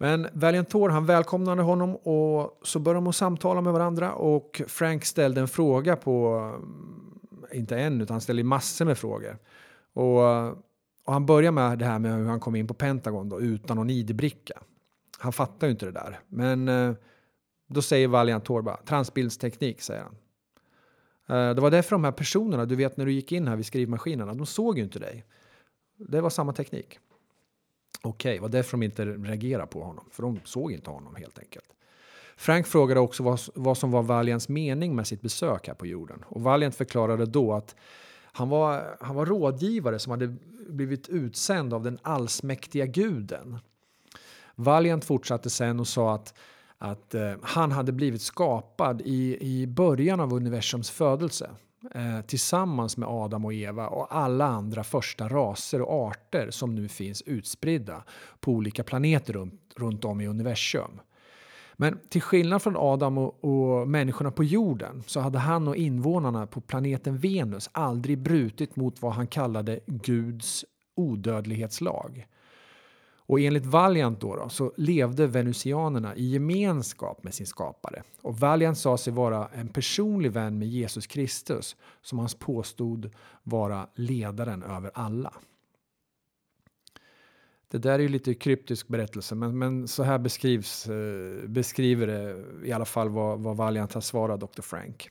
Men 0.00 0.28
Valiant 0.32 0.70
Thor 0.70 0.88
han 0.88 1.06
välkomnade 1.06 1.62
honom 1.62 1.96
och 1.96 2.60
så 2.62 2.78
började 2.78 3.04
de 3.04 3.12
samtala 3.12 3.60
med 3.60 3.72
varandra 3.72 4.12
och 4.12 4.62
Frank 4.66 5.04
ställde 5.04 5.40
en 5.40 5.48
fråga 5.48 5.96
på 5.96 6.52
inte 7.52 7.76
en, 7.76 8.00
utan 8.00 8.14
han 8.14 8.20
ställer 8.20 8.44
massor 8.44 8.84
med 8.84 8.98
frågor. 8.98 9.38
Och, 9.92 10.48
och 11.04 11.12
han 11.12 11.26
börjar 11.26 11.52
med 11.52 11.78
det 11.78 11.84
här 11.84 11.98
med 11.98 12.16
hur 12.16 12.26
han 12.26 12.40
kom 12.40 12.56
in 12.56 12.66
på 12.66 12.74
Pentagon 12.74 13.28
då, 13.28 13.40
utan 13.40 13.76
någon 13.76 13.90
ID-bricka. 13.90 14.62
Han 15.18 15.32
fattar 15.32 15.66
ju 15.66 15.70
inte 15.70 15.86
det 15.86 15.92
där. 15.92 16.20
Men 16.28 16.68
eh, 16.68 16.94
då 17.66 17.82
säger 17.82 18.08
Valiant 18.08 18.44
Torba, 18.44 18.76
transbildsteknik 18.76 19.80
säger 19.80 20.02
han. 20.02 20.16
Eh, 21.28 21.54
det 21.54 21.60
var 21.60 21.70
därför 21.70 21.90
de 21.90 22.04
här 22.04 22.12
personerna, 22.12 22.64
du 22.64 22.76
vet 22.76 22.96
när 22.96 23.06
du 23.06 23.12
gick 23.12 23.32
in 23.32 23.48
här 23.48 23.56
vid 23.56 23.66
skrivmaskinerna, 23.66 24.34
de 24.34 24.46
såg 24.46 24.78
ju 24.78 24.84
inte 24.84 24.98
dig. 24.98 25.24
Det 25.96 26.20
var 26.20 26.30
samma 26.30 26.52
teknik. 26.52 26.98
Okej, 28.02 28.30
okay, 28.30 28.40
var 28.40 28.48
därför 28.48 28.70
de 28.70 28.82
inte 28.82 29.04
reagerade 29.04 29.66
på 29.66 29.82
honom, 29.82 30.04
för 30.10 30.22
de 30.22 30.40
såg 30.44 30.72
inte 30.72 30.90
honom 30.90 31.14
helt 31.14 31.38
enkelt. 31.38 31.74
Frank 32.38 32.66
frågade 32.66 33.00
också 33.00 33.22
vad, 33.22 33.40
vad 33.54 33.78
som 33.78 33.90
var 33.90 34.02
Valiants 34.02 34.48
mening 34.48 34.96
med 34.96 35.06
sitt 35.06 35.22
besök 35.22 35.66
här 35.66 35.74
på 35.74 35.86
jorden. 35.86 36.24
Och 36.28 36.42
Valiant 36.42 36.74
förklarade 36.74 37.26
då 37.26 37.52
att 37.52 37.76
han 38.22 38.48
var, 38.48 38.96
han 39.00 39.16
var 39.16 39.26
rådgivare 39.26 39.98
som 39.98 40.10
hade 40.10 40.36
blivit 40.68 41.08
utsänd 41.08 41.74
av 41.74 41.82
den 41.82 41.98
allsmäktiga 42.02 42.86
guden. 42.86 43.58
Valiant 44.54 45.04
fortsatte 45.04 45.50
sen 45.50 45.80
och 45.80 45.88
sa 45.88 46.14
att, 46.14 46.34
att 46.78 47.14
eh, 47.14 47.32
han 47.42 47.72
hade 47.72 47.92
blivit 47.92 48.22
skapad 48.22 49.02
i, 49.04 49.38
i 49.40 49.66
början 49.66 50.20
av 50.20 50.32
universums 50.32 50.90
födelse 50.90 51.50
eh, 51.94 52.20
tillsammans 52.20 52.96
med 52.96 53.08
Adam 53.08 53.44
och 53.44 53.54
Eva 53.54 53.88
och 53.88 54.16
alla 54.16 54.46
andra 54.46 54.84
första 54.84 55.28
raser 55.28 55.82
och 55.82 56.08
arter 56.08 56.50
som 56.50 56.74
nu 56.74 56.88
finns 56.88 57.22
utspridda 57.22 58.04
på 58.40 58.52
olika 58.52 58.84
planeter 58.84 59.32
runt, 59.32 59.60
runt 59.76 60.04
om 60.04 60.20
i 60.20 60.26
universum. 60.26 61.00
Men 61.80 61.98
till 62.08 62.22
skillnad 62.22 62.62
från 62.62 62.76
Adam 62.76 63.18
och, 63.18 63.44
och, 63.44 63.88
människorna 63.88 64.30
på 64.30 64.44
jorden 64.44 65.02
så 65.06 65.20
hade 65.20 65.38
han 65.38 65.68
och 65.68 65.76
invånarna 65.76 66.46
på 66.46 66.60
planeten 66.60 67.18
Venus 67.18 67.70
aldrig 67.72 68.18
brutit 68.18 68.76
mot 68.76 69.02
vad 69.02 69.12
han 69.12 69.26
kallade 69.26 69.80
Guds 69.86 70.64
odödlighetslag. 70.96 72.26
Och 73.28 73.40
enligt 73.40 73.66
Valiant 73.66 74.20
då, 74.20 74.36
då, 74.36 74.48
så 74.48 74.72
levde 74.76 75.26
venusianerna 75.26 76.16
i 76.16 76.28
gemenskap 76.28 77.24
med 77.24 77.34
sin 77.34 77.46
skapare. 77.46 78.02
Och 78.22 78.38
Valiant 78.38 78.78
sa 78.78 78.98
sig 78.98 79.12
vara 79.12 79.48
en 79.54 79.68
personlig 79.68 80.32
vän 80.32 80.58
med 80.58 80.68
Jesus 80.68 81.06
Kristus 81.06 81.76
som 82.02 82.18
han 82.18 82.28
påstod 82.38 83.10
vara 83.42 83.88
ledaren 83.94 84.62
över 84.62 84.90
alla. 84.94 85.32
Det 87.70 87.78
där 87.78 87.92
är 87.92 87.98
ju 87.98 88.08
lite 88.08 88.34
kryptisk 88.34 88.88
berättelse, 88.88 89.34
men, 89.34 89.58
men 89.58 89.88
så 89.88 90.02
här 90.02 90.18
beskrivs, 90.18 90.88
eh, 90.88 91.48
beskriver 91.48 92.06
det 92.06 92.44
i 92.68 92.72
alla 92.72 92.84
fall 92.84 93.08
vad, 93.08 93.40
vad 93.40 93.56
Valiant 93.56 93.92
har 93.92 94.00
svarat 94.00 94.40
Dr. 94.40 94.62
Frank. 94.62 95.10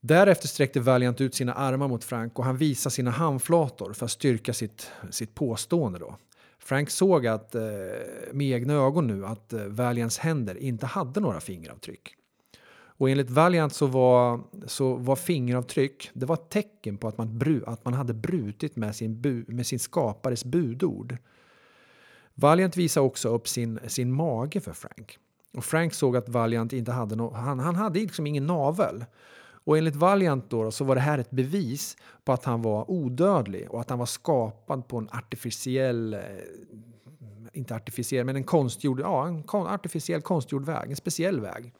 Därefter 0.00 0.48
sträckte 0.48 0.80
Valiant 0.80 1.20
ut 1.20 1.34
sina 1.34 1.54
armar 1.54 1.88
mot 1.88 2.04
Frank 2.04 2.38
och 2.38 2.44
han 2.44 2.56
visade 2.56 2.94
sina 2.94 3.10
handflator 3.10 3.92
för 3.92 4.04
att 4.04 4.10
styrka 4.10 4.52
sitt, 4.52 4.90
sitt 5.10 5.34
påstående. 5.34 5.98
Då. 5.98 6.16
Frank 6.58 6.90
såg 6.90 7.26
att, 7.26 7.54
eh, 7.54 7.62
med 8.32 8.46
egna 8.46 8.74
ögon 8.74 9.06
nu 9.06 9.26
att 9.26 9.52
eh, 9.52 9.64
Valiants 9.64 10.18
händer 10.18 10.56
inte 10.56 10.86
hade 10.86 11.20
några 11.20 11.40
fingeravtryck. 11.40 12.14
Och 12.96 13.10
enligt 13.10 13.30
Valiant 13.30 13.74
så 13.74 13.86
var, 13.86 14.40
så 14.66 14.94
var 14.94 15.16
fingeravtryck 15.16 16.10
det 16.12 16.26
var 16.26 16.34
ett 16.34 16.50
tecken 16.50 16.98
på 16.98 17.08
att 17.08 17.18
man, 17.18 17.38
bru, 17.38 17.64
att 17.66 17.84
man 17.84 17.94
hade 17.94 18.14
brutit 18.14 18.76
med 18.76 18.96
sin, 18.96 19.20
bu, 19.20 19.44
med 19.48 19.66
sin 19.66 19.78
skapares 19.78 20.44
budord. 20.44 21.16
Valiant 22.34 22.76
visade 22.76 23.06
också 23.06 23.28
upp 23.28 23.48
sin, 23.48 23.80
sin 23.86 24.12
mage 24.12 24.60
för 24.60 24.72
Frank. 24.72 25.18
Och 25.56 25.64
Frank 25.64 25.94
såg 25.94 26.16
att 26.16 26.28
Valiant 26.28 26.72
inte 26.72 26.92
hade 26.92 27.16
no, 27.16 27.34
han, 27.34 27.58
han 27.58 27.76
hade 27.76 27.98
liksom 27.98 28.26
ingen 28.26 28.46
navel. 28.46 29.04
Och 29.64 29.78
enligt 29.78 29.96
Valiant 29.96 30.50
då, 30.50 30.70
så 30.70 30.84
var 30.84 30.94
det 30.94 31.00
här 31.00 31.18
ett 31.18 31.30
bevis 31.30 31.96
på 32.24 32.32
att 32.32 32.44
han 32.44 32.62
var 32.62 32.90
odödlig 32.90 33.70
och 33.70 33.80
att 33.80 33.90
han 33.90 33.98
var 33.98 34.06
skapad 34.06 34.88
på 34.88 34.98
en 34.98 35.08
artificiell, 35.12 36.14
eh, 36.14 36.20
inte 37.52 37.74
artificiell, 37.74 38.26
men 38.26 38.36
en 38.36 38.44
konstgjord, 38.44 39.00
ja, 39.00 39.28
en 39.28 39.44
artificiell 39.52 40.22
konstgjord 40.22 40.64
väg, 40.64 40.90
en 40.90 40.96
speciell 40.96 41.40
väg. 41.40 41.72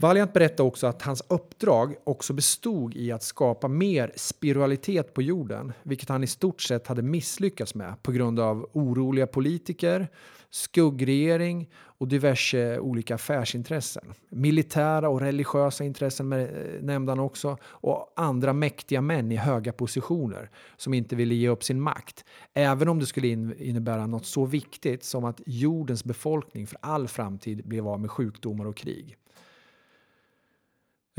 Valiant 0.00 0.32
berättade 0.32 0.62
också 0.62 0.86
att 0.86 1.02
hans 1.02 1.22
uppdrag 1.28 1.94
också 2.04 2.32
bestod 2.32 2.96
i 2.96 3.12
att 3.12 3.22
skapa 3.22 3.68
mer 3.68 4.12
spiralitet 4.16 5.14
på 5.14 5.22
jorden, 5.22 5.72
vilket 5.82 6.08
han 6.08 6.24
i 6.24 6.26
stort 6.26 6.60
sett 6.62 6.86
hade 6.86 7.02
misslyckats 7.02 7.74
med 7.74 8.02
på 8.02 8.12
grund 8.12 8.40
av 8.40 8.70
oroliga 8.72 9.26
politiker, 9.26 10.08
skuggregering 10.50 11.70
och 11.74 12.08
diverse 12.08 12.78
olika 12.78 13.14
affärsintressen. 13.14 14.12
Militära 14.28 15.08
och 15.08 15.20
religiösa 15.20 15.84
intressen 15.84 16.32
eh, 16.32 16.48
nämnde 16.80 17.12
han 17.12 17.20
också 17.20 17.56
och 17.64 18.12
andra 18.16 18.52
mäktiga 18.52 19.00
män 19.00 19.32
i 19.32 19.36
höga 19.36 19.72
positioner 19.72 20.50
som 20.76 20.94
inte 20.94 21.16
ville 21.16 21.34
ge 21.34 21.48
upp 21.48 21.64
sin 21.64 21.80
makt. 21.80 22.24
Även 22.54 22.88
om 22.88 22.98
det 22.98 23.06
skulle 23.06 23.28
innebära 23.58 24.06
något 24.06 24.26
så 24.26 24.44
viktigt 24.44 25.04
som 25.04 25.24
att 25.24 25.40
jordens 25.46 26.04
befolkning 26.04 26.66
för 26.66 26.78
all 26.82 27.08
framtid 27.08 27.64
blev 27.64 27.88
av 27.88 28.00
med 28.00 28.10
sjukdomar 28.10 28.66
och 28.66 28.76
krig. 28.76 29.16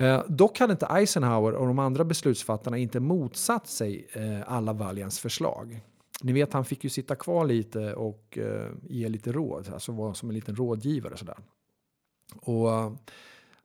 Eh, 0.01 0.23
dock 0.27 0.59
hade 0.59 0.71
inte 0.71 0.85
Eisenhower 0.85 1.53
och 1.53 1.67
de 1.67 1.79
andra 1.79 2.03
beslutsfattarna 2.03 2.77
inte 2.77 2.99
motsatt 2.99 3.67
sig 3.67 4.07
eh, 4.13 4.53
alla 4.53 4.73
Valians 4.73 5.19
förslag. 5.19 5.81
Ni 6.21 6.33
vet, 6.33 6.53
han 6.53 6.65
fick 6.65 6.83
ju 6.83 6.89
sitta 6.89 7.15
kvar 7.15 7.45
lite 7.45 7.93
och 7.93 8.37
eh, 8.37 8.69
ge 8.89 9.09
lite 9.09 9.31
råd, 9.31 9.69
alltså 9.73 9.91
vara 9.91 10.13
som 10.13 10.29
en 10.29 10.35
liten 10.35 10.55
rådgivare. 10.55 11.17
Sådär. 11.17 11.37
Och 12.41 12.71
eh, 12.71 12.93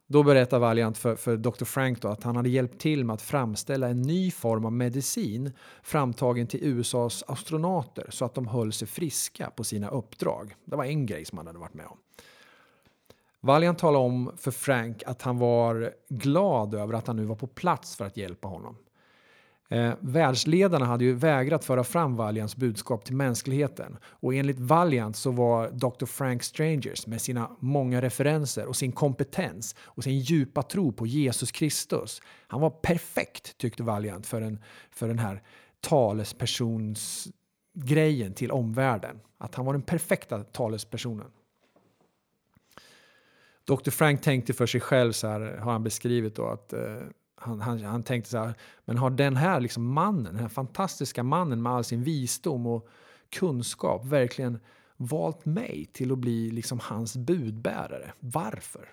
då 0.06 0.22
berättar 0.22 0.58
Valiant 0.58 0.98
för, 0.98 1.16
för 1.16 1.36
Dr. 1.36 1.64
Frank 1.64 2.02
då 2.02 2.08
att 2.08 2.22
han 2.22 2.36
hade 2.36 2.48
hjälpt 2.48 2.80
till 2.80 3.04
med 3.04 3.14
att 3.14 3.22
framställa 3.22 3.88
en 3.88 4.02
ny 4.02 4.30
form 4.30 4.64
av 4.64 4.72
medicin 4.72 5.52
framtagen 5.82 6.46
till 6.46 6.60
USAs 6.62 7.24
astronauter 7.26 8.06
så 8.10 8.24
att 8.24 8.34
de 8.34 8.46
höll 8.46 8.72
sig 8.72 8.88
friska 8.88 9.50
på 9.50 9.64
sina 9.64 9.88
uppdrag. 9.88 10.54
Det 10.64 10.76
var 10.76 10.84
en 10.84 11.06
grej 11.06 11.24
som 11.24 11.38
han 11.38 11.46
hade 11.46 11.58
varit 11.58 11.74
med 11.74 11.86
om. 11.86 11.98
Valiant 13.46 13.78
talade 13.78 14.04
om 14.04 14.32
för 14.36 14.50
Frank 14.50 15.02
att 15.06 15.22
han 15.22 15.38
var 15.38 15.92
glad 16.08 16.74
över 16.74 16.94
att 16.94 17.06
han 17.06 17.16
nu 17.16 17.24
var 17.24 17.36
på 17.36 17.46
plats 17.46 17.96
för 17.96 18.04
att 18.04 18.16
hjälpa 18.16 18.48
honom. 18.48 18.76
Eh, 19.68 19.92
världsledarna 20.00 20.86
hade 20.86 21.04
ju 21.04 21.12
vägrat 21.12 21.64
föra 21.64 21.84
fram 21.84 22.16
Valiants 22.16 22.56
budskap 22.56 23.04
till 23.04 23.16
mänskligheten 23.16 23.98
och 24.04 24.34
enligt 24.34 24.58
Valiant 24.58 25.16
så 25.16 25.30
var 25.30 25.70
Dr. 25.70 26.06
Frank 26.06 26.42
Strangers 26.42 27.06
med 27.06 27.20
sina 27.20 27.50
många 27.60 28.02
referenser 28.02 28.66
och 28.66 28.76
sin 28.76 28.92
kompetens 28.92 29.74
och 29.80 30.04
sin 30.04 30.18
djupa 30.18 30.62
tro 30.62 30.92
på 30.92 31.06
Jesus 31.06 31.52
Kristus. 31.52 32.22
Han 32.46 32.60
var 32.60 32.70
perfekt 32.70 33.58
tyckte 33.58 33.82
Valiant 33.82 34.26
för, 34.26 34.40
en, 34.40 34.58
för 34.90 35.08
den 35.08 35.18
här 35.18 35.42
talespersons 35.80 37.28
grejen 37.74 38.34
till 38.34 38.50
omvärlden. 38.50 39.20
Att 39.38 39.54
han 39.54 39.66
var 39.66 39.72
den 39.72 39.82
perfekta 39.82 40.44
talespersonen. 40.44 41.30
Dr. 43.66 43.90
Frank 43.90 44.22
tänkte 44.22 44.52
för 44.52 44.66
sig 44.66 44.80
själv, 44.80 45.12
så 45.12 45.28
här, 45.28 45.56
har 45.56 45.72
han 45.72 45.84
beskrivit 45.84 46.36
då, 46.36 46.46
att 46.46 46.72
eh, 46.72 46.98
han, 47.36 47.60
han, 47.60 47.84
han, 47.84 48.02
tänkte 48.02 48.30
så 48.30 48.38
här, 48.38 48.54
men 48.84 48.98
har 48.98 49.10
den 49.10 49.36
här 49.36 49.60
liksom 49.60 49.92
mannen, 49.92 50.24
den 50.24 50.42
här 50.42 50.48
fantastiska 50.48 51.22
mannen 51.22 51.62
med 51.62 51.72
all 51.72 51.84
sin 51.84 52.02
visdom 52.02 52.66
och 52.66 52.88
kunskap 53.30 54.04
verkligen 54.04 54.58
valt 54.96 55.44
mig 55.44 55.90
till 55.92 56.12
att 56.12 56.18
bli 56.18 56.50
liksom 56.50 56.78
hans 56.82 57.16
budbärare? 57.16 58.12
Varför? 58.20 58.88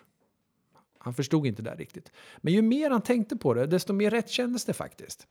Han 0.97 1.13
förstod 1.13 1.47
inte 1.47 1.61
det 1.61 1.75
riktigt. 1.75 2.11
Men 2.37 2.53
ju 2.53 2.61
mer 2.61 2.89
han 2.89 3.01
tänkte 3.01 3.35
på 3.35 3.53
det, 3.53 3.67
desto 3.67 3.93
mer 3.93 4.11
rätt 4.11 4.29
kändes 4.29 4.65
det 4.65 4.73
faktiskt. 4.73 5.27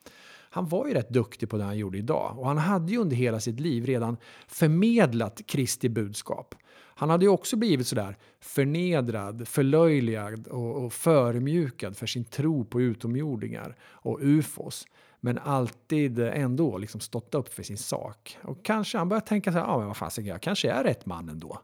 Han 0.50 0.68
var 0.68 0.86
ju 0.86 0.94
rätt 0.94 1.08
duktig 1.08 1.50
på 1.50 1.56
det 1.56 1.64
han 1.64 1.78
gjorde 1.78 1.98
idag 1.98 2.38
och 2.38 2.46
han 2.46 2.58
hade 2.58 2.92
ju 2.92 2.98
under 2.98 3.16
hela 3.16 3.40
sitt 3.40 3.60
liv 3.60 3.86
redan 3.86 4.16
förmedlat 4.46 5.46
Kristi 5.46 5.88
budskap. 5.88 6.54
Han 7.02 7.10
hade 7.10 7.24
ju 7.24 7.28
också 7.28 7.56
blivit 7.56 7.86
sådär 7.86 8.16
förnedrad, 8.40 9.48
förlöjligad 9.48 10.46
och, 10.46 10.84
och 10.84 10.92
förmjukad 10.92 11.96
för 11.96 12.06
sin 12.06 12.24
tro 12.24 12.64
på 12.64 12.80
utomjordingar 12.80 13.76
och 13.82 14.18
ufos. 14.22 14.86
Men 15.20 15.38
alltid 15.38 16.18
ändå 16.18 16.78
liksom 16.78 17.00
stått 17.00 17.34
upp 17.34 17.54
för 17.54 17.62
sin 17.62 17.78
sak. 17.78 18.38
Och 18.42 18.64
kanske 18.64 18.98
han 18.98 19.08
började 19.08 19.26
tänka 19.26 19.52
så 19.52 19.58
här, 19.58 19.66
ja 19.66 19.78
men 19.78 19.86
vad 19.86 19.96
fan, 19.96 20.10
jag 20.16 20.42
kanske 20.42 20.70
är 20.70 20.84
rätt 20.84 21.06
man 21.06 21.28
ändå. 21.28 21.60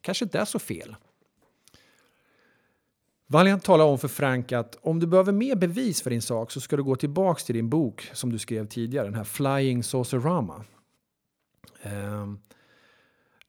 Kanske 0.00 0.24
inte 0.24 0.38
är 0.38 0.44
så 0.44 0.58
fel. 0.58 0.96
Valiant 3.26 3.64
talar 3.64 3.84
om 3.84 3.98
för 3.98 4.08
Frank 4.08 4.52
att 4.52 4.78
om 4.82 5.00
du 5.00 5.06
behöver 5.06 5.32
mer 5.32 5.56
bevis 5.56 6.02
för 6.02 6.10
din 6.10 6.22
sak 6.22 6.50
så 6.50 6.60
ska 6.60 6.76
du 6.76 6.82
gå 6.82 6.96
tillbaks 6.96 7.44
till 7.44 7.54
din 7.54 7.68
bok 7.68 8.10
som 8.12 8.32
du 8.32 8.38
skrev 8.38 8.66
tidigare, 8.66 9.06
den 9.06 9.14
här 9.14 9.24
Flying 9.24 9.82
Saucerama. 9.82 10.64
Um, 11.84 12.38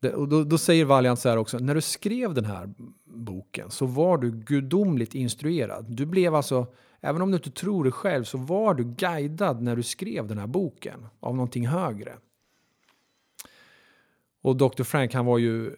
och 0.05 0.27
då, 0.27 0.43
då, 0.43 0.57
säger 0.57 0.85
Valiant 0.85 1.19
så 1.19 1.29
här 1.29 1.37
också, 1.37 1.57
när 1.57 1.75
du 1.75 1.81
skrev 1.81 2.33
den 2.33 2.45
här 2.45 2.73
boken 3.05 3.71
så 3.71 3.85
var 3.85 4.17
du 4.17 4.31
gudomligt 4.31 5.15
instruerad. 5.15 5.85
Du 5.89 6.05
blev 6.05 6.35
alltså, 6.35 6.67
även 7.01 7.21
om 7.21 7.31
du 7.31 7.37
inte 7.37 7.51
tror 7.51 7.83
det 7.83 7.91
själv, 7.91 8.23
så 8.23 8.37
var 8.37 8.73
du 8.73 8.83
guidad 8.83 9.61
när 9.61 9.75
du 9.75 9.83
skrev 9.83 10.27
den 10.27 10.37
här 10.37 10.47
boken 10.47 11.05
av 11.19 11.35
någonting 11.35 11.67
högre. 11.67 12.13
Och 14.41 14.55
Dr. 14.55 14.83
Frank, 14.83 15.13
han 15.13 15.25
var 15.25 15.37
ju 15.37 15.75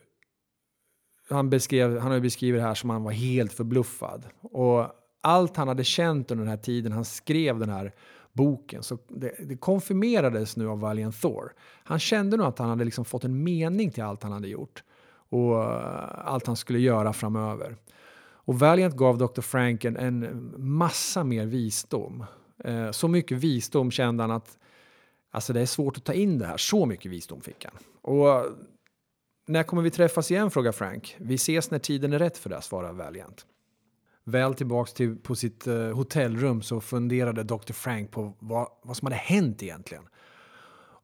han, 1.30 1.50
beskrev, 1.50 2.00
han 2.00 2.12
har 2.12 2.20
beskrivit 2.20 2.62
det 2.62 2.68
här 2.68 2.76
som 2.76 2.90
han 2.90 3.04
var 3.04 3.12
helt 3.12 3.54
förbluffad. 3.54 4.26
Och 4.42 4.86
allt 5.22 5.58
han 5.58 5.68
hade 5.68 5.84
känt 5.84 6.32
under 6.32 6.46
den 6.46 6.50
här 6.50 6.64
tiden 6.64 6.92
han 6.92 7.06
skrev 7.06 7.60
den 7.60 7.70
här 7.70 7.94
boken, 8.36 8.84
så 8.84 8.98
det, 9.08 9.36
det 9.40 9.58
konfirmerades 9.58 10.58
nu 10.58 10.70
av 10.70 10.80
Valiant 10.80 11.22
Thor. 11.22 11.54
Han 11.84 12.00
kände 12.00 12.38
nog 12.38 12.48
att 12.48 12.60
han 12.60 12.70
hade 12.70 12.86
liksom 12.86 13.06
fått 13.06 13.24
en 13.24 13.44
mening 13.44 13.92
till 13.92 14.04
allt 14.04 14.24
han 14.24 14.32
hade 14.32 14.48
gjort 14.48 14.84
och 15.30 15.64
eh, 15.64 16.28
allt 16.28 16.48
han 16.48 16.56
skulle 16.56 16.80
göra 16.80 17.14
framöver. 17.14 17.76
Och 18.46 18.60
Valiant 18.60 18.96
gav 18.96 19.18
Dr. 19.18 19.42
Frank 19.42 19.86
en, 19.86 19.98
en 19.98 20.54
massa 20.58 21.24
mer 21.24 21.46
visdom. 21.46 22.26
Eh, 22.64 22.92
så 22.92 23.08
mycket 23.08 23.38
visdom 23.38 23.92
kände 23.92 24.24
han 24.24 24.32
att 24.32 24.58
alltså 25.32 25.54
det 25.54 25.62
är 25.62 25.66
svårt 25.66 25.98
att 25.98 26.04
ta 26.04 26.14
in 26.14 26.40
det 26.40 26.46
här. 26.46 26.58
Så 26.58 26.86
mycket 26.86 27.12
visdom 27.12 27.42
fick 27.42 27.66
han. 27.66 27.74
Och 28.02 28.30
eh, 28.30 28.44
när 29.48 29.64
kommer 29.64 29.82
vi 29.82 29.92
träffas 29.92 30.32
igen? 30.32 30.52
frågar 30.52 30.72
Frank. 30.72 31.16
Vi 31.20 31.36
ses 31.36 31.72
när 31.72 31.80
tiden 31.80 32.14
är 32.14 32.20
rätt 32.20 32.38
för 32.38 32.50
det, 32.50 32.62
svarar 32.62 32.94
Valiant. 32.94 33.46
Väl 34.28 34.54
tillbaks 34.54 34.94
till, 34.94 35.16
på 35.16 35.36
sitt 35.36 35.68
eh, 35.68 35.76
hotellrum 35.76 36.62
så 36.62 36.82
funderade 36.82 37.44
Dr. 37.44 37.74
Frank 37.74 38.12
på 38.12 38.34
vad, 38.40 38.68
vad 38.82 38.98
som 38.98 39.06
hade 39.06 39.16
hänt 39.16 39.64
egentligen. 39.64 40.04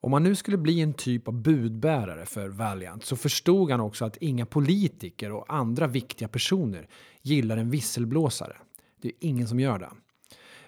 Om 0.03 0.13
han 0.13 0.23
nu 0.23 0.35
skulle 0.35 0.57
bli 0.57 0.81
en 0.81 0.93
typ 0.93 1.27
av 1.27 1.33
budbärare 1.33 2.25
för 2.25 2.49
Valiant 2.49 3.05
så 3.05 3.15
förstod 3.15 3.71
han 3.71 3.79
också 3.79 4.05
att 4.05 4.17
inga 4.17 4.45
politiker 4.45 5.31
och 5.31 5.53
andra 5.53 5.87
viktiga 5.87 6.27
personer 6.27 6.87
gillar 7.21 7.57
en 7.57 7.69
visselblåsare. 7.69 8.57
Det 9.01 9.07
är 9.07 9.13
ingen 9.19 9.47
som 9.47 9.59
gör 9.59 9.79
det. 9.79 9.89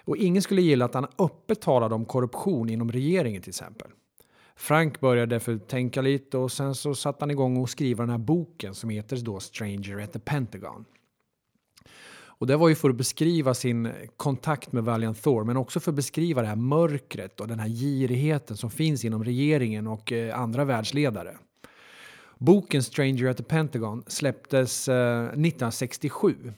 Och 0.04 0.16
ingen 0.16 0.42
skulle 0.42 0.62
gilla 0.62 0.84
att 0.84 0.94
han 0.94 1.06
öppet 1.18 1.60
talade 1.60 1.94
om 1.94 2.04
korruption 2.04 2.70
inom 2.70 2.92
regeringen 2.92 3.42
till 3.42 3.50
exempel. 3.50 3.90
Frank 4.56 5.00
började 5.00 5.34
därför 5.34 5.58
tänka 5.58 6.02
lite 6.02 6.38
och 6.38 6.52
sen 6.52 6.74
så 6.74 6.94
satte 6.94 7.22
han 7.22 7.30
igång 7.30 7.56
och 7.56 7.70
skriva 7.70 8.02
den 8.02 8.10
här 8.10 8.18
boken 8.18 8.74
som 8.74 8.90
heter 8.90 9.16
då 9.16 9.40
Stranger 9.40 10.02
at 10.02 10.12
the 10.12 10.18
Pentagon. 10.18 10.84
Och 12.44 12.48
det 12.48 12.56
var 12.56 12.68
ju 12.68 12.74
för 12.74 12.90
att 12.90 12.96
beskriva 12.96 13.54
sin 13.54 13.92
kontakt 14.16 14.72
med 14.72 14.84
Valiant 14.84 15.22
Thor 15.22 15.44
men 15.44 15.56
också 15.56 15.80
för 15.80 15.90
att 15.90 15.96
beskriva 15.96 16.42
det 16.42 16.48
här 16.48 16.56
mörkret 16.56 17.40
och 17.40 17.48
den 17.48 17.58
här 17.58 17.68
girigheten 17.68 18.56
som 18.56 18.70
finns 18.70 19.04
inom 19.04 19.24
regeringen 19.24 19.86
och 19.86 20.12
eh, 20.12 20.40
andra 20.40 20.64
världsledare. 20.64 21.36
Boken 22.38 22.82
Stranger 22.82 23.26
at 23.26 23.36
the 23.36 23.42
Pentagon 23.42 24.04
släpptes 24.06 24.88
eh, 24.88 25.22
1967 25.24 26.52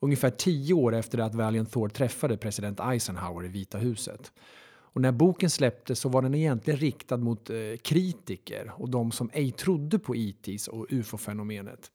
ungefär 0.00 0.30
tio 0.30 0.74
år 0.74 0.94
efter 0.94 1.18
att 1.18 1.34
Valiant 1.34 1.72
Thor 1.72 1.88
träffade 1.88 2.36
president 2.36 2.80
Eisenhower 2.80 3.44
i 3.44 3.48
Vita 3.48 3.78
huset. 3.78 4.32
Och 4.66 5.00
när 5.00 5.12
boken 5.12 5.50
släpptes 5.50 6.00
så 6.00 6.08
var 6.08 6.22
den 6.22 6.34
egentligen 6.34 6.80
riktad 6.80 7.16
mot 7.16 7.50
eh, 7.50 7.56
kritiker 7.82 8.72
och 8.76 8.88
de 8.88 9.12
som 9.12 9.30
ej 9.32 9.50
trodde 9.52 9.98
på 9.98 10.16
e 10.16 10.34
ITs 10.44 10.68
och 10.68 10.86
ufo-fenomenet. 10.90 11.90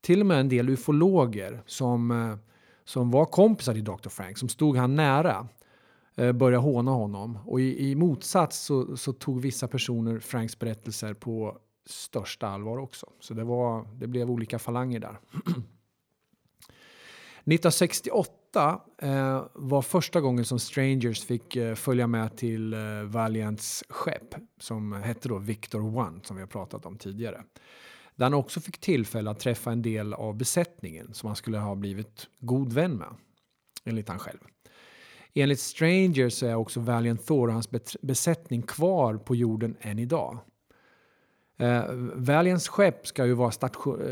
Till 0.00 0.20
och 0.20 0.26
med 0.26 0.40
en 0.40 0.48
del 0.48 0.68
ufologer 0.68 1.62
som, 1.66 2.10
eh, 2.10 2.49
som 2.90 3.10
var 3.10 3.24
kompisar 3.24 3.74
till 3.74 3.84
Dr. 3.84 4.08
Frank, 4.08 4.38
som 4.38 4.48
stod 4.48 4.76
han 4.76 4.94
nära, 4.94 5.48
eh, 6.16 6.32
började 6.32 6.62
håna 6.62 6.90
honom. 6.90 7.38
Och 7.46 7.60
i, 7.60 7.90
i 7.90 7.94
motsats 7.94 8.58
så, 8.58 8.96
så, 8.96 9.12
tog 9.12 9.40
vissa 9.40 9.68
personer 9.68 10.18
Franks 10.18 10.58
berättelser 10.58 11.14
på 11.14 11.58
största 11.86 12.48
allvar 12.48 12.78
också. 12.78 13.06
Så 13.20 13.34
det, 13.34 13.44
var, 13.44 13.86
det 13.98 14.06
blev 14.06 14.30
olika 14.30 14.58
falanger 14.58 15.00
där. 15.00 15.18
1968 17.44 18.80
eh, 19.02 19.46
var 19.54 19.82
första 19.82 20.20
gången 20.20 20.44
som 20.44 20.58
Strangers 20.58 21.24
fick 21.24 21.56
eh, 21.56 21.74
följa 21.74 22.06
med 22.06 22.36
till 22.36 22.72
eh, 22.72 23.02
Valiants 23.04 23.84
skepp 23.88 24.34
som 24.60 24.92
hette 24.92 25.28
då 25.28 25.38
Victor 25.38 25.98
One 25.98 26.20
som 26.22 26.36
vi 26.36 26.42
har 26.42 26.48
pratat 26.48 26.86
om 26.86 26.98
tidigare. 26.98 27.44
Där 28.20 28.24
han 28.24 28.34
också 28.34 28.60
fick 28.60 28.78
tillfälle 28.78 29.30
att 29.30 29.40
träffa 29.40 29.72
en 29.72 29.82
del 29.82 30.14
av 30.14 30.36
besättningen 30.36 31.14
som 31.14 31.26
han 31.26 31.36
skulle 31.36 31.58
ha 31.58 31.74
blivit 31.74 32.28
god 32.38 32.72
vän 32.72 32.96
med, 32.96 33.08
enligt 33.84 34.08
han 34.08 34.18
själv. 34.18 34.38
Enligt 35.34 35.60
Strangers 35.60 36.32
så 36.32 36.46
är 36.46 36.54
också 36.54 36.80
Valiant 36.80 37.26
Thor 37.26 37.48
och 37.48 37.52
hans 37.52 37.70
besättning 38.02 38.62
kvar 38.62 39.16
på 39.16 39.36
jorden 39.36 39.76
än 39.80 39.98
idag. 39.98 40.38
Eh, 41.58 41.84
Valiants 42.14 42.68
skepp 42.68 43.06
ska 43.06 43.26
ju 43.26 43.32
vara 43.32 43.50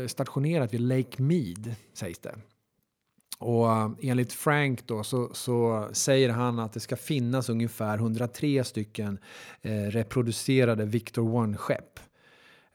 stationerat 0.07 0.73
vid 0.73 0.81
Lake 0.81 1.21
Mead, 1.21 1.75
sägs 1.93 2.19
det. 2.19 2.35
Och 3.39 3.71
eh, 3.71 3.91
enligt 4.01 4.33
Frank 4.33 4.87
då 4.87 5.03
så, 5.03 5.29
så, 5.33 5.89
säger 5.91 6.29
han 6.29 6.59
att 6.59 6.73
det 6.73 6.79
ska 6.79 6.95
finnas 6.95 7.49
ungefär 7.49 7.97
103 7.97 8.63
stycken 8.63 9.19
eh, 9.61 9.71
reproducerade 9.71 10.85
Victor 10.85 11.23
One-skepp. 11.23 12.08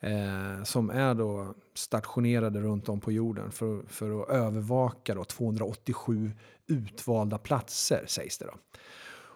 Eh, 0.05 0.63
som 0.63 0.91
är 0.91 1.15
då 1.15 1.55
stationerade 1.75 2.61
runt 2.61 2.89
om 2.89 3.01
på 3.01 3.13
jorden 3.13 3.53
för, 3.53 3.83
för 3.87 4.23
att 4.23 4.29
övervaka 4.29 5.15
då 5.15 5.25
287 5.25 6.33
utvalda 6.67 7.39
platser 7.39 8.05
sägs 8.07 8.39
det. 8.39 8.45
Då. 8.45 8.79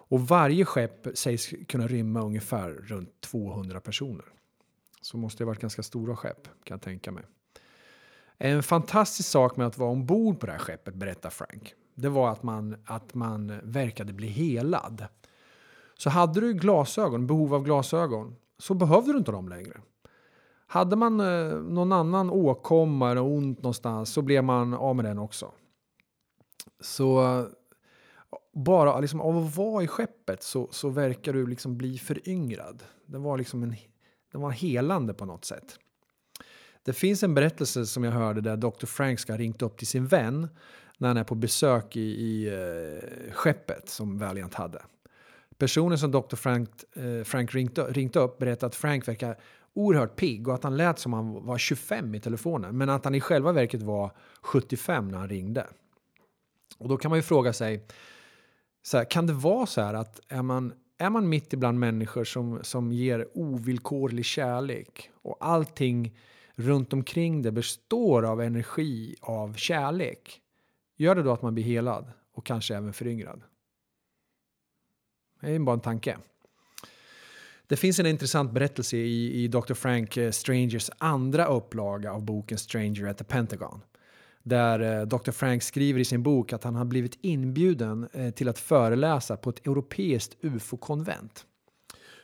Och 0.09 0.27
varje 0.27 0.65
skepp 0.65 1.07
sägs 1.17 1.53
kunna 1.67 1.87
rymma 1.87 2.21
ungefär 2.21 2.69
runt 2.69 3.21
200 3.21 3.79
personer. 3.79 4.25
Så 5.01 5.17
måste 5.17 5.37
det 5.37 5.45
ha 5.45 5.47
varit 5.47 5.61
ganska 5.61 5.83
stora 5.83 6.15
skepp 6.15 6.43
kan 6.43 6.75
jag 6.75 6.81
tänka 6.81 7.11
mig. 7.11 7.23
En 8.37 8.63
fantastisk 8.63 9.29
sak 9.29 9.57
med 9.57 9.67
att 9.67 9.77
vara 9.77 9.91
ombord 9.91 10.39
på 10.39 10.45
det 10.45 10.51
här 10.51 10.59
skeppet, 10.59 10.95
berättar 10.95 11.29
Frank, 11.29 11.73
det 11.95 12.09
var 12.09 12.29
att 12.29 12.43
man, 12.43 12.75
att 12.85 13.13
man 13.13 13.59
verkade 13.63 14.13
bli 14.13 14.27
helad. 14.27 15.05
Så 15.97 16.09
hade 16.09 16.41
du 16.41 16.53
glasögon, 16.53 17.27
behov 17.27 17.53
av 17.53 17.63
glasögon, 17.63 18.35
så 18.57 18.73
behövde 18.73 19.11
du 19.11 19.17
inte 19.17 19.31
dem 19.31 19.49
längre. 19.49 19.81
Hade 20.71 20.95
man 20.95 21.19
eh, 21.19 21.55
någon 21.55 21.91
annan 21.91 22.29
åkomma 22.29 23.11
eller 23.11 23.21
ont 23.21 23.57
någonstans 23.57 24.13
så 24.13 24.21
blev 24.21 24.43
man 24.43 24.73
av 24.73 24.95
med 24.95 25.05
den 25.05 25.19
också. 25.19 25.51
Så 26.79 27.23
eh, 27.23 27.45
bara 28.53 28.99
liksom, 28.99 29.21
av 29.21 29.37
att 29.37 29.57
vara 29.57 29.83
i 29.83 29.87
skeppet 29.87 30.43
så, 30.43 30.67
så 30.71 30.89
verkar 30.89 31.33
du 31.33 31.47
liksom 31.47 31.77
bli 31.77 31.97
föryngrad. 31.97 32.83
Det 33.05 33.17
var 33.17 33.37
liksom 33.37 33.63
en, 33.63 33.75
den 34.31 34.41
var 34.41 34.51
helande 34.51 35.13
på 35.13 35.25
något 35.25 35.45
sätt. 35.45 35.79
Det 36.83 36.93
finns 36.93 37.23
en 37.23 37.35
berättelse 37.35 37.85
som 37.85 38.03
jag 38.03 38.11
hörde 38.11 38.41
där 38.41 38.57
Dr. 38.57 38.85
Frank 38.85 39.19
ska 39.19 39.33
ha 39.33 39.37
ringt 39.37 39.61
upp 39.61 39.77
till 39.77 39.87
sin 39.87 40.07
vän 40.07 40.47
när 40.97 41.07
han 41.07 41.17
är 41.17 41.23
på 41.23 41.35
besök 41.35 41.95
i, 41.95 41.99
i 42.01 42.49
uh, 42.49 43.31
skeppet 43.31 43.89
som 43.89 44.17
Valiant 44.17 44.53
hade. 44.53 44.81
Personen 45.57 45.97
som 45.97 46.11
Dr. 46.11 46.35
Frank, 46.35 46.69
uh, 46.97 47.23
Frank 47.23 47.55
ringt, 47.55 47.79
ringt 47.79 48.15
upp 48.15 48.37
berättade 48.37 48.67
att 48.67 48.75
Frank 48.75 49.07
verkar 49.07 49.37
oerhört 49.73 50.15
pigg 50.15 50.47
och 50.47 50.53
att 50.53 50.63
han 50.63 50.77
lät 50.77 50.99
som 50.99 51.13
han 51.13 51.45
var 51.45 51.57
25 51.57 52.15
i 52.15 52.19
telefonen. 52.19 52.77
Men 52.77 52.89
att 52.89 53.03
han 53.03 53.15
i 53.15 53.21
själva 53.21 53.51
verket 53.51 53.81
var 53.81 54.11
75 54.41 55.07
när 55.07 55.17
han 55.17 55.29
ringde. 55.29 55.67
Och 56.77 56.89
då 56.89 56.97
kan 56.97 57.09
man 57.09 57.17
ju 57.17 57.23
fråga 57.23 57.53
sig, 57.53 57.85
så 58.81 58.97
här, 58.97 59.05
kan 59.05 59.27
det 59.27 59.33
vara 59.33 59.65
så 59.65 59.81
här 59.81 59.93
att 59.93 60.19
är 60.27 60.41
man 60.41 60.73
är 61.01 61.09
man 61.09 61.29
mitt 61.29 61.53
ibland 61.53 61.79
människor 61.79 62.23
som, 62.23 62.59
som 62.63 62.91
ger 62.91 63.27
ovillkorlig 63.33 64.25
kärlek 64.25 65.11
och 65.13 65.37
allting 65.39 66.17
runt 66.55 66.93
omkring 66.93 67.41
det 67.41 67.51
består 67.51 68.25
av 68.25 68.41
energi, 68.41 69.15
av 69.21 69.53
kärlek, 69.53 70.41
gör 70.95 71.15
det 71.15 71.23
då 71.23 71.31
att 71.31 71.41
man 71.41 71.53
blir 71.53 71.63
helad 71.63 72.11
och 72.33 72.45
kanske 72.45 72.75
även 72.75 72.93
föryngrad? 72.93 73.41
Det 75.41 75.51
är 75.51 75.59
bara 75.59 75.73
en 75.73 75.79
tanke. 75.79 76.17
Det 77.69 77.75
finns 77.75 77.99
en 77.99 78.05
intressant 78.05 78.51
berättelse 78.51 78.97
i, 78.97 79.43
i 79.43 79.47
Dr. 79.47 79.73
Frank 79.73 80.17
eh, 80.17 80.31
Strangers 80.31 80.89
andra 80.97 81.45
upplaga 81.45 82.11
av 82.11 82.23
boken 82.23 82.57
Stranger 82.57 83.07
at 83.07 83.17
the 83.17 83.23
Pentagon. 83.23 83.81
Där 84.43 84.99
eh, 84.99 85.05
Dr. 85.05 85.31
Frank 85.31 85.63
skriver 85.63 85.99
i 85.99 86.05
sin 86.05 86.23
bok 86.23 86.53
att 86.53 86.63
han 86.63 86.75
har 86.75 86.85
blivit 86.85 87.17
inbjuden 87.21 88.07
eh, 88.13 88.29
till 88.29 88.49
att 88.49 88.59
föreläsa 88.59 89.37
på 89.37 89.49
ett 89.49 89.67
europeiskt 89.67 90.37
ufo-konvent. 90.41 91.45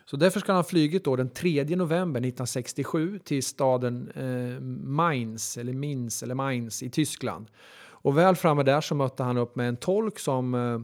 Så 0.06 0.18
därför 0.18 0.40
ska 0.40 0.52
han 0.52 0.60
ha 0.60 0.64
flugit 0.64 1.06
då 1.06 1.16
den 1.16 1.30
3 1.30 1.64
november 1.64 2.20
1967 2.20 3.20
till 3.20 3.44
staden 3.44 4.12
eh, 4.16 4.62
Mainz, 4.84 5.58
eller 5.58 5.74
Minz, 5.74 6.24
eller 6.24 6.36
Mainz 6.36 6.84
i 6.84 6.90
Tyskland. 6.90 7.48
Och 7.78 8.18
väl 8.18 8.36
framme 8.36 8.64
där 8.64 8.82
så 8.82 8.96
mötte 8.96 9.24
han 9.24 9.38
upp 9.38 9.56
med 9.56 9.70
en 9.70 9.78
tolk 9.78 10.20
som 10.20 10.56
eh, 10.56 10.82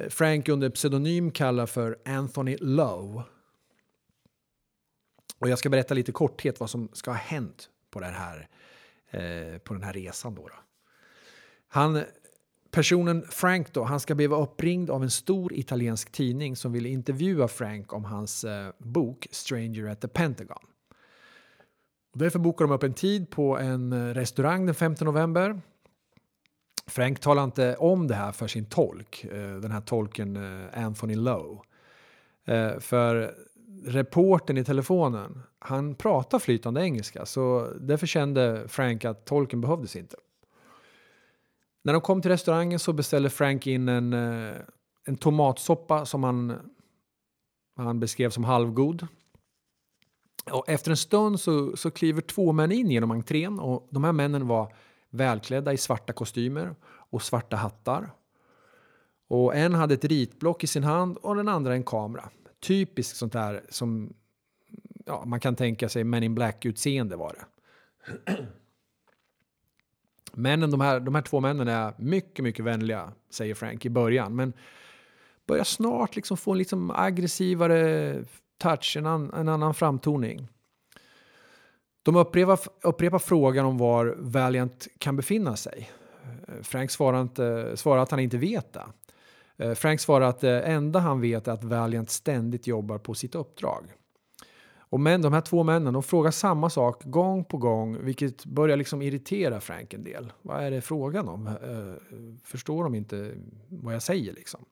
eh 0.00 0.08
Frank 0.08 0.48
under 0.48 0.70
pseudonym 0.70 1.30
kallar 1.30 1.66
för 1.66 1.98
Anthony 2.04 2.56
Lowe. 2.60 3.22
Och 5.38 5.48
jag 5.48 5.58
ska 5.58 5.68
berätta 5.68 5.94
lite 5.94 6.12
korthet 6.12 6.60
vad 6.60 6.70
som 6.70 6.88
ska 6.92 7.10
ha 7.10 7.18
hänt 7.18 7.68
på, 7.90 8.00
den 8.00 8.14
här, 8.14 8.48
eh, 9.10 9.58
på 9.58 9.74
den 9.74 9.82
här 9.82 9.92
resan. 9.92 10.34
Då, 10.34 10.42
då. 10.42 10.54
Han, 11.68 12.04
personen 12.70 13.24
Frank 13.30 13.72
då, 13.72 13.84
han 13.84 14.00
ska 14.00 14.14
bli 14.14 14.26
uppringd 14.26 14.90
av 14.90 15.02
en 15.02 15.10
stor 15.10 15.52
italiensk 15.52 16.12
tidning 16.12 16.56
som 16.56 16.72
vill 16.72 16.86
intervjua 16.86 17.48
Frank 17.48 17.92
om 17.92 18.04
hans 18.04 18.44
eh, 18.44 18.72
bok 18.78 19.26
Stranger 19.30 19.88
at 19.90 20.00
the 20.00 20.08
Pentagon. 20.08 20.66
Och 22.12 22.18
därför 22.18 22.38
bokar 22.38 22.64
de 22.64 22.74
upp 22.74 22.82
en 22.82 22.94
tid 22.94 23.30
på 23.30 23.58
en 23.58 23.92
eh, 23.92 24.14
restaurang 24.14 24.66
den 24.66 24.74
5 24.74 24.94
november. 25.00 25.60
Frank 26.86 27.20
talar 27.20 27.44
inte 27.44 27.76
om 27.76 28.06
det 28.06 28.14
här 28.14 28.32
för 28.32 28.46
sin 28.46 28.66
tolk, 28.66 29.24
eh, 29.24 29.56
den 29.56 29.70
här 29.70 29.80
tolken 29.80 30.36
eh, 30.36 30.84
Anthony 30.84 31.14
Lowe. 31.14 31.58
Eh, 32.44 32.78
för 32.78 33.34
reporten 33.84 34.58
i 34.58 34.64
telefonen, 34.64 35.42
han 35.58 35.94
pratar 35.94 36.38
flytande 36.38 36.80
engelska 36.80 37.26
så 37.26 37.72
därför 37.80 38.06
kände 38.06 38.68
Frank 38.68 39.04
att 39.04 39.24
tolken 39.24 39.60
behövdes 39.60 39.96
inte. 39.96 40.16
När 41.82 41.92
de 41.92 42.02
kom 42.02 42.22
till 42.22 42.30
restaurangen 42.30 42.78
så 42.78 42.92
beställde 42.92 43.30
Frank 43.30 43.66
in 43.66 43.88
en, 43.88 44.12
eh, 44.12 44.56
en 45.04 45.16
tomatsoppa 45.16 46.06
som 46.06 46.24
han, 46.24 46.72
han 47.76 48.00
beskrev 48.00 48.30
som 48.30 48.44
halvgod. 48.44 49.06
Och 50.50 50.68
efter 50.68 50.90
en 50.90 50.96
stund 50.96 51.40
så, 51.40 51.76
så 51.76 51.90
kliver 51.90 52.20
två 52.20 52.52
män 52.52 52.72
in 52.72 52.90
genom 52.90 53.10
entrén 53.10 53.60
och 53.60 53.88
de 53.90 54.04
här 54.04 54.12
männen 54.12 54.48
var 54.48 54.74
välklädda 55.10 55.72
i 55.72 55.76
svarta 55.76 56.12
kostymer 56.12 56.74
och 56.84 57.22
svarta 57.22 57.56
hattar. 57.56 58.10
Och 59.28 59.56
en 59.56 59.74
hade 59.74 59.94
ett 59.94 60.04
ritblock 60.04 60.64
i 60.64 60.66
sin 60.66 60.84
hand 60.84 61.16
och 61.16 61.36
den 61.36 61.48
andra 61.48 61.74
en 61.74 61.84
kamera 61.84 62.30
typiskt 62.60 63.16
sånt 63.16 63.32
där 63.32 63.64
som 63.68 64.14
ja, 65.06 65.24
man 65.26 65.40
kan 65.40 65.56
tänka 65.56 65.88
sig 65.88 66.04
Men 66.04 66.22
in 66.22 66.34
Black-utseende 66.34 67.16
var 67.16 67.32
det. 67.32 67.44
Männen, 70.32 70.70
de 70.70 70.80
här, 70.80 71.00
de 71.00 71.14
här 71.14 71.22
två 71.22 71.40
männen 71.40 71.68
är 71.68 71.94
mycket, 71.98 72.42
mycket 72.42 72.64
vänliga, 72.64 73.12
säger 73.30 73.54
Frank 73.54 73.84
i 73.84 73.90
början. 73.90 74.36
Men 74.36 74.52
börjar 75.46 75.64
snart 75.64 76.16
liksom 76.16 76.36
få 76.36 76.52
en 76.52 76.58
liksom 76.58 76.90
aggressivare 76.90 78.24
touch, 78.58 78.96
en, 78.96 79.06
an, 79.06 79.32
en 79.34 79.48
annan 79.48 79.74
framtoning. 79.74 80.48
De 82.02 82.16
upprepar, 82.16 82.58
upprepar 82.82 83.18
frågan 83.18 83.66
om 83.66 83.78
var 83.78 84.14
Valiant 84.18 84.88
kan 84.98 85.16
befinna 85.16 85.56
sig. 85.56 85.90
Frank 86.62 86.90
svarar, 86.90 87.20
inte, 87.20 87.76
svarar 87.76 88.02
att 88.02 88.10
han 88.10 88.20
inte 88.20 88.38
vet 88.38 88.72
det. 88.72 88.84
Eh, 89.56 89.74
Frank 89.74 90.00
svarar 90.00 90.28
att 90.28 90.40
det 90.40 90.60
enda 90.62 90.98
han 90.98 91.20
vet 91.20 91.48
är 91.48 91.52
att 91.52 91.64
Valiant 91.64 92.10
ständigt 92.10 92.66
jobbar 92.66 92.98
på 92.98 93.14
sitt 93.14 93.34
uppdrag. 93.34 93.84
Och 94.88 95.00
men, 95.00 95.22
de 95.22 95.32
här 95.32 95.40
två 95.40 95.62
männen 95.62 95.94
de 95.94 96.02
frågar 96.02 96.30
samma 96.30 96.70
sak 96.70 97.04
gång 97.04 97.44
på 97.44 97.56
gång 97.56 98.04
vilket 98.04 98.44
börjar 98.44 98.76
liksom 98.76 99.02
irritera 99.02 99.60
Frank 99.60 99.94
en 99.94 100.04
del. 100.04 100.32
Vad 100.42 100.62
är 100.62 100.70
det 100.70 100.80
frågan 100.80 101.28
om? 101.28 101.46
Eh, 101.46 102.16
förstår 102.44 102.84
de 102.84 102.94
inte 102.94 103.32
vad 103.68 103.94
jag 103.94 104.02
säger 104.02 104.32
liksom? 104.32 104.64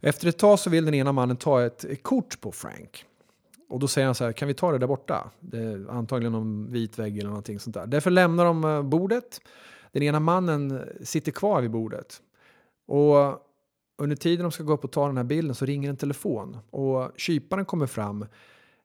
Efter 0.00 0.28
ett 0.28 0.38
tag 0.38 0.58
så 0.58 0.70
vill 0.70 0.84
den 0.84 0.94
ena 0.94 1.12
mannen 1.12 1.36
ta 1.36 1.62
ett, 1.62 2.02
kort 2.02 2.40
på 2.40 2.52
Frank. 2.52 3.04
Och 3.68 3.80
då 3.80 3.88
säger 3.88 4.06
han 4.06 4.14
så 4.14 4.24
här, 4.24 4.32
kan 4.32 4.48
vi 4.48 4.54
ta 4.54 4.72
det 4.72 4.78
där 4.78 4.86
borta? 4.86 5.30
Det 5.40 5.58
är 5.58 5.90
antagligen 5.90 6.32
någon 6.32 6.72
vit 6.72 6.98
vägg 6.98 7.18
eller 7.18 7.28
någonting 7.28 7.60
sånt 7.60 7.74
där. 7.74 7.86
Därför 7.86 8.10
lämnar 8.10 8.44
de 8.44 8.90
bordet. 8.90 9.40
Den 9.92 10.02
ena 10.02 10.20
mannen 10.20 10.82
sitter 11.02 11.32
kvar 11.32 11.60
vid 11.60 11.70
bordet. 11.70 12.22
Och 12.86 13.49
under 14.00 14.16
tiden 14.16 14.42
de 14.42 14.52
ska 14.52 14.62
gå 14.62 14.72
upp 14.72 14.84
och 14.84 14.92
ta 14.92 15.06
den 15.06 15.16
här 15.16 15.24
bilden 15.24 15.54
så 15.54 15.64
ringer 15.64 15.90
en 15.90 15.96
telefon 15.96 16.58
och 16.70 17.10
kyparen 17.16 17.64
kommer 17.64 17.86
fram 17.86 18.26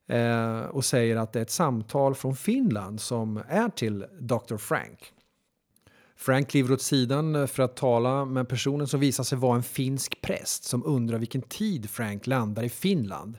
eh, 0.07 0.59
och 0.59 0.85
säger 0.85 1.15
att 1.15 1.33
det 1.33 1.39
är 1.39 1.43
ett 1.43 1.51
samtal 1.51 2.15
från 2.15 2.35
Finland 2.35 3.01
som 3.01 3.41
är 3.47 3.69
till 3.69 4.05
Dr. 4.19 4.57
Frank. 4.57 5.13
Frank 6.15 6.49
kliver 6.49 6.73
åt 6.73 6.81
sidan 6.81 7.47
för 7.47 7.63
att 7.63 7.75
tala 7.75 8.25
med 8.25 8.49
personen 8.49 8.87
som 8.87 8.99
visar 8.99 9.23
sig 9.23 9.37
vara 9.37 9.55
en 9.55 9.63
finsk 9.63 10.21
präst 10.21 10.63
som 10.63 10.85
undrar 10.85 11.17
vilken 11.17 11.41
tid 11.41 11.89
Frank 11.89 12.27
landar 12.27 12.63
i 12.63 12.69
Finland 12.69 13.37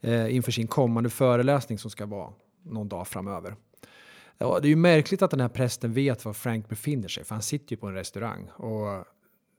eh, 0.00 0.34
inför 0.34 0.52
sin 0.52 0.66
kommande 0.66 1.10
föreläsning 1.10 1.78
som 1.78 1.90
ska 1.90 2.06
vara 2.06 2.32
någon 2.62 2.88
dag 2.88 3.08
framöver. 3.08 3.56
Ja, 4.38 4.58
det 4.60 4.66
är 4.66 4.70
ju 4.70 4.76
märkligt 4.76 5.22
att 5.22 5.30
den 5.30 5.40
här 5.40 5.48
prästen 5.48 5.92
vet 5.92 6.24
var 6.24 6.32
Frank 6.32 6.68
befinner 6.68 7.08
sig 7.08 7.24
för 7.24 7.34
han 7.34 7.42
sitter 7.42 7.72
ju 7.72 7.76
på 7.76 7.86
en 7.86 7.94
restaurang 7.94 8.50
och 8.56 9.04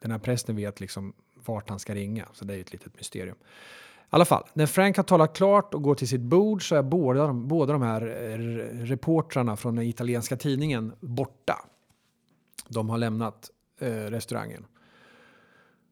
den 0.01 0.11
här 0.11 0.19
prästen 0.19 0.55
vet 0.55 0.79
liksom 0.79 1.13
vart 1.47 1.69
han 1.69 1.79
ska 1.79 1.95
ringa. 1.95 2.27
Så 2.33 2.45
det 2.45 2.53
är 2.53 2.55
ju 2.55 2.61
ett 2.61 2.71
litet 2.71 2.95
mysterium. 2.95 3.35
I 3.35 4.07
alla 4.09 4.25
fall, 4.25 4.43
när 4.53 4.65
Frank 4.65 4.97
har 4.97 5.03
talat 5.03 5.37
klart 5.37 5.73
och 5.73 5.81
går 5.81 5.95
till 5.95 6.07
sitt 6.07 6.21
bord 6.21 6.69
så 6.69 6.75
är 6.75 6.83
båda 6.83 7.27
de, 7.27 7.47
båda 7.47 7.73
de 7.73 7.81
här 7.81 8.01
eh, 8.01 8.37
reportrarna 8.85 9.57
från 9.57 9.75
den 9.75 9.85
italienska 9.85 10.37
tidningen 10.37 10.93
borta. 10.99 11.65
De 12.67 12.89
har 12.89 12.97
lämnat 12.97 13.49
eh, 13.79 13.87
restaurangen. 13.89 14.65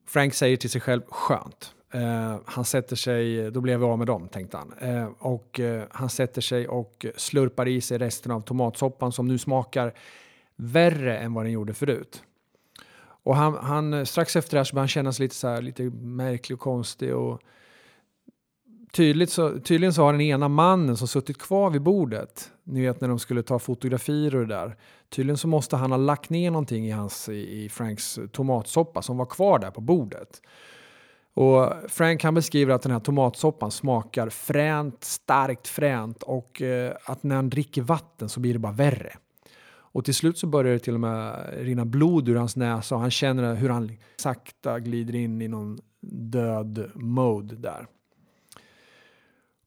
Frank 0.08 0.34
säger 0.34 0.58
till 0.58 0.70
sig 0.70 0.82
själv 0.82 1.02
skönt. 1.08 1.74
Eh, 1.94 2.38
han 2.46 2.66
sätter 2.66 2.96
sig, 2.96 3.52
då 3.52 3.62
blev 3.62 3.80
vi 3.80 3.86
av 3.86 3.98
med 3.98 4.08
dem 4.08 4.28
tänkte 4.28 4.58
han. 4.58 4.74
Eh, 4.80 5.10
och 5.20 5.60
eh, 5.60 5.84
han 5.92 6.10
sätter 6.10 6.42
sig 6.42 6.68
och 6.68 7.06
slurpar 7.16 7.68
i 7.68 7.82
sig 7.82 7.98
resten 7.98 8.32
av 8.32 8.42
tomatsoppan 8.42 9.12
som 9.12 9.28
nu 9.28 9.38
smakar 9.38 9.94
värre 10.56 11.18
än 11.18 11.34
vad 11.34 11.46
den 11.46 11.52
gjorde 11.52 11.74
förut. 11.74 12.24
Och 13.24 13.36
han, 13.36 13.54
han, 13.54 14.06
strax 14.06 14.36
efter 14.36 14.52
det 14.52 14.60
här 14.60 14.64
så 14.64 14.74
började 14.74 14.82
han 14.82 14.88
känna 14.88 15.14
sig 15.14 15.24
lite, 15.24 15.36
så 15.36 15.48
här, 15.48 15.62
lite 15.62 15.84
märklig 16.02 16.56
och 16.56 16.62
konstig. 16.62 17.16
Och 17.16 17.42
tydligt 18.94 19.30
så, 19.30 19.60
tydligen 19.60 19.94
så 19.94 20.04
har 20.04 20.12
den 20.12 20.22
ena 20.22 20.48
mannen 20.48 20.98
som 20.98 21.08
suttit 21.08 21.38
kvar 21.38 21.70
vid 21.70 21.82
bordet, 21.82 22.52
ni 22.64 22.82
vet 22.82 23.02
när 23.02 23.08
de 23.08 23.20
skulle 23.20 23.44
ta 23.44 23.60
fotografier 23.60 24.36
och 24.36 24.48
det 24.48 24.56
där. 24.56 24.78
Tydligen 25.10 25.38
så 25.38 25.48
måste 25.48 25.76
han 25.76 25.92
ha 25.92 25.98
lagt 25.98 26.30
ner 26.30 26.52
någonting 26.52 26.88
i, 26.88 26.92
hans, 26.92 27.30
i 27.30 27.70
Franks 27.70 28.20
tomatsoppa 28.32 29.02
som 29.02 29.18
var 29.18 29.26
kvar 29.26 29.60
där 29.60 29.72
på 29.72 29.82
bordet. 29.82 30.42
Och 31.34 31.74
Frank 31.88 32.24
han 32.24 32.34
beskriver 32.34 32.74
att 32.74 32.82
den 32.82 32.92
här 32.92 33.00
tomatsoppan 33.00 33.72
smakar 33.72 34.30
fränt, 34.30 35.04
starkt 35.04 35.68
fränt 35.68 36.24
och 36.24 36.62
eh, 36.62 36.94
att 37.06 37.24
när 37.24 37.36
han 37.36 37.50
dricker 37.50 37.82
vatten 37.82 38.30
så 38.30 38.40
blir 38.40 38.54
det 38.54 38.60
bara 38.60 38.74
värre. 38.74 39.14
Och 39.94 40.06
till 40.06 40.16
slut 40.16 40.38
så 40.38 40.48
börjar 40.48 40.74
det 40.74 40.80
till 40.80 40.94
och 40.94 41.00
med 41.00 41.50
rinna 41.54 41.86
blod 41.86 42.30
ur 42.30 42.36
hans 42.36 42.56
näsa 42.56 42.96
och 42.96 43.02
han 43.02 43.12
känner 43.12 43.56
hur 43.56 43.70
han 43.70 43.98
sakta 44.18 44.80
glider 44.80 45.16
in 45.16 45.42
i 45.42 45.48
någon 45.48 45.80
död 46.32 46.92
mode 46.96 47.56
där. 47.56 47.88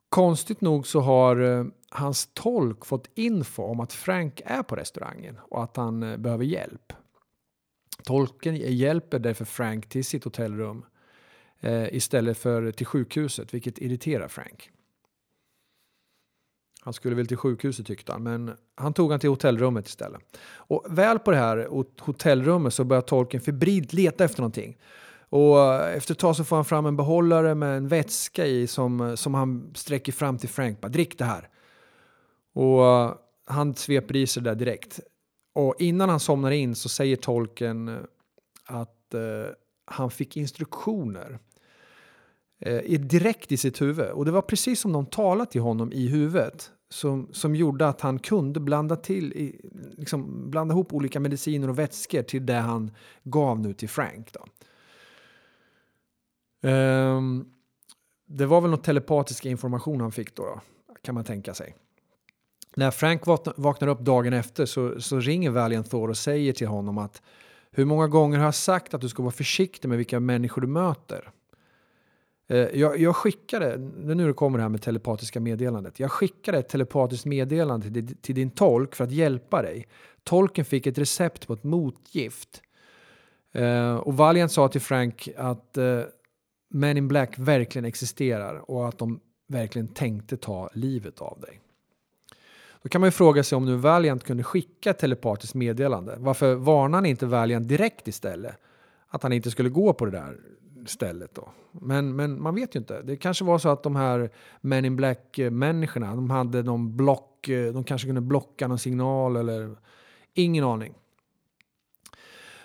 Konstigt 0.08 0.60
nog 0.60 0.86
så 0.86 1.00
har 1.00 1.40
eh, 1.40 1.64
hans 1.90 2.30
tolk 2.34 2.86
fått 2.86 3.10
info 3.14 3.62
om 3.62 3.80
att 3.80 3.92
Frank 3.92 4.42
är 4.44 4.62
på 4.62 4.76
restaurangen 4.76 5.38
och 5.42 5.62
att 5.62 5.76
han 5.76 6.02
eh, 6.02 6.16
behöver 6.16 6.44
hjälp. 6.44 6.92
Tolken 8.04 8.56
hjälper 8.56 9.18
därför 9.18 9.44
Frank 9.44 9.88
till 9.88 10.04
sitt 10.04 10.24
hotellrum 10.24 10.84
eh, 11.60 11.94
istället 11.94 12.38
för 12.38 12.72
till 12.72 12.86
sjukhuset, 12.86 13.54
vilket 13.54 13.78
irriterar 13.78 14.28
Frank. 14.28 14.70
Han 16.86 16.92
skulle 16.92 17.16
väl 17.16 17.26
till 17.26 17.36
sjukhuset 17.36 17.86
tyckte 17.86 18.12
han, 18.12 18.22
men 18.22 18.52
han 18.74 18.92
tog 18.92 19.10
han 19.10 19.20
till 19.20 19.30
hotellrummet 19.30 19.88
istället. 19.88 20.20
Och 20.46 20.86
väl 20.88 21.18
på 21.18 21.30
det 21.30 21.36
här 21.36 21.68
hotellrummet 22.00 22.74
så 22.74 22.84
börjar 22.84 23.02
tolken 23.02 23.40
febrilt 23.40 23.92
leta 23.92 24.24
efter 24.24 24.40
någonting. 24.40 24.76
Och 25.28 25.74
efter 25.74 26.14
ett 26.14 26.18
tag 26.18 26.36
så 26.36 26.44
får 26.44 26.56
han 26.56 26.64
fram 26.64 26.86
en 26.86 26.96
behållare 26.96 27.54
med 27.54 27.76
en 27.76 27.88
vätska 27.88 28.46
i 28.46 28.66
som, 28.66 29.16
som 29.16 29.34
han 29.34 29.70
sträcker 29.74 30.12
fram 30.12 30.38
till 30.38 30.48
Frank. 30.48 30.80
Bara, 30.80 30.88
Drick 30.88 31.18
det 31.18 31.24
här. 31.24 31.48
Och 32.54 32.86
eh, 32.86 33.14
han 33.46 33.74
sveper 33.74 34.16
i 34.16 34.26
sig 34.26 34.42
det 34.42 34.50
där 34.50 34.54
direkt. 34.54 35.00
Och 35.54 35.74
innan 35.78 36.08
han 36.08 36.20
somnar 36.20 36.50
in 36.50 36.74
så 36.74 36.88
säger 36.88 37.16
tolken 37.16 37.88
eh, 37.88 37.94
att 38.66 39.14
eh, 39.14 39.52
han 39.84 40.10
fick 40.10 40.36
instruktioner 40.36 41.38
eh, 42.60 43.00
direkt 43.00 43.52
i 43.52 43.56
sitt 43.56 43.80
huvud. 43.80 44.10
Och 44.10 44.24
det 44.24 44.30
var 44.30 44.42
precis 44.42 44.80
som 44.80 44.92
de 44.92 45.06
talade 45.06 45.50
till 45.50 45.60
honom 45.60 45.92
i 45.92 46.08
huvudet 46.08 46.72
som, 46.88 47.28
som 47.32 47.56
gjorde 47.56 47.88
att 47.88 48.00
han 48.00 48.18
kunde 48.18 48.60
blanda, 48.60 48.96
till, 48.96 49.54
liksom 49.96 50.50
blanda 50.50 50.72
ihop 50.72 50.92
olika 50.92 51.20
mediciner 51.20 51.68
och 51.68 51.78
vätskor 51.78 52.22
till 52.22 52.46
det 52.46 52.54
han 52.54 52.90
gav 53.22 53.60
nu 53.60 53.72
till 53.72 53.88
Frank. 53.88 54.32
Då. 54.32 54.46
Um, 56.68 57.52
det 58.26 58.46
var 58.46 58.60
väl 58.60 58.70
någon 58.70 58.82
telepatisk 58.82 59.46
information 59.46 60.00
han 60.00 60.12
fick 60.12 60.36
då, 60.36 60.42
då, 60.42 60.60
kan 61.02 61.14
man 61.14 61.24
tänka 61.24 61.54
sig. 61.54 61.74
När 62.76 62.90
Frank 62.90 63.26
vaknar 63.56 63.88
upp 63.88 64.00
dagen 64.00 64.32
efter 64.32 64.66
så, 64.66 65.00
så 65.00 65.20
ringer 65.20 65.50
Valiant 65.50 65.90
Thor 65.90 66.10
och 66.10 66.16
säger 66.16 66.52
till 66.52 66.66
honom 66.66 66.98
att 66.98 67.22
hur 67.70 67.84
många 67.84 68.08
gånger 68.08 68.38
har 68.38 68.44
jag 68.44 68.54
sagt 68.54 68.94
att 68.94 69.00
du 69.00 69.08
ska 69.08 69.22
vara 69.22 69.32
försiktig 69.32 69.88
med 69.88 69.98
vilka 69.98 70.20
människor 70.20 70.62
du 70.62 70.68
möter? 70.68 71.30
Eh, 72.48 72.58
jag, 72.58 72.98
jag 72.98 73.16
skickade, 73.16 73.76
nu 74.14 74.32
kommer 74.32 74.58
det 74.58 74.62
här 74.62 74.68
med 74.68 74.82
telepatiska 74.82 75.40
meddelandet. 75.40 76.00
Jag 76.00 76.10
skickade 76.10 76.58
ett 76.58 76.68
telepatiskt 76.68 77.26
meddelande 77.26 77.92
till, 77.92 78.16
till 78.16 78.34
din 78.34 78.50
tolk 78.50 78.94
för 78.94 79.04
att 79.04 79.12
hjälpa 79.12 79.62
dig. 79.62 79.88
Tolken 80.24 80.64
fick 80.64 80.86
ett 80.86 80.98
recept 80.98 81.46
på 81.46 81.52
ett 81.52 81.64
motgift. 81.64 82.62
Eh, 83.52 83.96
och 83.96 84.16
Valiant 84.16 84.52
sa 84.52 84.68
till 84.68 84.80
Frank 84.80 85.28
att 85.36 85.76
eh, 85.76 86.00
Men 86.70 86.96
in 86.96 87.08
Black 87.08 87.38
verkligen 87.38 87.84
existerar 87.84 88.70
och 88.70 88.88
att 88.88 88.98
de 88.98 89.20
verkligen 89.48 89.88
tänkte 89.88 90.36
ta 90.36 90.70
livet 90.72 91.20
av 91.20 91.40
dig. 91.40 91.60
Då 92.82 92.88
kan 92.88 93.00
man 93.00 93.08
ju 93.08 93.12
fråga 93.12 93.42
sig 93.42 93.56
om 93.56 93.64
nu 93.64 93.76
Valiant 93.76 94.24
kunde 94.24 94.42
skicka 94.42 94.90
ett 94.90 94.98
telepatiskt 94.98 95.54
meddelande. 95.54 96.16
Varför 96.18 96.54
varnar 96.54 96.98
han 96.98 97.06
inte 97.06 97.26
Valiant 97.26 97.68
direkt 97.68 98.08
istället? 98.08 98.56
Att 99.08 99.22
han 99.22 99.32
inte 99.32 99.50
skulle 99.50 99.68
gå 99.68 99.92
på 99.92 100.04
det 100.04 100.10
där 100.10 100.36
stället 100.86 101.34
då. 101.34 101.48
Men, 101.70 102.16
men 102.16 102.42
man 102.42 102.54
vet 102.54 102.74
ju 102.76 102.78
inte. 102.78 103.02
Det 103.02 103.16
kanske 103.16 103.44
var 103.44 103.58
så 103.58 103.68
att 103.68 103.82
de 103.82 103.96
här 103.96 104.30
Men 104.60 104.84
in 104.84 104.96
Black-människorna, 104.96 106.14
de 106.14 106.30
hade 106.30 106.62
någon 106.62 106.96
block, 106.96 107.48
eh, 107.48 107.72
de 107.72 107.84
kanske 107.84 108.08
kunde 108.08 108.20
blocka 108.20 108.68
någon 108.68 108.78
signal 108.78 109.36
eller 109.36 109.76
ingen 110.34 110.64
aning. 110.64 110.94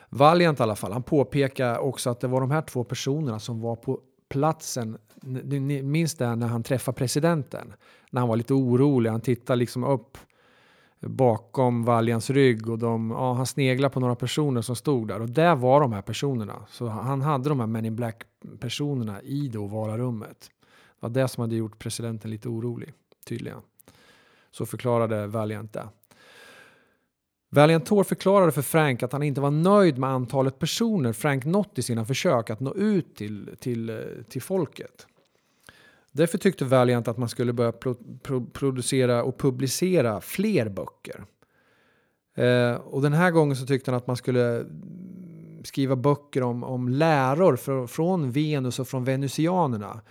Valiant 0.10 0.60
i 0.60 0.64
alla 0.64 0.76
fall, 0.76 0.92
han 0.92 1.04
påpekar 1.04 1.78
också 1.78 2.10
att 2.10 2.20
det 2.20 2.28
var 2.28 2.42
de 2.42 2.52
här 2.52 2.62
två 2.62 2.84
personerna 2.84 3.40
som 3.40 3.62
var 3.62 3.76
på 3.76 4.00
platsen. 4.30 4.98
Ni 5.22 5.82
minns 5.82 6.16
det 6.16 6.36
när 6.36 6.48
han 6.48 6.64
träffade 6.64 6.98
presidenten? 6.98 7.74
När 8.10 8.22
han 8.22 8.30
var 8.30 8.36
lite 8.36 8.54
orolig, 8.54 9.10
han 9.10 9.22
tittade 9.22 9.60
liksom 9.60 9.84
upp 9.84 10.18
bakom 11.10 11.84
Valjans 11.84 12.30
rygg 12.30 12.70
och 12.70 12.80
de, 12.80 13.12
ja, 13.12 13.34
han 13.34 13.46
sneglade 13.46 13.94
på 13.94 14.00
några 14.00 14.16
personer 14.16 14.62
som 14.62 14.76
stod 14.76 15.08
där 15.08 15.20
och 15.20 15.30
där 15.30 15.56
var 15.56 15.82
de 15.82 15.94
här 15.94 16.02
personerna. 16.02 16.66
Så 16.70 16.88
han 16.88 17.22
hade 17.22 17.50
de 17.50 17.60
här 17.60 17.68
Men 17.68 17.86
in 17.86 17.96
Black 17.96 18.24
personerna 18.60 19.22
i 19.22 19.48
det 19.48 19.58
ovala 19.58 19.98
rummet. 19.98 20.52
Det 20.60 20.98
var 21.00 21.10
det 21.10 21.28
som 21.28 21.42
hade 21.42 21.56
gjort 21.56 21.80
presidenten 21.80 22.32
lite 22.32 22.50
orolig, 22.50 22.94
tydligen. 23.26 23.60
Så 24.52 24.66
förklarade 24.66 25.28
Valiant 25.28 25.74
det. 25.74 25.88
Valiant 27.50 27.86
Thor 27.86 28.04
förklarade 28.04 28.52
för 28.52 28.62
Frank 28.62 29.04
att 29.04 29.12
han 29.12 29.24
inte 29.24 29.42
var 29.42 29.52
nöjd 29.52 29.98
med 29.98 30.10
antalet 30.10 30.60
personer 30.60 31.14
Frank 31.14 31.46
nått 31.46 31.78
i 31.78 31.82
sina 31.82 32.06
försök 32.06 32.50
att 32.50 32.60
nå 32.60 32.74
ut 32.76 33.16
till, 33.16 33.56
till, 33.60 34.04
till 34.30 34.42
folket. 34.42 35.08
Därför 36.12 36.38
tyckte 36.38 36.66
Valiant 36.66 37.08
att 37.08 37.18
man 37.18 37.30
skulle 37.30 37.54
börja 37.54 37.72
pro 37.72 37.96
pro 38.24 38.46
producera 38.46 39.24
och 39.24 39.40
publicera 39.40 40.22
fler 40.22 40.70
böcker. 40.70 41.26
Eh, 42.36 42.76
och 42.76 43.02
den 43.02 43.14
här 43.14 43.32
gången 43.32 43.56
så 43.56 43.66
tyckte 43.66 43.92
han 43.92 43.98
att 43.98 44.08
man 44.08 44.18
skulle 44.18 44.66
skriva 45.64 45.96
böcker 45.96 46.44
om, 46.44 46.64
om 46.64 46.90
läror 46.90 47.56
för, 47.56 47.88
från 47.88 48.32
Venus 48.32 48.80
och 48.80 48.88
från 48.88 49.04
venusianerna. 49.04 50.02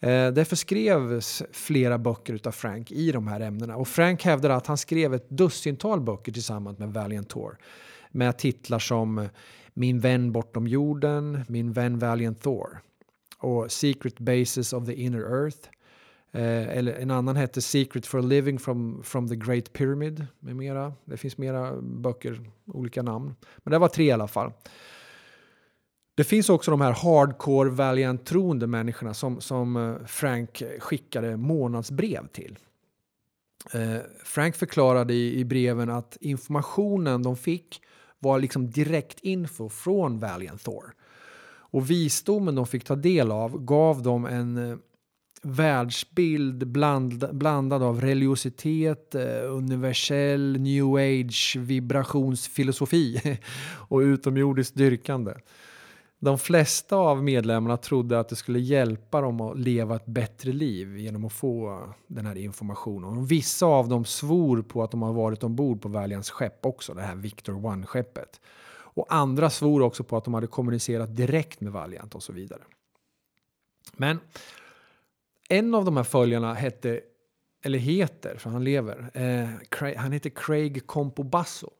Eh, 0.00 0.28
därför 0.28 0.56
skrevs 0.56 1.42
flera 1.52 1.98
böcker 1.98 2.40
av 2.44 2.50
Frank 2.52 2.90
i 2.90 3.12
de 3.12 3.28
här 3.28 3.40
ämnena. 3.40 3.76
Och 3.76 3.88
Frank 3.88 4.24
hävdade 4.24 4.54
att 4.54 4.66
han 4.66 4.78
skrev 4.78 5.14
ett 5.14 5.30
dussintal 5.30 6.00
böcker 6.00 6.32
tillsammans 6.32 6.78
med 6.78 6.92
Valiant 6.92 7.28
Thor. 7.28 7.58
Med 8.10 8.38
titlar 8.38 8.78
som 8.78 9.28
Min 9.74 10.00
vän 10.00 10.32
bortom 10.32 10.66
jorden, 10.66 11.44
Min 11.48 11.72
vän 11.72 11.98
Valiant 11.98 12.42
Thor 12.42 12.80
och 13.38 13.72
Secret 13.72 14.18
Bases 14.18 14.72
of 14.72 14.86
the 14.86 14.94
Inner 14.94 15.20
Earth. 15.20 15.68
Eh, 16.32 16.78
eller 16.78 16.92
en 16.92 17.10
annan 17.10 17.36
hette 17.36 17.62
Secret 17.62 18.06
for 18.06 18.22
Living 18.22 18.58
from, 18.58 19.02
from 19.02 19.28
the 19.28 19.36
Great 19.36 19.72
Pyramid 19.72 20.26
med 20.40 20.56
mera. 20.56 20.92
Det 21.04 21.16
finns 21.16 21.38
mera 21.38 21.80
böcker, 21.82 22.40
olika 22.66 23.02
namn. 23.02 23.34
Men 23.56 23.72
det 23.72 23.78
var 23.78 23.88
tre 23.88 24.04
i 24.04 24.12
alla 24.12 24.28
fall. 24.28 24.52
Det 26.14 26.24
finns 26.24 26.48
också 26.48 26.70
de 26.70 26.80
här 26.80 26.92
hardcore 26.92 27.70
Valiant-troende 27.70 28.66
människorna 28.66 29.14
som, 29.14 29.40
som 29.40 29.76
eh, 29.76 30.06
Frank 30.06 30.62
skickade 30.78 31.36
månadsbrev 31.36 32.26
till. 32.26 32.58
Eh, 33.72 33.98
Frank 34.24 34.56
förklarade 34.56 35.14
i, 35.14 35.38
i 35.38 35.44
breven 35.44 35.90
att 35.90 36.16
informationen 36.20 37.22
de 37.22 37.36
fick 37.36 37.82
var 38.18 38.38
liksom 38.38 38.70
direkt 38.70 39.20
info 39.20 39.68
från 39.68 40.18
Valiant 40.18 40.64
Thor. 40.64 40.94
Och 41.70 41.90
visdomen 41.90 42.54
de 42.54 42.66
fick 42.66 42.84
ta 42.84 42.96
del 42.96 43.32
av 43.32 43.64
gav 43.64 44.02
dem 44.02 44.26
en 44.26 44.70
eh, 44.70 44.76
världsbild 45.42 46.66
bland, 46.66 47.36
blandad 47.36 47.82
av 47.82 48.00
religiositet, 48.00 49.14
eh, 49.14 49.52
universell 49.52 50.60
new 50.60 50.94
age 50.94 51.56
vibrationsfilosofi 51.58 53.38
och 53.88 53.98
utomjordiskt 53.98 54.76
dyrkande. 54.76 55.34
De 56.20 56.38
flesta 56.38 56.96
av 56.96 57.24
medlemmarna 57.24 57.76
trodde 57.76 58.20
att 58.20 58.28
det 58.28 58.36
skulle 58.36 58.58
hjälpa 58.58 59.20
dem 59.20 59.40
att 59.40 59.58
leva 59.58 59.96
ett 59.96 60.06
bättre 60.06 60.52
liv 60.52 60.98
genom 60.98 61.24
att 61.24 61.32
få 61.32 61.82
den 62.06 62.26
här 62.26 62.36
informationen. 62.36 63.18
Och 63.18 63.30
vissa 63.30 63.66
av 63.66 63.88
dem 63.88 64.04
svor 64.04 64.62
på 64.62 64.82
att 64.82 64.90
de 64.90 65.02
har 65.02 65.12
varit 65.12 65.44
ombord 65.44 65.82
på 65.82 65.88
Valiants 65.88 66.30
skepp 66.30 66.66
också, 66.66 66.94
det 66.94 67.02
här 67.02 67.16
Victor 67.16 67.52
One-skeppet. 67.52 68.40
Och 68.98 69.06
andra 69.08 69.50
svor 69.50 69.82
också 69.82 70.04
på 70.04 70.16
att 70.16 70.24
de 70.24 70.34
hade 70.34 70.46
kommunicerat 70.46 71.16
direkt 71.16 71.60
med 71.60 71.72
Valiant 71.72 72.14
och 72.14 72.22
så 72.22 72.32
vidare. 72.32 72.62
Men 73.92 74.20
en 75.48 75.74
av 75.74 75.84
de 75.84 75.96
här 75.96 76.04
följarna 76.04 76.54
hette, 76.54 77.00
eller 77.62 77.78
heter, 77.78 78.36
för 78.36 78.50
han 78.50 78.64
lever, 78.64 79.10
eh, 79.14 79.96
han 79.96 80.12
heter 80.12 80.30
Craig 80.30 80.86
Compobasso. 80.86 81.70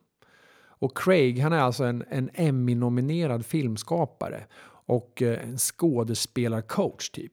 Och 0.60 0.98
Craig 0.98 1.38
han 1.38 1.52
är 1.52 1.60
alltså 1.60 1.84
en, 1.84 2.04
en 2.08 2.30
Emmy-nominerad 2.34 3.46
filmskapare 3.46 4.46
och 4.86 5.22
eh, 5.22 5.48
en 5.48 5.58
skådespelarcoach 5.58 7.10
typ. 7.10 7.32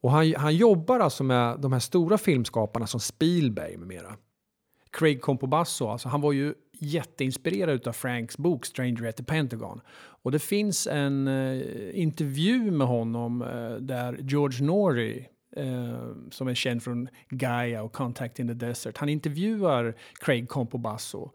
Och 0.00 0.10
han, 0.10 0.34
han 0.34 0.56
jobbar 0.56 1.00
alltså 1.00 1.24
med 1.24 1.60
de 1.60 1.72
här 1.72 1.80
stora 1.80 2.18
filmskaparna 2.18 2.86
som 2.86 3.00
Spielberg 3.00 3.76
med 3.76 3.88
mera. 3.88 4.16
Craig 4.90 5.22
Compobasso, 5.22 5.88
alltså 5.88 6.08
han 6.08 6.20
var 6.20 6.32
ju 6.32 6.54
jätteinspirerad 6.78 7.88
av 7.88 7.92
Franks 7.92 8.38
bok 8.38 8.66
Stranger 8.66 9.08
at 9.08 9.16
the 9.16 9.24
Pentagon. 9.24 9.80
Och 10.22 10.32
det 10.32 10.38
finns 10.38 10.86
en 10.86 11.28
eh, 11.28 12.00
intervju 12.00 12.70
med 12.70 12.86
honom 12.86 13.42
eh, 13.42 13.74
där 13.74 14.18
George 14.20 14.64
Norrie 14.64 15.26
eh, 15.56 16.12
som 16.30 16.48
är 16.48 16.54
känd 16.54 16.82
från 16.82 17.08
Gaia 17.28 17.82
och 17.82 17.92
Contact 17.92 18.38
in 18.38 18.48
the 18.48 18.54
Desert. 18.54 18.98
Han 18.98 19.08
intervjuar 19.08 19.94
Craig 20.20 20.48
Compobasso. 20.48 21.30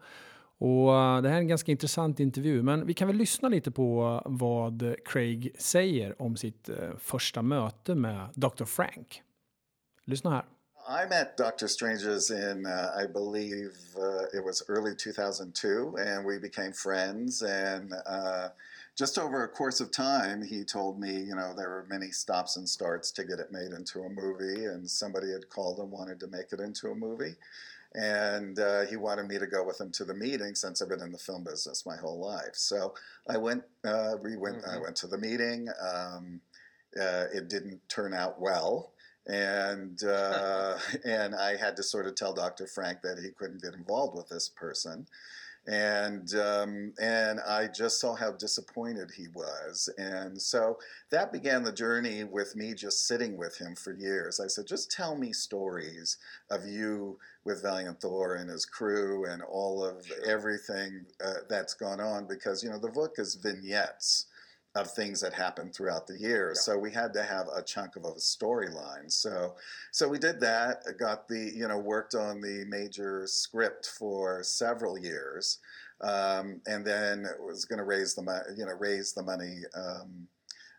Och 0.58 0.94
eh, 0.94 1.22
det 1.22 1.28
här 1.28 1.36
är 1.36 1.40
en 1.40 1.48
ganska 1.48 1.72
intressant 1.72 2.20
intervju, 2.20 2.62
men 2.62 2.86
vi 2.86 2.94
kan 2.94 3.08
väl 3.08 3.16
lyssna 3.16 3.48
lite 3.48 3.70
på 3.70 4.20
eh, 4.24 4.32
vad 4.32 4.94
Craig 5.04 5.54
säger 5.58 6.22
om 6.22 6.36
sitt 6.36 6.68
eh, 6.68 6.96
första 6.98 7.42
möte 7.42 7.94
med 7.94 8.28
Dr. 8.34 8.64
Frank. 8.64 9.22
Lyssna 10.04 10.30
här. 10.30 10.44
I 10.88 11.04
met 11.06 11.36
Dr. 11.36 11.68
Strangers 11.68 12.30
in, 12.30 12.66
uh, 12.66 12.92
I 12.96 13.06
believe 13.06 13.76
uh, 13.96 14.24
it 14.34 14.44
was 14.44 14.64
early 14.68 14.94
2002, 14.96 15.96
and 15.98 16.24
we 16.24 16.38
became 16.38 16.72
friends. 16.72 17.42
And 17.42 17.92
uh, 18.04 18.48
just 18.96 19.16
over 19.16 19.44
a 19.44 19.48
course 19.48 19.80
of 19.80 19.92
time, 19.92 20.42
he 20.42 20.64
told 20.64 20.98
me, 20.98 21.12
you 21.12 21.36
know, 21.36 21.54
there 21.56 21.68
were 21.68 21.86
many 21.88 22.10
stops 22.10 22.56
and 22.56 22.68
starts 22.68 23.12
to 23.12 23.24
get 23.24 23.38
it 23.38 23.52
made 23.52 23.70
into 23.70 24.00
a 24.00 24.08
movie, 24.08 24.64
and 24.64 24.90
somebody 24.90 25.30
had 25.30 25.48
called 25.48 25.78
and 25.78 25.90
wanted 25.90 26.18
to 26.20 26.26
make 26.26 26.52
it 26.52 26.58
into 26.58 26.88
a 26.88 26.94
movie. 26.94 27.34
And 27.94 28.58
uh, 28.58 28.86
he 28.86 28.96
wanted 28.96 29.28
me 29.28 29.38
to 29.38 29.46
go 29.46 29.64
with 29.64 29.80
him 29.80 29.92
to 29.92 30.04
the 30.04 30.14
meeting 30.14 30.54
since 30.54 30.82
I've 30.82 30.88
been 30.88 31.02
in 31.02 31.12
the 31.12 31.18
film 31.18 31.44
business 31.44 31.86
my 31.86 31.96
whole 31.96 32.18
life. 32.18 32.54
So 32.54 32.94
I 33.28 33.36
went, 33.36 33.62
uh, 33.84 34.14
we 34.22 34.36
went, 34.36 34.62
mm-hmm. 34.62 34.78
I 34.78 34.78
went 34.78 34.96
to 34.96 35.06
the 35.06 35.18
meeting. 35.18 35.68
Um, 35.80 36.40
uh, 37.00 37.24
it 37.32 37.48
didn't 37.48 37.80
turn 37.88 38.12
out 38.12 38.40
well 38.40 38.91
and 39.26 40.02
uh, 40.04 40.76
and 41.04 41.34
I 41.34 41.56
had 41.56 41.76
to 41.76 41.82
sort 41.82 42.06
of 42.06 42.14
tell 42.14 42.32
Dr. 42.32 42.66
Frank 42.66 43.02
that 43.02 43.18
he 43.18 43.30
couldn't 43.30 43.62
get 43.62 43.74
involved 43.74 44.16
with 44.16 44.28
this 44.28 44.48
person, 44.48 45.06
and 45.66 46.34
um, 46.34 46.92
and 47.00 47.40
I 47.40 47.68
just 47.68 48.00
saw 48.00 48.14
how 48.14 48.32
disappointed 48.32 49.10
he 49.10 49.28
was, 49.34 49.88
and 49.98 50.40
so 50.40 50.78
that 51.10 51.32
began 51.32 51.62
the 51.62 51.72
journey 51.72 52.24
with 52.24 52.56
me 52.56 52.74
just 52.74 53.06
sitting 53.06 53.36
with 53.36 53.56
him 53.56 53.76
for 53.76 53.92
years. 53.92 54.40
I 54.40 54.48
said, 54.48 54.66
just 54.66 54.90
tell 54.90 55.16
me 55.16 55.32
stories 55.32 56.16
of 56.50 56.66
you 56.66 57.18
with 57.44 57.62
Valiant 57.62 58.00
Thor 58.00 58.36
and 58.36 58.50
his 58.50 58.64
crew 58.64 59.26
and 59.26 59.42
all 59.42 59.84
of 59.84 60.10
everything 60.26 61.04
uh, 61.24 61.42
that's 61.48 61.74
gone 61.74 62.00
on, 62.00 62.26
because 62.26 62.62
you 62.64 62.70
know 62.70 62.78
the 62.78 62.88
book 62.88 63.14
is 63.18 63.36
vignettes 63.36 64.26
of 64.74 64.90
things 64.90 65.20
that 65.20 65.34
happened 65.34 65.74
throughout 65.74 66.06
the 66.06 66.18
years. 66.18 66.58
Yeah. 66.66 66.72
So 66.74 66.78
we 66.78 66.90
had 66.90 67.12
to 67.14 67.22
have 67.22 67.46
a 67.54 67.62
chunk 67.62 67.96
of 67.96 68.04
a 68.04 68.12
storyline. 68.12 69.10
So 69.10 69.54
so 69.90 70.08
we 70.08 70.18
did 70.18 70.40
that. 70.40 70.84
Got 70.98 71.28
the 71.28 71.52
you 71.54 71.68
know 71.68 71.78
worked 71.78 72.14
on 72.14 72.40
the 72.40 72.64
major 72.68 73.26
script 73.26 73.86
for 73.98 74.42
several 74.42 74.98
years, 74.98 75.58
um, 76.00 76.60
and 76.66 76.84
then 76.84 77.24
it 77.26 77.42
was 77.42 77.64
going 77.64 77.78
to 77.78 77.84
raise 77.84 78.14
the 78.14 78.22
mo- 78.22 78.42
you 78.56 78.64
know 78.64 78.72
raise 78.78 79.12
the 79.12 79.22
money 79.22 79.58
um, 79.74 80.26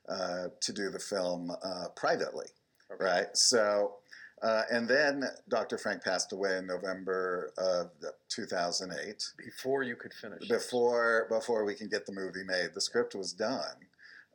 uh, 0.09 0.47
to 0.59 0.73
do 0.73 0.89
the 0.89 0.99
film 0.99 1.51
uh, 1.63 1.89
privately, 1.95 2.47
Okay. 2.91 3.03
right? 3.03 3.37
So. 3.37 3.95
Uh, 4.43 4.63
and 4.71 4.87
then 4.89 5.23
Dr. 5.47 5.77
Frank 5.77 6.03
passed 6.03 6.33
away 6.33 6.57
in 6.57 6.67
November 6.67 7.51
of 7.57 7.91
2008 8.29 9.23
Before 9.37 9.83
you 9.83 9.95
could 9.95 10.13
finish. 10.13 10.39
this. 10.41 10.49
before 10.49 11.27
before 11.29 11.63
we 11.65 11.75
can 11.75 11.87
get 11.87 12.05
the 12.05 12.11
movie 12.11 12.43
made. 12.43 12.69
The 12.73 12.81
script 12.81 13.15
was 13.15 13.31
done, 13.33 13.77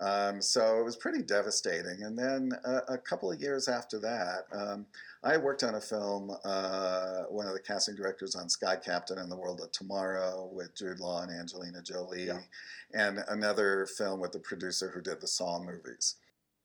um, 0.00 0.40
so 0.40 0.78
it 0.80 0.84
was 0.84 0.96
pretty 0.96 1.22
devastating. 1.22 2.04
And 2.04 2.16
then 2.18 2.52
a, 2.64 2.94
a 2.94 2.98
couple 2.98 3.30
of 3.32 3.40
years 3.40 3.68
after 3.68 3.98
that, 4.00 4.46
um, 4.52 4.86
I 5.22 5.36
worked 5.36 5.62
on 5.62 5.74
a 5.74 5.80
film, 5.80 6.30
uh, 6.44 7.22
one 7.28 7.46
of 7.46 7.52
the 7.52 7.60
casting 7.60 7.96
directors 7.96 8.34
on 8.36 8.48
Sky 8.48 8.76
Captain 8.76 9.18
and 9.18 9.30
the 9.30 9.36
World 9.36 9.60
of 9.60 9.70
Tomorrow 9.72 10.48
with 10.52 10.74
Jude 10.74 11.00
Law 11.00 11.22
and 11.22 11.30
Angelina 11.30 11.82
Jolie, 11.82 12.26
Yeah. 12.26 12.40
and 12.94 13.18
another 13.28 13.86
film 13.98 14.20
with 14.20 14.32
the 14.32 14.40
producer 14.40 14.90
who 14.94 15.00
did 15.02 15.20
the 15.20 15.26
Saw 15.26 15.58
movies. 15.58 16.16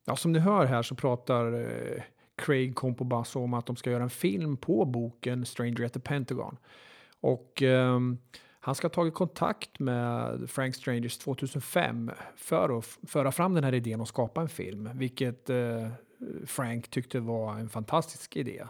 Ja, 0.05 0.15
som 0.15 0.31
ni 0.31 0.39
hör 0.39 0.65
här 0.65 0.83
så 0.83 0.95
pratar 0.95 1.53
eh, 1.53 2.03
Craig 2.45 2.75
kom 2.75 2.93
på 2.93 2.97
Compobasso 2.97 3.43
om 3.43 3.53
att 3.53 3.65
de 3.65 3.75
ska 3.75 3.91
göra 3.91 4.03
en 4.03 4.09
film 4.09 4.57
på 4.57 4.85
boken 4.85 5.45
Stranger 5.45 5.85
at 5.85 5.93
the 5.93 5.99
Pentagon. 5.99 6.57
Och 7.19 7.61
um, 7.61 8.17
han 8.59 8.75
ska 8.75 8.87
ha 8.87 8.93
tagit 8.93 9.13
kontakt 9.13 9.79
med 9.79 10.39
Frank 10.49 10.75
Strangers 10.75 11.17
2005 11.17 12.11
för 12.35 12.77
att 12.77 12.85
föra 12.85 13.31
fram 13.31 13.53
den 13.53 13.63
här 13.63 13.73
idén 13.73 14.01
och 14.01 14.07
skapa 14.07 14.41
en 14.41 14.49
film, 14.49 14.89
vilket 14.93 15.49
uh, 15.49 15.87
Frank 16.45 16.87
tyckte 16.87 17.19
var 17.19 17.55
en 17.55 17.69
fantastisk 17.69 18.35
idé. 18.35 18.63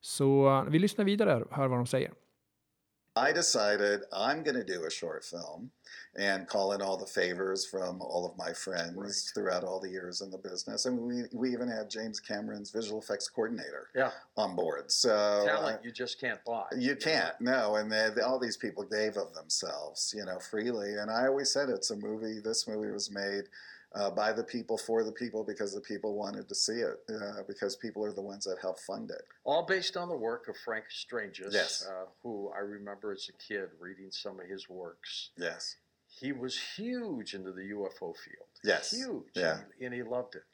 Så 0.00 0.48
eh, 0.48 0.64
vi 0.64 0.78
lyssnar 0.78 1.04
vidare 1.04 1.42
och 1.42 1.56
hör 1.56 1.68
vad 1.68 1.78
de 1.78 1.86
säger. 1.86 2.12
I 3.16 3.30
decided 3.32 4.00
I'm 4.12 4.42
going 4.42 4.56
to 4.56 4.64
do 4.64 4.86
a 4.86 4.90
short 4.90 5.24
film 5.24 5.70
and 6.16 6.48
call 6.48 6.72
in 6.72 6.82
all 6.82 6.96
the 6.96 7.06
favors 7.06 7.64
from 7.64 8.00
all 8.02 8.26
of 8.26 8.36
my 8.36 8.52
friends 8.52 8.96
Right. 8.96 9.12
throughout 9.34 9.62
all 9.62 9.78
the 9.78 9.88
years 9.88 10.20
in 10.20 10.30
the 10.32 10.38
business. 10.38 10.86
And 10.86 10.98
we, 10.98 11.22
we 11.32 11.52
even 11.52 11.68
had 11.68 11.88
James 11.88 12.18
Cameron's 12.18 12.70
visual 12.70 13.00
effects 13.00 13.28
coordinator 13.28 13.88
Yeah. 13.94 14.10
on 14.36 14.56
board. 14.56 14.90
So 14.90 15.44
Talent 15.46 15.76
uh, 15.76 15.82
you 15.84 15.92
just 15.92 16.20
can't 16.20 16.44
buy. 16.44 16.64
you 16.76 16.96
can't, 16.96 17.40
no. 17.40 17.76
And 17.76 17.90
they, 17.90 18.10
all 18.20 18.40
these 18.40 18.56
people 18.56 18.82
gave 18.82 19.16
of 19.16 19.32
themselves, 19.32 20.12
you 20.16 20.24
know, 20.24 20.40
freely. 20.40 20.94
And 20.94 21.08
I 21.08 21.26
always 21.28 21.52
said 21.52 21.68
it's 21.68 21.90
a 21.92 21.96
movie, 21.96 22.40
this 22.40 22.66
movie 22.66 22.90
was 22.90 23.12
made 23.12 23.44
uh, 23.94 24.10
by 24.10 24.32
the 24.32 24.42
people, 24.44 24.76
for 24.78 25.04
the 25.04 25.12
people, 25.12 25.44
because 25.44 25.72
the 25.74 25.80
people 25.80 26.14
wanted 26.14 26.48
to 26.48 26.54
see 26.54 26.80
it, 26.90 26.96
uh, 27.08 27.42
because 27.46 27.76
people 27.76 28.04
are 28.04 28.12
the 28.12 28.22
ones 28.32 28.44
that 28.44 28.58
help 28.60 28.78
fund 28.80 29.10
it. 29.10 29.22
All 29.44 29.64
based 29.66 29.96
on 29.96 30.08
the 30.08 30.16
work 30.16 30.48
of 30.48 30.56
Frank 30.64 30.84
Stranges, 30.90 31.52
Yes. 31.54 31.86
uh, 31.86 32.06
who 32.22 32.50
I 32.56 32.60
remember 32.60 33.12
as 33.12 33.28
a 33.28 33.36
kid 33.48 33.68
reading 33.80 34.10
some 34.10 34.40
of 34.40 34.46
his 34.48 34.68
works. 34.68 35.30
Yes. 35.36 35.76
He 36.20 36.32
was 36.32 36.54
huge 36.76 37.34
into 37.34 37.52
the 37.52 37.62
UFO 37.74 38.14
field. 38.24 38.48
Yes. 38.64 38.90
Huge. 38.92 39.30
Yeah. 39.34 39.58
And, 39.58 39.64
and 39.84 39.94
he 39.94 40.02
loved 40.02 40.34
it. 40.34 40.44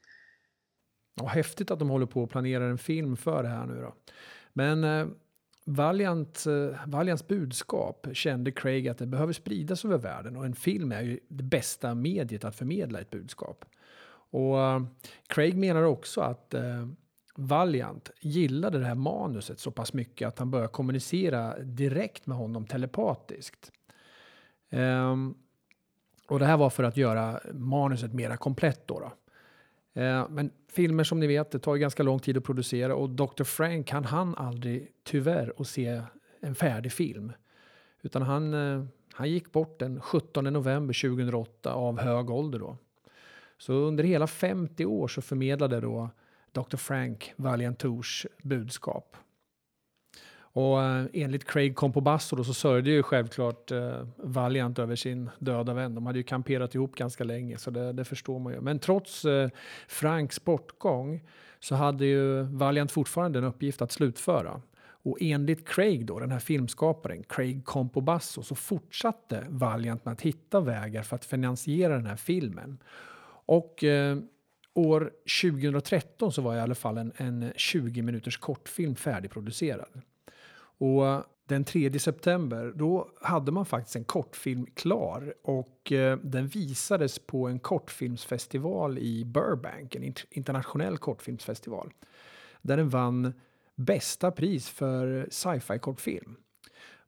Och 1.22 1.30
häftigt 1.30 1.70
att 1.70 1.78
de 1.78 1.88
håller 1.90 2.06
på 2.06 2.22
och 2.22 2.30
planerar 2.30 2.70
en 2.70 2.78
film 2.78 3.16
för 3.16 3.42
det 3.42 3.48
här 3.48 3.66
nu 3.66 3.80
då. 3.80 3.94
Men 4.52 4.84
eh, 4.84 5.06
Valiant, 5.70 6.46
eh, 6.46 6.78
Valiants 6.86 7.28
budskap 7.28 8.06
kände 8.12 8.52
Craig 8.52 8.88
att 8.88 8.98
det 8.98 9.06
behöver 9.06 9.32
spridas 9.32 9.84
över 9.84 9.98
världen 9.98 10.36
och 10.36 10.44
en 10.44 10.54
film 10.54 10.92
är 10.92 11.02
ju 11.02 11.20
det 11.28 11.42
bästa 11.42 11.94
mediet 11.94 12.44
att 12.44 12.56
förmedla 12.56 13.00
ett 13.00 13.10
budskap. 13.10 13.64
Och 14.32 14.60
eh, 14.60 14.82
Craig 15.26 15.56
menar 15.56 15.82
också 15.82 16.20
att 16.20 16.54
eh, 16.54 16.88
Valiant 17.36 18.10
gillade 18.20 18.78
det 18.78 18.86
här 18.86 18.94
manuset 18.94 19.60
så 19.60 19.70
pass 19.70 19.92
mycket 19.92 20.28
att 20.28 20.38
han 20.38 20.50
började 20.50 20.72
kommunicera 20.72 21.58
direkt 21.58 22.26
med 22.26 22.36
honom 22.36 22.66
telepatiskt. 22.66 23.72
Um, 24.70 25.34
och 26.28 26.38
det 26.38 26.46
här 26.46 26.56
var 26.56 26.70
för 26.70 26.82
att 26.82 26.96
göra 26.96 27.40
manuset 27.52 28.12
mera 28.12 28.36
komplett 28.36 28.86
då. 28.86 29.00
då. 29.00 29.12
Eh, 29.94 30.28
men 30.28 30.50
filmer 30.68 31.04
som 31.04 31.20
ni 31.20 31.26
vet, 31.26 31.50
det 31.50 31.58
tar 31.58 31.74
ju 31.74 31.80
ganska 31.80 32.02
lång 32.02 32.18
tid 32.18 32.36
att 32.36 32.44
producera 32.44 32.94
och 32.94 33.10
Dr. 33.10 33.44
Frank 33.44 33.90
han 33.90 34.04
hann 34.04 34.34
aldrig 34.34 34.88
tyvärr 35.04 35.52
att 35.56 35.66
se 35.66 36.02
en 36.40 36.54
färdig 36.54 36.92
film. 36.92 37.32
Utan 38.02 38.22
han, 38.22 38.54
eh, 38.54 38.84
han 39.12 39.30
gick 39.30 39.52
bort 39.52 39.78
den 39.78 40.00
17 40.00 40.44
november 40.44 40.94
2008 40.94 41.72
av 41.72 42.00
hög 42.00 42.30
ålder 42.30 42.58
då. 42.58 42.76
Så 43.58 43.72
under 43.72 44.04
hela 44.04 44.26
50 44.26 44.86
år 44.86 45.08
så 45.08 45.22
förmedlade 45.22 45.80
då 45.80 46.10
Dr. 46.52 46.76
Frank 46.76 47.32
Valiantors 47.36 48.26
budskap. 48.42 49.16
Och 50.52 50.82
eh, 50.82 51.06
enligt 51.12 51.44
Craig 51.44 51.76
Compobasso 51.76 52.36
då 52.36 52.44
så 52.44 52.54
sörjde 52.54 52.90
ju 52.90 53.02
självklart 53.02 53.70
eh, 53.70 54.06
Valiant 54.16 54.78
över 54.78 54.96
sin 54.96 55.30
döda 55.38 55.74
vän. 55.74 55.94
De 55.94 56.06
hade 56.06 56.18
ju 56.18 56.22
kamperat 56.22 56.74
ihop 56.74 56.96
ganska 56.96 57.24
länge 57.24 57.58
så 57.58 57.70
det, 57.70 57.92
det 57.92 58.04
förstår 58.04 58.38
man 58.38 58.52
ju. 58.52 58.60
Men 58.60 58.78
trots 58.78 59.24
eh, 59.24 59.48
Franks 59.88 60.44
bortgång 60.44 61.20
så 61.60 61.74
hade 61.74 62.06
ju 62.06 62.42
Valiant 62.42 62.92
fortfarande 62.92 63.38
en 63.38 63.44
uppgift 63.44 63.82
att 63.82 63.92
slutföra. 63.92 64.62
Och 65.02 65.18
enligt 65.20 65.68
Craig 65.68 66.06
då, 66.06 66.18
den 66.18 66.30
här 66.30 66.38
filmskaparen, 66.38 67.22
Craig 67.22 67.64
Compobasso, 67.64 68.42
så 68.42 68.54
fortsatte 68.54 69.46
Valiant 69.48 70.04
med 70.04 70.12
att 70.12 70.20
hitta 70.20 70.60
vägar 70.60 71.02
för 71.02 71.16
att 71.16 71.24
finansiera 71.24 71.96
den 71.96 72.06
här 72.06 72.16
filmen. 72.16 72.78
Och 73.46 73.84
eh, 73.84 74.18
år 74.74 75.12
2013 75.42 76.32
så 76.32 76.42
var 76.42 76.56
i 76.56 76.60
alla 76.60 76.74
fall 76.74 76.98
en, 76.98 77.12
en 77.16 77.52
20 77.56 78.02
minuters 78.02 78.36
kortfilm 78.36 78.96
färdigproducerad. 78.96 80.02
Och 80.80 81.24
den 81.48 81.64
3 81.64 81.98
september 81.98 82.72
då 82.74 83.10
hade 83.20 83.52
man 83.52 83.66
faktiskt 83.66 83.96
en 83.96 84.04
kortfilm 84.04 84.66
klar 84.66 85.34
och 85.42 85.92
eh, 85.92 86.18
den 86.22 86.48
visades 86.48 87.18
på 87.18 87.48
en 87.48 87.58
kortfilmsfestival 87.58 88.98
i 88.98 89.24
Burbank, 89.24 89.94
en 89.94 90.14
internationell 90.30 90.98
kortfilmsfestival. 90.98 91.92
Där 92.62 92.76
den 92.76 92.88
vann 92.88 93.32
bästa 93.74 94.30
pris 94.30 94.68
för 94.68 95.28
sci-fi 95.30 95.78
kortfilm. 95.78 96.36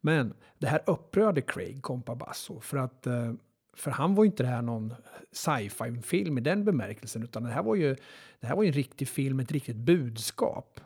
Men 0.01 0.35
det 0.59 0.67
här 0.67 0.83
upprörde 0.87 1.41
Craig 1.41 1.83
Compabasso 1.83 2.61
för 2.61 2.77
att 2.77 3.07
eh, 3.07 3.33
för 3.77 3.91
han 3.91 4.15
var 4.15 4.25
ju 4.25 4.31
inte 4.31 4.43
det 4.43 4.49
här 4.49 4.63
någon 4.63 4.95
sci-fi 5.33 6.03
film 6.03 6.39
i 6.39 6.41
den 6.41 6.65
bemärkelsen 6.65 7.23
utan 7.23 7.43
det 7.43 7.51
här 7.51 7.63
var 7.63 7.75
ju, 7.75 7.97
det 8.41 8.47
här 8.47 8.57
var 8.57 8.63
ju 8.63 8.67
en 8.67 8.73
riktig 8.73 9.09
film 9.09 9.41
ett 9.41 9.53
riktigt 9.53 9.77
budskap. 9.77 10.81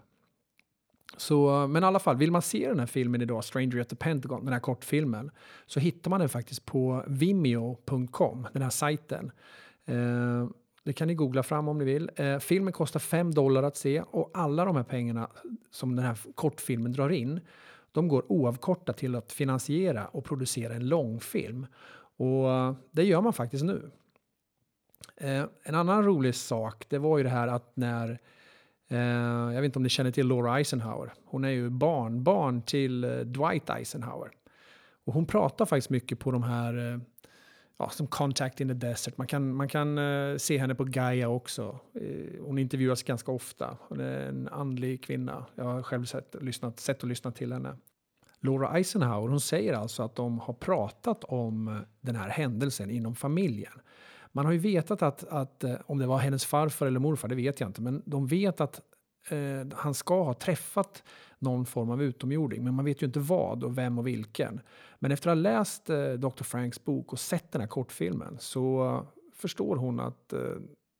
Så, 1.17 1.67
men 1.67 1.83
i 1.83 1.87
alla 1.87 1.99
fall, 1.99 2.17
vill 2.17 2.33
man 2.33 2.43
se 2.43 2.69
den 2.69 2.79
här 2.79 2.87
filmen 2.87 3.23
idag, 3.23 3.45
Stranger 3.45 3.81
at 3.81 3.89
the 3.89 3.97
Pentagon, 3.97 4.45
den 4.45 4.53
här 4.53 4.61
kortfilmen, 4.61 5.31
så 5.67 5.81
hittar 5.81 6.11
man 6.11 6.21
den 6.21 6.29
faktiskt 6.29 6.65
på 6.65 7.05
vimeo.com, 7.07 8.47
den 8.53 8.63
här 8.63 8.71
sajten. 8.71 9.31
Eh, 9.85 10.49
det 10.83 10.93
kan 10.93 11.09
ni 11.09 11.15
googla 11.15 11.43
fram 11.43 11.69
om 11.69 11.79
ni 11.79 11.85
vill. 11.85 12.11
Eh, 12.17 12.39
filmen 12.39 12.73
kostar 12.73 13.01
5 13.01 13.35
dollar 13.35 13.63
att 13.63 13.77
se 13.77 14.01
och 14.01 14.31
alla 14.35 14.65
de 14.65 14.77
här 14.77 14.83
pengarna 14.83 15.31
som 15.71 15.97
den 15.97 16.05
här 16.05 16.19
kortfilmen 16.35 16.93
drar 16.93 17.11
in, 17.11 17.41
de 17.93 18.09
går 18.09 18.33
oavkortat 18.33 18.97
till 18.97 19.15
att 19.15 19.33
finansiera 19.33 20.07
och 20.07 20.25
producera 20.25 20.75
en 20.75 20.89
långfilm. 20.89 21.67
Och 22.17 22.51
eh, 22.51 22.75
det 22.91 23.05
gör 23.05 23.21
man 23.21 23.33
faktiskt 23.33 23.65
nu. 23.65 23.91
Eh, 25.17 25.45
en 25.63 25.75
annan 25.75 26.05
rolig 26.05 26.35
sak, 26.35 26.85
det 26.89 26.99
var 26.99 27.19
ju 27.19 27.25
det 27.25 27.31
här 27.31 27.49
att 27.49 27.77
när 27.77 28.19
Eh, 28.89 28.99
jag 29.55 29.61
vet 29.61 29.65
inte 29.65 29.79
om 29.79 29.83
ni 29.83 29.89
känner 29.89 30.11
till 30.11 30.27
Laura 30.27 30.59
Eisenhower. 30.59 31.13
Hon 31.25 31.45
är 31.45 31.49
ju 31.49 31.71
barnbarn 31.71 32.63
till 32.63 33.05
eh, 33.05 33.11
Dwight 33.11 33.71
Eisenhower. 33.71 34.31
Och 35.05 35.15
hon 35.15 35.27
pratar 35.27 35.67
faktiskt 35.67 35.91
mycket 35.91 36.19
på 36.19 36.31
de 36.31 36.43
här, 36.43 36.93
eh, 36.93 36.99
ja, 37.79 37.89
som 37.89 38.07
Contact 38.07 38.61
in 38.61 38.69
the 38.69 38.75
Desert. 38.75 39.19
Man 39.19 39.27
kan, 39.27 39.55
man 39.55 39.69
kan 39.69 39.99
se 40.39 40.59
henne 40.59 40.75
på 40.75 40.85
Gaia 40.85 41.29
också. 41.29 41.79
Hon 42.41 42.59
intervjuas 42.59 43.03
ganska 43.03 43.33
ofta. 43.33 43.79
Hon 43.89 44.01
är 44.01 44.29
en 44.29 44.49
andlig 44.49 45.05
kvinna. 45.05 45.47
Jag 45.55 45.65
har 45.65 45.83
själv 45.83 46.05
sett, 46.05 46.37
lyssnat, 46.41 46.81
sett 46.81 47.03
och 47.03 47.09
lyssnat 47.09 47.37
till 47.37 47.53
henne. 47.53 47.77
Laura 48.41 48.77
Eisenhower 48.77 49.29
hon 49.29 49.41
säger 49.41 49.73
alltså 49.73 50.03
att 50.03 50.17
de 50.17 50.39
har 50.39 50.55
pratat 50.55 51.25
om 51.25 51.85
den 52.01 52.17
här 52.17 52.29
händelsen 52.29 52.91
inom 52.91 53.15
familjen. 53.15 53.73
Man 54.37 54.45
har 54.45 54.53
ju 54.53 54.59
vetat 54.59 55.03
att, 55.03 55.25
att 55.25 55.65
eh, 55.65 55.75
om 55.87 55.99
det 55.99 56.07
var 56.07 56.19
hennes 56.19 56.45
farfar 56.45 56.87
eller 56.87 57.01
morfar, 57.01 57.29
det 57.29 57.35
vet 57.35 57.61
jag 57.61 57.69
inte, 57.69 57.81
men 57.81 58.03
de 58.07 58.27
vet 58.27 58.61
att 58.61 58.81
eh, 59.31 59.67
han 59.75 59.95
ska 59.95 60.23
ha 60.23 60.35
träffat 60.35 61.03
någon 61.39 61.67
form 61.67 61.91
av 61.91 62.03
utomjording, 62.03 62.65
men 62.65 62.75
man 62.75 62.85
vet 62.85 63.03
ju 63.03 63.07
inte 63.07 63.19
vad 63.21 63.65
och 63.65 63.79
vem 63.79 63.99
och 63.99 64.07
vilken. 64.07 64.61
Men 64.99 65.13
efter 65.13 65.31
att 65.31 65.37
ha 65.37 65.43
läst 65.43 65.91
eh, 65.91 66.13
Dr. 66.13 66.45
Franks 66.45 66.85
bok 66.85 67.13
och 67.13 67.19
sett 67.19 67.53
den 67.53 67.61
här 67.61 67.69
kortfilmen 67.69 68.37
så 68.39 69.07
förstår 69.35 69.77
hon 69.77 70.01
att 70.01 70.33
eh, 70.33 70.41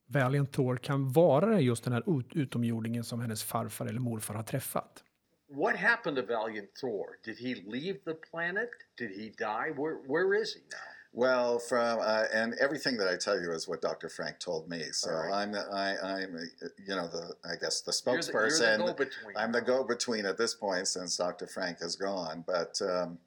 Valiant 0.07 0.51
Thor 0.51 0.77
kan 0.77 1.11
vara 1.11 1.61
just 1.61 1.83
den 1.83 1.93
här 1.93 2.19
ut- 2.19 2.35
utomjordingen 2.35 3.03
som 3.03 3.19
hennes 3.19 3.43
farfar 3.43 3.85
eller 3.85 3.99
morfar 3.99 4.33
har 4.33 4.43
träffat. 4.43 5.03
What 5.49 5.75
happened 5.75 6.17
to 6.17 6.33
Valiant 6.33 6.75
Thor? 6.81 7.05
Did 7.25 7.37
he 7.37 7.55
leave 7.71 7.99
the 7.99 8.13
planet? 8.13 8.69
Did 8.97 9.09
he 9.09 9.29
die? 9.37 9.69
Where 9.77 9.95
Where 10.07 10.41
is 10.41 10.55
he 10.55 10.61
now? 10.61 10.96
Well, 11.13 11.57
from 11.57 11.99
uh, 11.99 12.25
and 12.33 12.53
everything 12.61 12.97
that 12.97 13.07
I 13.07 13.15
tell 13.17 13.39
you 13.39 13.51
is 13.51 13.67
what 13.67 13.81
Dr. 13.81 14.09
Frank 14.09 14.39
told 14.39 14.69
me. 14.69 14.83
So 14.91 15.11
right. 15.11 15.41
I'm 15.41 15.51
the, 15.51 15.61
I, 15.71 16.21
I'm 16.21 16.35
uh, 16.35 16.67
you 16.85 16.95
know 16.95 17.07
the 17.07 17.33
I 17.43 17.55
guess 17.59 17.81
the 17.81 17.93
You're 18.05 18.21
the- 18.21 18.31
you're 18.31 18.49
the 18.49 19.05
spokesperson. 19.05 19.35
I'm 19.35 19.51
the 19.51 19.61
go-between 19.61 20.25
at 20.25 20.37
this 20.37 20.53
point 20.53 20.87
since 20.87 21.17
Dr. 21.17 21.47
Frank 21.47 21.77
is 21.81 21.95
gone. 21.95 22.43
But 22.45 22.79
um, 22.81 23.17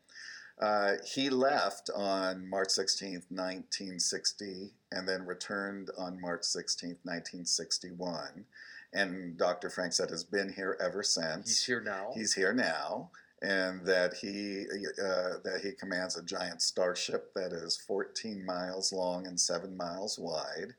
uh, 0.61 0.95
he 1.05 1.31
left 1.31 1.91
on 1.97 2.49
March 2.49 2.69
16th, 2.69 3.25
1960, 3.31 4.73
and 4.93 5.09
then 5.09 5.25
returned 5.25 5.91
on 5.97 6.21
March 6.21 6.43
16th, 6.43 6.99
1961. 7.03 8.45
And 8.93 9.39
Dr. 9.39 9.71
Frank 9.71 9.93
said 9.95 10.11
has 10.11 10.25
been 10.25 10.53
here 10.53 10.77
ever 10.81 11.03
since. 11.03 11.49
He's 11.49 11.65
here 11.65 11.81
now. 11.81 12.11
He's 12.15 12.35
here 12.35 12.53
now, 12.53 13.11
and 13.43 13.85
that 13.87 14.13
he 14.15 14.65
uh, 15.03 15.39
that 15.45 15.61
he 15.63 15.73
commands 15.73 16.17
a 16.19 16.23
giant 16.23 16.61
starship 16.61 17.33
that 17.35 17.53
is 17.53 17.77
14 17.77 18.45
miles 18.45 18.93
long 18.93 19.27
and 19.27 19.41
seven 19.41 19.75
miles 19.77 20.19
wide, 20.19 20.75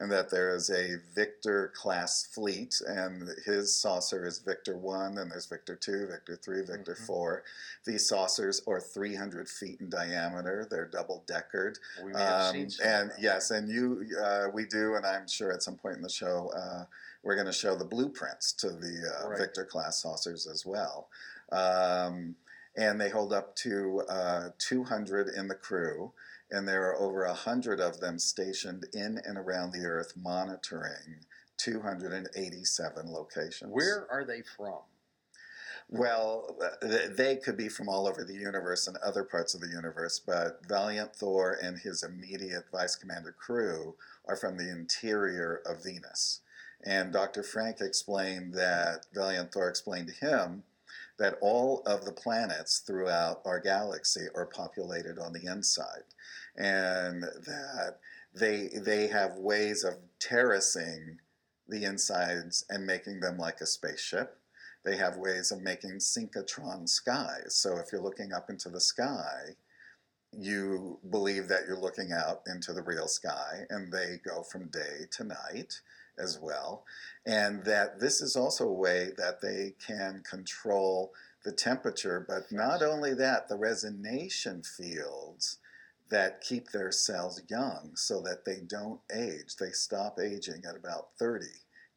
and 0.00 0.10
that 0.10 0.28
there 0.30 0.54
is 0.54 0.70
a 0.70 0.96
Victor 1.14 1.72
class 1.74 2.26
fleet, 2.26 2.80
and 2.86 3.28
his 3.44 3.72
saucer 3.74 4.26
is 4.26 4.40
Victor 4.40 4.76
one, 4.76 5.18
and 5.18 5.30
there's 5.30 5.46
Victor 5.46 5.76
two, 5.76 6.06
Victor 6.08 6.34
three, 6.36 6.62
Victor 6.62 6.94
Mhm. 7.00 7.06
four. 7.06 7.44
These 7.84 8.08
saucers 8.08 8.60
are 8.66 8.80
300 8.80 9.48
feet 9.48 9.80
in 9.80 9.88
diameter. 9.88 10.66
They're 10.68 10.86
double 10.86 11.22
deckered. 11.26 11.78
we 12.02 12.12
may 12.12 12.18
have 12.20 12.40
Um, 12.48 12.52
seen 12.54 12.70
some 12.70 12.86
and 12.86 13.12
yes, 13.20 13.50
and 13.52 13.68
you, 13.68 14.04
uh, 14.20 14.48
we 14.52 14.64
do, 14.66 14.96
and 14.96 15.06
I'm 15.06 15.28
sure 15.28 15.52
at 15.52 15.62
some 15.62 15.76
point 15.76 15.96
in 15.96 16.02
the 16.02 16.08
show, 16.08 16.48
uh, 16.56 16.86
we're 17.22 17.34
going 17.34 17.46
to 17.46 17.52
show 17.52 17.76
the 17.76 17.84
blueprints 17.84 18.52
to 18.54 18.70
the 18.70 19.20
uh, 19.22 19.28
Right. 19.28 19.38
Victor 19.38 19.64
class 19.64 19.98
saucers 20.00 20.46
as 20.46 20.64
well. 20.66 21.08
Um, 21.52 22.36
and 22.76 23.00
they 23.00 23.10
hold 23.10 23.32
up 23.32 23.56
to 23.56 24.02
uh, 24.08 24.48
200 24.58 25.28
in 25.36 25.48
the 25.48 25.54
crew, 25.54 26.12
and 26.50 26.66
there 26.66 26.88
are 26.88 26.96
over 26.96 27.26
100 27.26 27.80
of 27.80 28.00
them 28.00 28.18
stationed 28.18 28.86
in 28.92 29.20
and 29.24 29.36
around 29.36 29.72
the 29.72 29.84
Earth 29.84 30.12
monitoring 30.16 31.26
287 31.58 33.12
locations. 33.12 33.70
Where 33.72 34.06
are 34.10 34.24
they 34.24 34.42
from? 34.56 34.80
Well, 35.92 36.56
they 36.80 37.36
could 37.36 37.56
be 37.56 37.68
from 37.68 37.88
all 37.88 38.06
over 38.06 38.22
the 38.22 38.34
universe 38.34 38.86
and 38.86 38.96
other 38.98 39.24
parts 39.24 39.54
of 39.54 39.60
the 39.60 39.68
universe, 39.68 40.20
but 40.24 40.60
Valiant 40.68 41.16
Thor 41.16 41.58
and 41.60 41.76
his 41.80 42.04
immediate 42.04 42.66
vice 42.70 42.94
commander 42.94 43.32
crew 43.32 43.96
are 44.26 44.36
from 44.36 44.56
the 44.56 44.70
interior 44.70 45.60
of 45.66 45.82
Venus. 45.82 46.42
And 46.84 47.12
Dr. 47.12 47.42
Frank 47.42 47.80
explained 47.80 48.54
that 48.54 49.06
Valiant 49.12 49.52
Thor 49.52 49.68
explained 49.68 50.06
to 50.06 50.26
him 50.26 50.62
that 51.18 51.38
all 51.40 51.82
of 51.86 52.04
the 52.04 52.12
planets 52.12 52.78
throughout 52.78 53.40
our 53.44 53.60
galaxy 53.60 54.26
are 54.34 54.46
populated 54.46 55.18
on 55.18 55.32
the 55.32 55.44
inside, 55.46 56.04
and 56.56 57.22
that 57.22 57.98
they 58.34 58.68
they 58.74 59.06
have 59.08 59.34
ways 59.36 59.84
of 59.84 59.94
terracing 60.18 61.18
the 61.68 61.84
insides 61.84 62.64
and 62.68 62.86
making 62.86 63.20
them 63.20 63.38
like 63.38 63.60
a 63.60 63.66
spaceship 63.66 64.40
they 64.84 64.96
have 64.96 65.16
ways 65.16 65.50
of 65.50 65.62
making 65.62 65.98
synchrotron 65.98 66.88
skies. 66.88 67.54
So 67.54 67.76
if 67.78 67.92
you're 67.92 68.00
looking 68.00 68.32
up 68.32 68.48
into 68.48 68.70
the 68.70 68.80
sky, 68.80 69.56
you 70.32 70.98
believe 71.10 71.48
that 71.48 71.64
you're 71.66 71.78
looking 71.78 72.12
out 72.12 72.42
into 72.46 72.72
the 72.72 72.82
real 72.82 73.08
sky, 73.08 73.66
and 73.68 73.92
they 73.92 74.20
go 74.24 74.42
from 74.42 74.68
day 74.68 75.06
to 75.12 75.24
night 75.24 75.80
as 76.20 76.38
well. 76.40 76.84
And 77.26 77.64
that 77.64 78.00
this 78.00 78.20
is 78.20 78.36
also 78.36 78.68
a 78.68 78.72
way 78.72 79.10
that 79.16 79.40
they 79.40 79.74
can 79.84 80.22
control 80.28 81.12
the 81.44 81.52
temperature, 81.52 82.24
but 82.26 82.52
not 82.52 82.82
only 82.82 83.14
that, 83.14 83.48
the 83.48 83.56
resonation 83.56 84.66
fields 84.66 85.58
that 86.10 86.40
keep 86.40 86.70
their 86.70 86.90
cells 86.90 87.40
young 87.48 87.92
so 87.94 88.20
that 88.20 88.44
they 88.44 88.60
don't 88.66 89.00
age. 89.14 89.56
They 89.56 89.70
stop 89.70 90.18
aging 90.20 90.64
at 90.68 90.76
about 90.76 91.08
30 91.18 91.46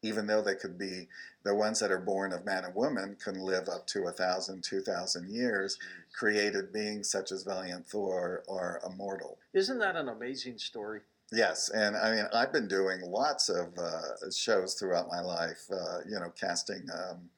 even 0.04 0.26
though 0.26 0.42
they 0.42 0.54
could 0.54 0.78
be 0.78 1.08
the 1.44 1.54
ones 1.54 1.80
that 1.80 1.90
are 1.90 1.98
born 1.98 2.32
of 2.32 2.44
man 2.44 2.64
and 2.64 2.74
woman 2.74 3.16
can 3.22 3.40
live 3.40 3.68
up 3.68 3.86
to 3.86 4.04
a 4.04 4.12
thousand, 4.12 4.62
two 4.62 4.80
thousand 4.80 5.30
years. 5.30 5.76
Mm. 5.76 6.12
Created 6.14 6.72
beings 6.72 7.10
such 7.10 7.32
as 7.32 7.42
Valiant 7.42 7.86
Thor 7.86 8.44
are 8.48 8.80
immortal. 8.86 9.38
Isn't 9.52 9.78
that 9.78 9.96
an 9.96 10.08
amazing 10.08 10.58
story? 10.58 11.00
Yes, 11.32 11.68
and 11.70 11.96
I 11.96 12.12
mean 12.14 12.26
I've 12.32 12.52
been 12.52 12.68
doing 12.68 13.00
lots 13.02 13.48
of 13.48 13.76
uh, 13.78 14.30
shows 14.30 14.74
throughout 14.74 15.08
my 15.10 15.20
life. 15.20 15.64
Uh, 15.70 15.98
you 16.08 16.18
know, 16.18 16.30
casting 16.38 16.86
um, 16.92 17.30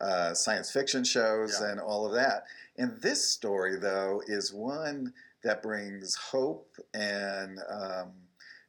uh, 0.00 0.34
science 0.34 0.70
fiction 0.70 1.04
shows 1.04 1.58
Yeah. 1.60 1.70
and 1.70 1.80
all 1.80 2.06
of 2.06 2.12
that. 2.14 2.44
And 2.76 3.00
this 3.00 3.28
story, 3.28 3.76
though, 3.78 4.22
is 4.26 4.52
one 4.52 5.12
that 5.44 5.62
brings 5.62 6.14
hope, 6.14 6.76
and 6.94 7.58
um, 7.68 8.12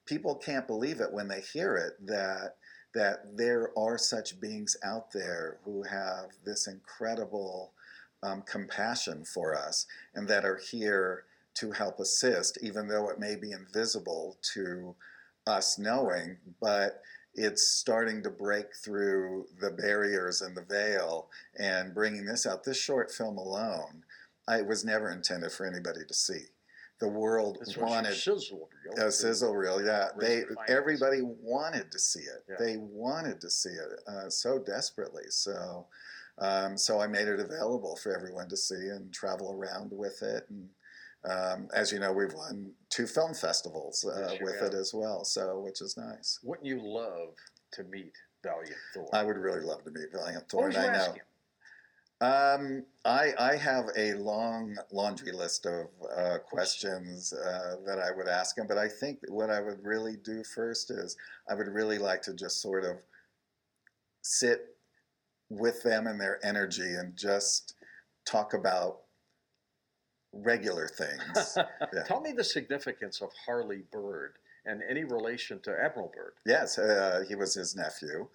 people 0.05 0.35
can't 0.35 0.67
believe 0.67 1.01
it 1.01 1.11
when 1.11 1.27
they 1.27 1.41
hear 1.41 1.75
it 1.77 1.93
that 2.07 2.55
that 2.93 3.35
there 3.35 3.71
are 3.77 3.97
such 3.97 4.39
beings 4.39 4.77
out 4.83 5.11
there 5.11 5.57
who 5.65 5.81
have 5.83 6.25
this 6.45 6.67
incredible 6.67 7.71
um, 8.21 8.43
compassion 8.43 9.25
for 9.25 9.55
us 9.55 9.87
and 10.13 10.27
that 10.27 10.45
are 10.45 10.57
here 10.57 11.25
to 11.55 11.71
help 11.71 11.99
assist, 11.99 12.57
even 12.61 12.87
though 12.87 13.09
it 13.09 13.19
may 13.19 13.35
be 13.35 13.51
invisible 13.51 14.37
to 14.53 14.95
us 15.45 15.77
knowing, 15.77 16.37
but 16.61 17.01
it's 17.35 17.67
starting 17.67 18.21
to 18.23 18.29
break 18.29 18.75
through 18.75 19.45
the 19.59 19.71
barriers 19.71 20.41
and 20.41 20.55
the 20.55 20.63
veil 20.63 21.29
and 21.57 21.93
bringing 21.93 22.25
this 22.25 22.45
out. 22.45 22.63
This 22.63 22.79
short 22.79 23.11
film 23.11 23.37
alone, 23.37 24.03
I, 24.47 24.59
it 24.59 24.67
was 24.67 24.85
never 24.85 25.09
intended 25.09 25.51
for 25.51 25.65
anybody 25.65 26.01
to 26.07 26.13
see. 26.13 26.45
The 26.99 27.09
world 27.09 27.57
was 27.59 27.75
wanted 27.75 28.13
sizzle 28.13 28.69
reel. 28.85 29.07
a 29.07 29.11
sizzle 29.11 29.55
reel, 29.55 29.83
yeah. 29.83 30.09
They 30.17 30.43
everybody 30.69 31.21
wanted 31.21 31.91
to 31.91 31.99
see 31.99 32.21
it. 32.21 32.45
Yeah. 32.47 32.55
They 32.59 32.77
wanted 32.77 33.41
to 33.41 33.49
see 33.49 33.71
it 33.71 33.99
uh, 34.07 34.29
so 34.29 34.59
desperately. 34.59 35.23
So, 35.29 35.87
um, 36.37 36.77
so 36.77 37.01
I 37.01 37.07
made 37.07 37.27
it 37.27 37.39
available 37.39 37.97
for 37.97 38.15
everyone 38.15 38.47
to 38.49 38.55
see 38.57 38.75
and 38.75 39.11
travel 39.11 39.51
around 39.51 39.91
with 39.91 40.21
it. 40.21 40.45
And 40.49 40.69
um, 41.29 41.67
as 41.73 41.91
you 41.91 41.99
know, 41.99 42.11
we've 42.11 42.33
won 42.33 42.71
two 42.89 43.07
film 43.07 43.33
festivals 43.33 44.05
uh, 44.05 44.35
with 44.41 44.59
have. 44.59 44.71
it 44.71 44.73
as 44.73 44.93
well. 44.93 45.23
So, 45.23 45.59
which 45.59 45.81
is 45.81 45.97
nice. 45.97 46.39
Wouldn't 46.43 46.67
you 46.67 46.81
love 46.81 47.35
to 47.73 47.83
meet 47.85 48.13
Valiant 48.43 48.75
Thor? 48.93 49.09
I 49.13 49.23
would 49.23 49.37
really 49.37 49.61
love 49.61 49.83
to 49.85 49.91
meet 49.91 50.11
Valiant 50.11 50.43
what 50.43 50.49
Thor. 50.49 50.63
would 50.67 50.75
and 50.75 50.95
you 50.95 51.01
I 51.01 51.07
know. 51.07 51.15
Um, 52.21 52.85
I, 53.03 53.33
I 53.37 53.55
have 53.57 53.85
a 53.97 54.13
long 54.13 54.77
laundry 54.91 55.33
list 55.33 55.65
of 55.65 55.87
uh, 56.15 56.37
questions 56.37 57.33
uh, 57.33 57.75
that 57.85 57.99
I 57.99 58.11
would 58.15 58.29
ask 58.29 58.57
him, 58.57 58.65
but 58.65 58.77
I 58.77 58.87
think 58.87 59.19
what 59.27 59.49
I 59.49 59.59
would 59.59 59.83
really 59.83 60.15
do 60.23 60.41
first 60.43 60.89
is 60.89 61.17
I 61.49 61.53
would 61.53 61.67
really 61.67 61.97
like 61.97 62.21
to 62.23 62.33
just 62.33 62.61
sort 62.61 62.85
of 62.85 62.97
sit 64.21 64.77
with 65.49 65.83
them 65.83 66.07
and 66.07 66.19
their 66.19 66.39
energy 66.45 66.93
and 66.95 67.15
just 67.17 67.75
talk 68.25 68.53
about 68.53 68.99
regular 70.33 70.87
things. 70.87 71.57
Yeah. 71.93 72.03
Tell 72.03 72.21
me 72.21 72.31
the 72.31 72.43
significance 72.43 73.21
of 73.21 73.29
Harley 73.45 73.83
Bird 73.91 74.33
and 74.65 74.81
any 74.89 75.03
relation 75.03 75.59
to 75.61 75.71
Admiral 75.71 76.11
Bird. 76.15 76.33
Yes, 76.45 76.77
uh, 76.79 77.23
he 77.27 77.35
was 77.35 77.53
his 77.53 77.75
nephew. 77.75 78.27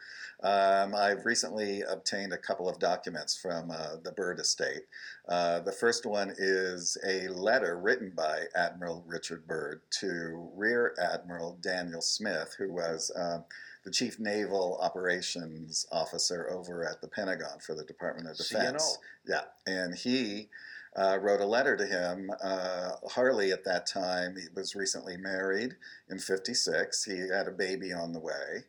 Um, 0.42 0.94
I've 0.94 1.24
recently 1.24 1.82
obtained 1.82 2.32
a 2.32 2.38
couple 2.38 2.68
of 2.68 2.78
documents 2.78 3.36
from 3.36 3.70
uh, 3.70 3.96
the 4.04 4.12
Byrd 4.12 4.38
estate. 4.38 4.82
Uh, 5.28 5.60
the 5.60 5.72
first 5.72 6.06
one 6.06 6.34
is 6.38 6.96
a 7.06 7.28
letter 7.28 7.78
written 7.78 8.12
by 8.14 8.44
Admiral 8.54 9.02
Richard 9.06 9.46
Byrd 9.48 9.80
to 10.00 10.50
Rear 10.54 10.94
Admiral 11.02 11.58
Daniel 11.60 12.02
Smith, 12.02 12.54
who 12.58 12.72
was 12.72 13.10
uh, 13.18 13.38
the 13.84 13.90
Chief 13.90 14.20
Naval 14.20 14.78
Operations 14.80 15.86
Officer 15.90 16.48
over 16.50 16.84
at 16.84 17.00
the 17.00 17.08
Pentagon 17.08 17.58
for 17.58 17.74
the 17.74 17.84
Department 17.84 18.28
of 18.28 18.36
Defense. 18.36 18.98
CNO. 19.26 19.40
Yeah, 19.66 19.72
and 19.72 19.94
he 19.94 20.48
uh, 20.98 21.18
wrote 21.18 21.40
a 21.40 21.46
letter 21.46 21.76
to 21.76 21.86
him. 21.86 22.30
Uh, 22.42 22.90
Harley, 23.10 23.52
at 23.52 23.64
that 23.64 23.86
time, 23.86 24.36
he 24.36 24.48
was 24.54 24.74
recently 24.74 25.16
married 25.16 25.76
in 26.10 26.18
56. 26.18 27.04
He 27.04 27.18
had 27.28 27.46
a 27.46 27.52
baby 27.52 27.92
on 27.92 28.12
the 28.12 28.20
way, 28.20 28.64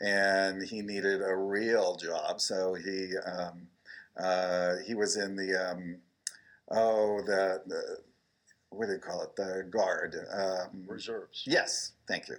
and 0.00 0.62
he 0.62 0.80
needed 0.80 1.20
a 1.20 1.36
real 1.36 1.96
job. 1.96 2.40
So 2.40 2.74
he 2.74 3.12
um, 3.26 3.68
uh, 4.16 4.76
he 4.86 4.94
was 4.94 5.16
in 5.16 5.36
the 5.36 5.70
um, 5.70 5.96
oh 6.70 7.20
the, 7.26 7.62
the 7.66 7.98
what 8.70 8.86
do 8.86 8.92
you 8.92 8.98
call 8.98 9.22
it 9.22 9.36
the 9.36 9.66
guard 9.70 10.16
um, 10.32 10.84
Reserves. 10.86 11.44
Yes, 11.46 11.92
thank 12.08 12.28
you. 12.28 12.36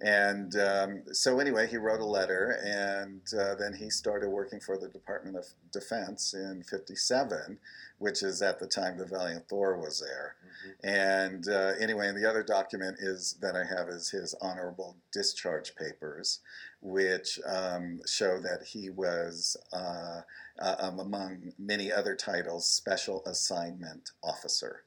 And 0.00 0.54
um, 0.56 1.02
so, 1.12 1.40
anyway, 1.40 1.66
he 1.66 1.76
wrote 1.76 2.00
a 2.00 2.04
letter, 2.04 2.58
and 2.64 3.22
uh, 3.38 3.54
then 3.54 3.72
he 3.74 3.90
started 3.90 4.28
working 4.28 4.60
for 4.60 4.78
the 4.78 4.88
Department 4.88 5.36
of 5.36 5.46
Defense 5.72 6.34
in 6.34 6.62
'57, 6.62 7.58
which 7.98 8.22
is 8.22 8.42
at 8.42 8.58
the 8.58 8.66
time 8.66 8.98
the 8.98 9.06
Valiant 9.06 9.48
Thor 9.48 9.78
was 9.78 10.00
there. 10.00 10.36
Mhm. 10.44 10.74
And 10.82 11.48
uh, 11.48 11.72
anyway, 11.80 12.08
and 12.08 12.16
the 12.16 12.28
other 12.28 12.42
document 12.42 12.96
is 13.00 13.36
that 13.40 13.54
I 13.56 13.64
have 13.64 13.88
is 13.88 14.10
his 14.10 14.34
honorable 14.40 14.96
discharge 15.12 15.74
papers, 15.76 16.40
which 16.80 17.40
um, 17.46 18.00
show 18.06 18.38
that 18.40 18.62
he 18.64 18.90
was, 18.90 19.56
uh, 19.72 20.20
uh, 20.60 20.76
um, 20.78 20.98
among 21.00 21.52
many 21.58 21.92
other 21.92 22.14
titles, 22.14 22.68
special 22.68 23.22
assignment 23.26 24.10
officer. 24.22 24.82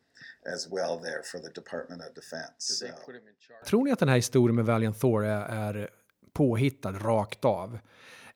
as 0.45 0.67
well 0.69 0.97
there 0.97 1.23
for 1.23 1.39
the 1.39 1.49
Department 1.49 2.01
of 2.01 2.13
Defense. 2.13 2.53
So- 2.59 2.87
put 3.05 3.15
him 3.15 3.27
in 3.27 3.35
charge? 3.39 3.65
Tror 3.65 3.83
ni 3.83 3.91
att 3.91 3.99
den 3.99 4.09
här 4.09 4.15
historien 4.15 4.55
med 4.55 4.65
Valiant 4.65 4.99
Thor 4.99 5.25
är, 5.25 5.41
är 5.41 5.89
påhittad 6.33 6.91
rakt 6.91 7.45
av? 7.45 7.79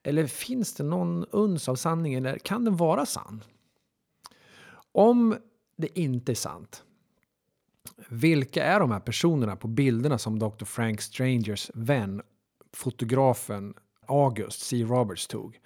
Eller 0.03 0.28
finns 0.28 0.74
det 0.74 0.84
någon 0.84 1.26
uns 1.32 1.69
av 1.69 1.76
sanning? 1.76 2.13
Eller 2.13 2.38
kan 2.38 2.65
den 2.65 2.78
vara 2.78 3.05
sann? 3.05 3.43
Om 4.93 5.37
det 5.75 5.99
inte 5.99 6.31
är 6.31 6.35
sant, 6.35 6.83
vilka 8.09 8.63
är 8.63 8.79
de 8.79 8.91
här 8.91 8.99
personerna 8.99 9.55
på 9.55 9.67
bilderna 9.67 10.17
som 10.17 10.39
Dr. 10.39 10.65
Frank 10.65 11.01
Strangers 11.01 11.71
vän, 11.73 12.21
fotografen 12.73 13.73
August 14.05 14.61
C. 14.61 14.83
Roberts 14.83 15.27
tog? 15.27 15.59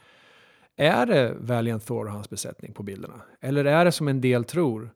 Är 0.75 1.05
det 1.05 1.35
Valiant 1.39 1.85
Thor 1.85 2.05
och 2.05 2.11
hans 2.11 2.29
besättning 2.29 2.73
på 2.73 2.83
bilderna? 2.83 3.21
Eller 3.41 3.65
är 3.65 3.85
det 3.85 3.91
som 3.91 4.07
en 4.07 4.21
del 4.21 4.43
tror? 4.43 4.93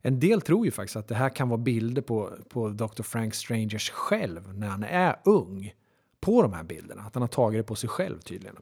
En 0.00 0.20
del 0.20 0.40
tror 0.40 0.64
ju 0.64 0.70
faktiskt 0.70 0.96
att 0.96 1.08
det 1.08 1.14
här 1.14 1.28
kan 1.28 1.48
vara 1.48 1.58
bilder 1.58 2.02
på, 2.02 2.32
på 2.48 2.68
Dr. 2.68 3.02
Frank 3.02 3.34
Strangers 3.34 3.90
själv 3.90 4.54
när 4.54 4.68
han 4.68 4.84
är 4.84 5.16
ung. 5.24 5.74
På 6.20 6.42
de 6.42 6.52
här 6.52 6.64
bilderna. 6.64 7.02
Att 7.02 7.14
han 7.14 7.22
har 7.22 7.28
tagit 7.28 7.58
det 7.58 7.64
på 7.64 7.74
sig 7.74 7.88
själv 7.88 8.20
tydligen. 8.20 8.56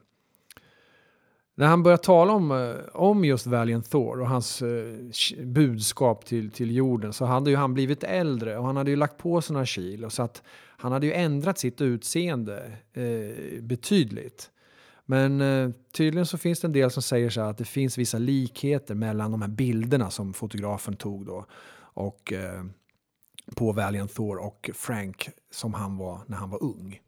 När 1.57 1.67
han 1.67 1.83
börjar 1.83 1.97
tala 1.97 2.33
om, 2.33 2.51
eh, 2.51 2.75
om 2.93 3.25
just 3.25 3.47
Valiant 3.47 3.89
Thor 3.91 4.21
och 4.21 4.27
hans 4.27 4.61
eh, 4.61 5.45
budskap 5.45 6.25
till, 6.25 6.51
till 6.51 6.75
jorden 6.75 7.13
så 7.13 7.25
hade 7.25 7.49
ju 7.49 7.55
han 7.55 7.73
blivit 7.73 8.03
äldre 8.03 8.57
och 8.57 8.65
han 8.65 8.77
hade 8.77 8.89
ju 8.91 8.95
lagt 8.95 9.17
på 9.17 9.41
sig 9.41 9.53
några 9.53 9.65
kilo 9.65 10.09
så 10.09 10.23
att 10.23 10.43
han 10.77 10.91
hade 10.91 11.05
ju 11.05 11.13
ändrat 11.13 11.59
sitt 11.59 11.81
utseende 11.81 12.71
eh, 12.93 13.61
betydligt. 13.61 14.51
Men 15.05 15.41
eh, 15.41 15.69
tydligen 15.93 16.25
så 16.25 16.37
finns 16.37 16.59
det 16.59 16.67
en 16.67 16.73
del 16.73 16.91
som 16.91 17.03
säger 17.03 17.29
så 17.29 17.41
här 17.41 17.49
att 17.49 17.57
det 17.57 17.65
finns 17.65 17.97
vissa 17.97 18.17
likheter 18.17 18.95
mellan 18.95 19.31
de 19.31 19.41
här 19.41 19.49
bilderna 19.49 20.09
som 20.09 20.33
fotografen 20.33 20.95
tog 20.95 21.25
då 21.25 21.45
och 21.77 22.33
eh, 22.33 22.63
på 23.55 23.71
Valiant 23.71 24.13
Thor 24.15 24.37
och 24.37 24.69
Frank 24.73 25.29
som 25.51 25.73
han 25.73 25.97
var 25.97 26.21
när 26.27 26.37
han 26.37 26.49
var 26.49 26.63
ung. 26.63 26.99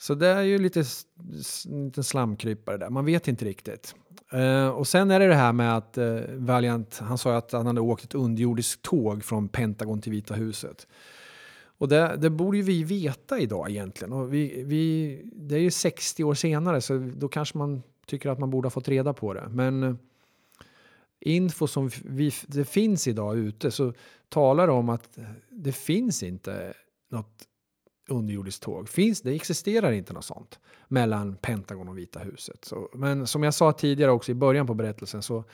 Så 0.00 0.14
det 0.14 0.28
är 0.28 0.42
ju 0.42 0.58
lite, 0.58 0.84
en 1.68 1.84
liten 1.84 2.04
slamkrypare 2.04 2.76
där. 2.76 2.90
Man 2.90 3.04
vet 3.04 3.28
inte 3.28 3.44
riktigt. 3.44 3.94
Uh, 4.34 4.68
och 4.68 4.88
sen 4.88 5.10
är 5.10 5.20
det 5.20 5.26
det 5.26 5.34
här 5.34 5.52
med 5.52 5.76
att 5.76 5.98
uh, 5.98 6.20
Valiant, 6.28 6.98
han 6.98 7.18
sa 7.18 7.30
ju 7.30 7.36
att 7.36 7.52
han 7.52 7.66
hade 7.66 7.80
åkt 7.80 8.04
ett 8.04 8.14
underjordiskt 8.14 8.82
tåg 8.82 9.24
från 9.24 9.48
Pentagon 9.48 10.00
till 10.00 10.12
Vita 10.12 10.34
huset. 10.34 10.86
Och 11.78 11.88
det, 11.88 12.16
det 12.16 12.30
borde 12.30 12.56
ju 12.56 12.62
vi 12.62 12.84
veta 12.84 13.38
idag 13.38 13.70
egentligen. 13.70 14.12
Och 14.12 14.34
vi, 14.34 14.62
vi, 14.66 15.22
det 15.34 15.54
är 15.54 15.60
ju 15.60 15.70
60 15.70 16.24
år 16.24 16.34
senare 16.34 16.80
så 16.80 17.10
då 17.16 17.28
kanske 17.28 17.58
man 17.58 17.82
tycker 18.06 18.30
att 18.30 18.38
man 18.38 18.50
borde 18.50 18.66
ha 18.66 18.70
fått 18.70 18.88
reda 18.88 19.12
på 19.12 19.34
det. 19.34 19.48
Men 19.50 19.82
uh, 19.82 19.96
info 21.20 21.66
som 21.66 21.90
vi, 22.04 22.32
det 22.46 22.64
finns 22.64 23.08
idag 23.08 23.38
ute 23.38 23.70
så 23.70 23.92
talar 24.28 24.66
det 24.66 24.72
om 24.72 24.88
att 24.88 25.18
det 25.50 25.72
finns 25.72 26.22
inte 26.22 26.74
något 27.10 27.47
underjordiskt 28.10 28.62
tåg. 28.62 28.88
Finns, 28.88 29.22
det 29.22 29.34
existerar 29.34 29.92
inte 29.92 30.12
något 30.12 30.24
sånt 30.24 30.58
mellan 30.88 31.36
Pentagon 31.36 31.88
och 31.88 31.98
Vita 31.98 32.20
huset. 32.20 32.64
Så, 32.64 32.88
men 32.94 33.26
som 33.26 33.42
jag 33.42 33.54
sa 33.54 33.72
tidigare 33.72 34.10
också 34.10 34.32
i 34.32 34.34
början 34.34 34.66
på 34.66 34.74
berättelsen 34.74 35.22
så, 35.22 35.44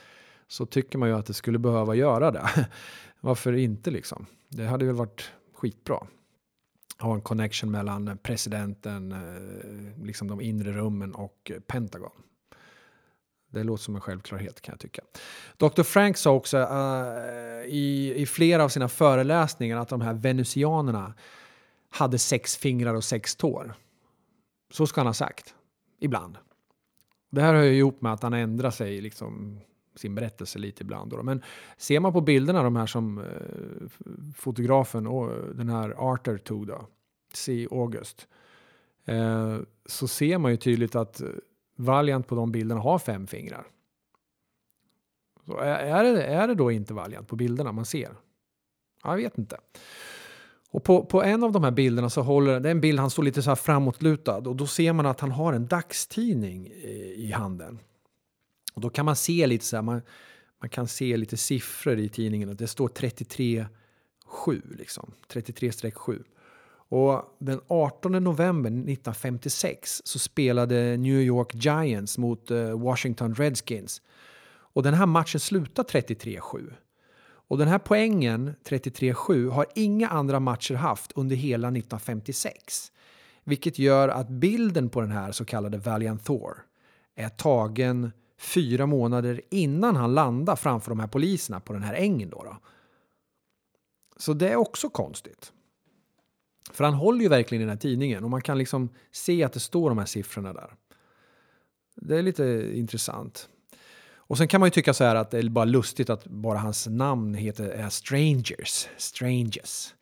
så 0.48 0.66
tycker 0.66 0.98
man 0.98 1.08
ju 1.08 1.14
att 1.14 1.26
det 1.26 1.34
skulle 1.34 1.58
behöva 1.58 1.94
göra 1.94 2.30
det. 2.30 2.48
Varför 3.20 3.52
inte 3.52 3.90
liksom? 3.90 4.26
Det 4.48 4.64
hade 4.64 4.84
väl 4.84 4.94
varit 4.94 5.32
skitbra. 5.54 6.06
Ha 6.98 7.14
en 7.14 7.22
connection 7.22 7.70
mellan 7.70 8.18
presidenten, 8.22 9.12
eh, 9.12 10.04
liksom 10.04 10.28
de 10.28 10.40
inre 10.40 10.72
rummen 10.72 11.14
och 11.14 11.50
eh, 11.54 11.60
Pentagon. 11.60 12.10
Det 13.54 13.64
låter 13.64 13.82
som 13.82 13.94
en 13.94 14.00
självklarhet 14.00 14.60
kan 14.60 14.72
jag 14.72 14.80
tycka. 14.80 15.02
Dr. 15.56 15.82
Frank 15.82 16.16
sa 16.16 16.30
också 16.30 16.58
uh, 16.58 17.64
i, 17.66 18.14
i 18.16 18.26
flera 18.26 18.64
av 18.64 18.68
sina 18.68 18.88
föreläsningar 18.88 19.78
att 19.78 19.88
de 19.88 20.00
här 20.00 20.14
venusianerna 20.14 21.14
hade 21.94 22.18
sex 22.18 22.56
fingrar 22.56 22.94
och 22.94 23.04
sex 23.04 23.36
tår. 23.36 23.74
Så 24.70 24.86
ska 24.86 25.00
han 25.00 25.06
ha 25.06 25.14
sagt. 25.14 25.54
Ibland. 25.98 26.38
Det 27.30 27.40
här 27.40 27.54
hör 27.54 27.62
ju 27.62 27.78
ihop 27.78 28.00
med 28.00 28.12
att 28.12 28.22
han 28.22 28.32
ändrar 28.32 28.70
sig 28.70 29.00
liksom 29.00 29.60
sin 29.94 30.14
berättelse 30.14 30.58
lite 30.58 30.82
ibland. 30.82 31.10
Då. 31.10 31.22
Men 31.22 31.42
ser 31.76 32.00
man 32.00 32.12
på 32.12 32.20
bilderna, 32.20 32.62
de 32.62 32.76
här 32.76 32.86
som 32.86 33.18
eh, 33.18 33.88
fotografen 34.36 35.06
och 35.06 35.54
den 35.54 35.68
här 35.68 35.94
Arthur 36.12 36.38
tog 36.38 36.66
då, 36.66 36.86
C. 37.32 37.68
August, 37.70 38.28
eh, 39.04 39.58
så 39.86 40.08
ser 40.08 40.38
man 40.38 40.50
ju 40.50 40.56
tydligt 40.56 40.94
att 40.94 41.22
Valiant 41.76 42.26
på 42.26 42.34
de 42.34 42.52
bilderna 42.52 42.80
har 42.80 42.98
fem 42.98 43.26
fingrar. 43.26 43.66
Så 45.46 45.56
är, 45.56 45.74
är, 45.74 46.04
det, 46.04 46.24
är 46.24 46.48
det 46.48 46.54
då 46.54 46.70
inte 46.70 46.94
Valiant 46.94 47.28
på 47.28 47.36
bilderna 47.36 47.72
man 47.72 47.84
ser? 47.84 48.16
Jag 49.02 49.16
vet 49.16 49.38
inte. 49.38 49.56
Och 50.74 50.84
på, 50.84 51.04
på 51.04 51.22
en 51.22 51.44
av 51.44 51.52
de 51.52 51.64
här 51.64 51.70
bilderna 51.70 52.10
så 52.10 52.22
håller, 52.22 52.60
det 52.60 52.68
är 52.68 52.70
en 52.70 52.80
bild 52.80 52.98
han 52.98 53.10
står 53.10 53.22
lite 53.22 53.42
så 53.42 53.50
här 53.50 53.54
framåtlutad 53.56 54.36
och 54.36 54.56
då 54.56 54.66
ser 54.66 54.92
man 54.92 55.06
att 55.06 55.20
han 55.20 55.30
har 55.30 55.52
en 55.52 55.66
dagstidning 55.66 56.66
i, 56.66 57.14
i 57.16 57.32
handen. 57.32 57.78
Och 58.74 58.80
då 58.80 58.90
kan 58.90 59.04
man 59.04 59.16
se 59.16 59.46
lite 59.46 59.64
så 59.64 59.76
här, 59.76 59.82
man, 59.82 60.02
man 60.60 60.68
kan 60.68 60.88
se 60.88 61.16
lite 61.16 61.36
siffror 61.36 61.98
i 61.98 62.08
tidningen 62.08 62.48
och 62.48 62.56
det 62.56 62.66
står 62.66 62.88
33 62.88 63.66
7 64.26 64.62
liksom, 64.78 65.12
33-7. 65.32 66.22
Och 66.88 67.36
den 67.38 67.60
18 67.66 68.12
november 68.12 68.70
1956 68.70 70.02
så 70.04 70.18
spelade 70.18 70.96
New 70.96 71.20
York 71.20 71.54
Giants 71.54 72.18
mot 72.18 72.50
eh, 72.50 72.78
Washington 72.78 73.34
Redskins. 73.34 74.02
Och 74.46 74.82
den 74.82 74.94
här 74.94 75.06
matchen 75.06 75.40
slutade 75.40 75.88
33-7. 75.88 76.72
Och 77.54 77.58
den 77.58 77.68
här 77.68 77.78
poängen, 77.78 78.54
33-7, 78.64 79.50
har 79.50 79.66
inga 79.74 80.08
andra 80.08 80.40
matcher 80.40 80.74
haft 80.74 81.12
under 81.12 81.36
hela 81.36 81.68
1956. 81.68 82.92
Vilket 83.44 83.78
gör 83.78 84.08
att 84.08 84.28
bilden 84.28 84.88
på 84.88 85.00
den 85.00 85.10
här 85.10 85.32
så 85.32 85.44
kallade 85.44 85.78
Valiant 85.78 86.24
Thor 86.24 86.66
är 87.14 87.28
tagen 87.28 88.12
fyra 88.38 88.86
månader 88.86 89.40
innan 89.50 89.96
han 89.96 90.14
landar 90.14 90.56
framför 90.56 90.90
de 90.90 91.00
här 91.00 91.06
poliserna 91.06 91.60
på 91.60 91.72
den 91.72 91.82
här 91.82 91.94
ängen. 91.94 92.30
Då, 92.30 92.42
då. 92.42 92.56
Så 94.16 94.32
det 94.32 94.48
är 94.48 94.56
också 94.56 94.88
konstigt. 94.88 95.52
För 96.72 96.84
han 96.84 96.94
håller 96.94 97.20
ju 97.20 97.28
verkligen 97.28 97.62
i 97.62 97.64
den 97.64 97.76
här 97.76 97.80
tidningen 97.80 98.24
och 98.24 98.30
man 98.30 98.42
kan 98.42 98.58
liksom 98.58 98.88
se 99.12 99.44
att 99.44 99.52
det 99.52 99.60
står 99.60 99.88
de 99.88 99.98
här 99.98 100.06
siffrorna 100.06 100.52
där. 100.52 100.74
Det 101.96 102.18
är 102.18 102.22
lite 102.22 102.70
intressant. 102.74 103.48
Och 104.26 104.38
sen 104.38 104.48
kan 104.48 104.60
man 104.60 104.66
ju 104.66 104.70
tycka 104.70 104.94
så 104.94 105.04
här 105.04 105.14
att 105.16 105.30
det 105.30 105.38
är 105.38 105.48
bara 105.48 105.64
lustigt 105.64 106.10
att 106.10 106.26
bara 106.26 106.58
hans 106.58 106.86
namn 106.86 107.34
heter 107.34 107.68
är 107.68 107.88
Strangers, 107.88 108.88
Strangers. 108.96 109.94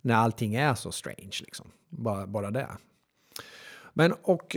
När 0.00 0.14
allting 0.14 0.54
är 0.54 0.74
så 0.74 0.92
strange 0.92 1.38
liksom. 1.40 1.66
Bara, 1.88 2.26
bara 2.26 2.50
det. 2.50 2.68
Men 3.94 4.12
och 4.22 4.56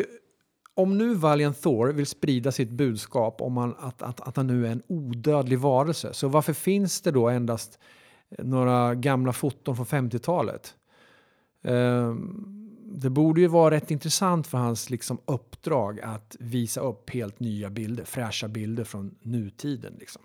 om 0.73 0.97
nu 0.97 1.13
Valiant 1.13 1.61
Thor 1.61 1.87
vill 1.87 2.05
sprida 2.05 2.51
sitt 2.51 2.69
budskap 2.69 3.41
om 3.41 3.57
han, 3.57 3.75
att, 3.79 4.01
att, 4.01 4.21
att 4.21 4.37
han 4.37 4.47
nu 4.47 4.67
är 4.67 4.71
en 4.71 4.83
odödlig 4.87 5.59
varelse, 5.59 6.13
så 6.13 6.27
varför 6.27 6.53
finns 6.53 7.01
det 7.01 7.11
då 7.11 7.29
endast 7.29 7.79
några 8.39 8.95
gamla 8.95 9.33
foton 9.33 9.75
från 9.75 9.85
50-talet? 9.85 10.75
Um, 11.61 11.73
ehm, 11.73 12.64
det 12.97 13.09
borde 13.09 13.41
ju 13.41 13.47
vara 13.47 13.75
rätt 13.75 13.91
intressant 13.91 14.47
för 14.47 14.57
hans 14.57 14.89
liksom, 14.89 15.17
uppdrag 15.25 15.99
att 15.99 16.35
visa 16.39 16.81
upp 16.81 17.09
helt 17.09 17.39
nya 17.39 17.69
bilder, 17.69 18.03
fräscha 18.03 18.47
bilder 18.47 18.83
från 18.83 19.15
nutiden. 19.21 19.93
Liksom. 19.99 20.21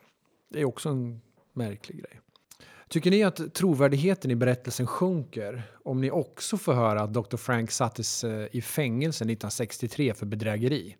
Det 0.48 0.60
är 0.60 0.64
också 0.64 0.88
en 0.88 1.20
märklig 1.52 1.98
grej. 1.98 2.20
Tycker 2.88 3.10
ni 3.10 3.22
att 3.22 3.54
trovärdigheten 3.54 4.30
i 4.30 4.36
berättelsen 4.36 4.86
sjunker 4.86 5.62
om 5.84 6.00
ni 6.00 6.10
också 6.10 6.56
får 6.56 6.72
höra 6.72 7.02
att 7.02 7.14
Dr. 7.14 7.36
Frank 7.36 7.70
sattes 7.70 8.24
eh, 8.24 8.48
i 8.52 8.62
fängelse 8.62 9.24
1963 9.24 10.14
för 10.14 10.26
bedrägeri? 10.26 10.96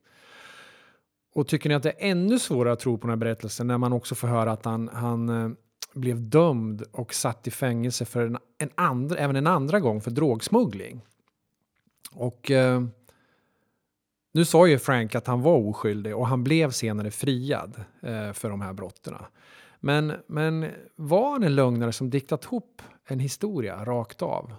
Och 1.34 1.48
tycker 1.48 1.68
ni 1.68 1.74
att 1.74 1.82
det 1.82 1.90
är 1.90 2.10
ännu 2.10 2.38
svårare 2.38 2.72
att 2.72 2.80
tro 2.80 2.98
på 2.98 3.06
den 3.06 3.10
här 3.10 3.16
berättelsen 3.16 3.66
när 3.66 3.78
man 3.78 3.92
också 3.92 4.14
får 4.14 4.28
höra 4.28 4.52
att 4.52 4.64
han, 4.64 4.88
han 4.88 5.28
eh, 5.28 5.50
blev 5.94 6.28
dömd 6.28 6.82
och 6.92 7.14
satt 7.14 7.46
i 7.46 7.50
fängelse 7.50 8.04
för 8.04 8.26
en, 8.26 8.38
en 8.58 8.70
andra, 8.74 9.16
även 9.16 9.36
en 9.36 9.46
andra 9.46 9.80
gång 9.80 10.00
för 10.00 10.10
drogsmuggling? 10.10 11.02
Och 12.14 12.50
eh, 12.50 12.82
nu 14.32 14.44
sa 14.44 14.66
ju 14.66 14.78
Frank 14.78 15.14
att 15.14 15.26
han 15.26 15.42
var 15.42 15.56
oskyldig 15.56 16.16
och 16.16 16.26
han 16.26 16.44
blev 16.44 16.70
senare 16.70 17.10
friad 17.10 17.84
eh, 18.02 18.32
för 18.32 18.50
de 18.50 18.60
här 18.60 18.72
brotten. 18.72 19.14
Men, 19.80 20.12
men 20.26 20.66
var 20.96 21.30
han 21.32 21.42
en 21.42 21.54
lögnare 21.54 21.92
som 21.92 22.10
diktat 22.10 22.44
ihop 22.44 22.82
en 23.04 23.18
historia 23.18 23.84
rakt 23.84 24.22
av? 24.22 24.54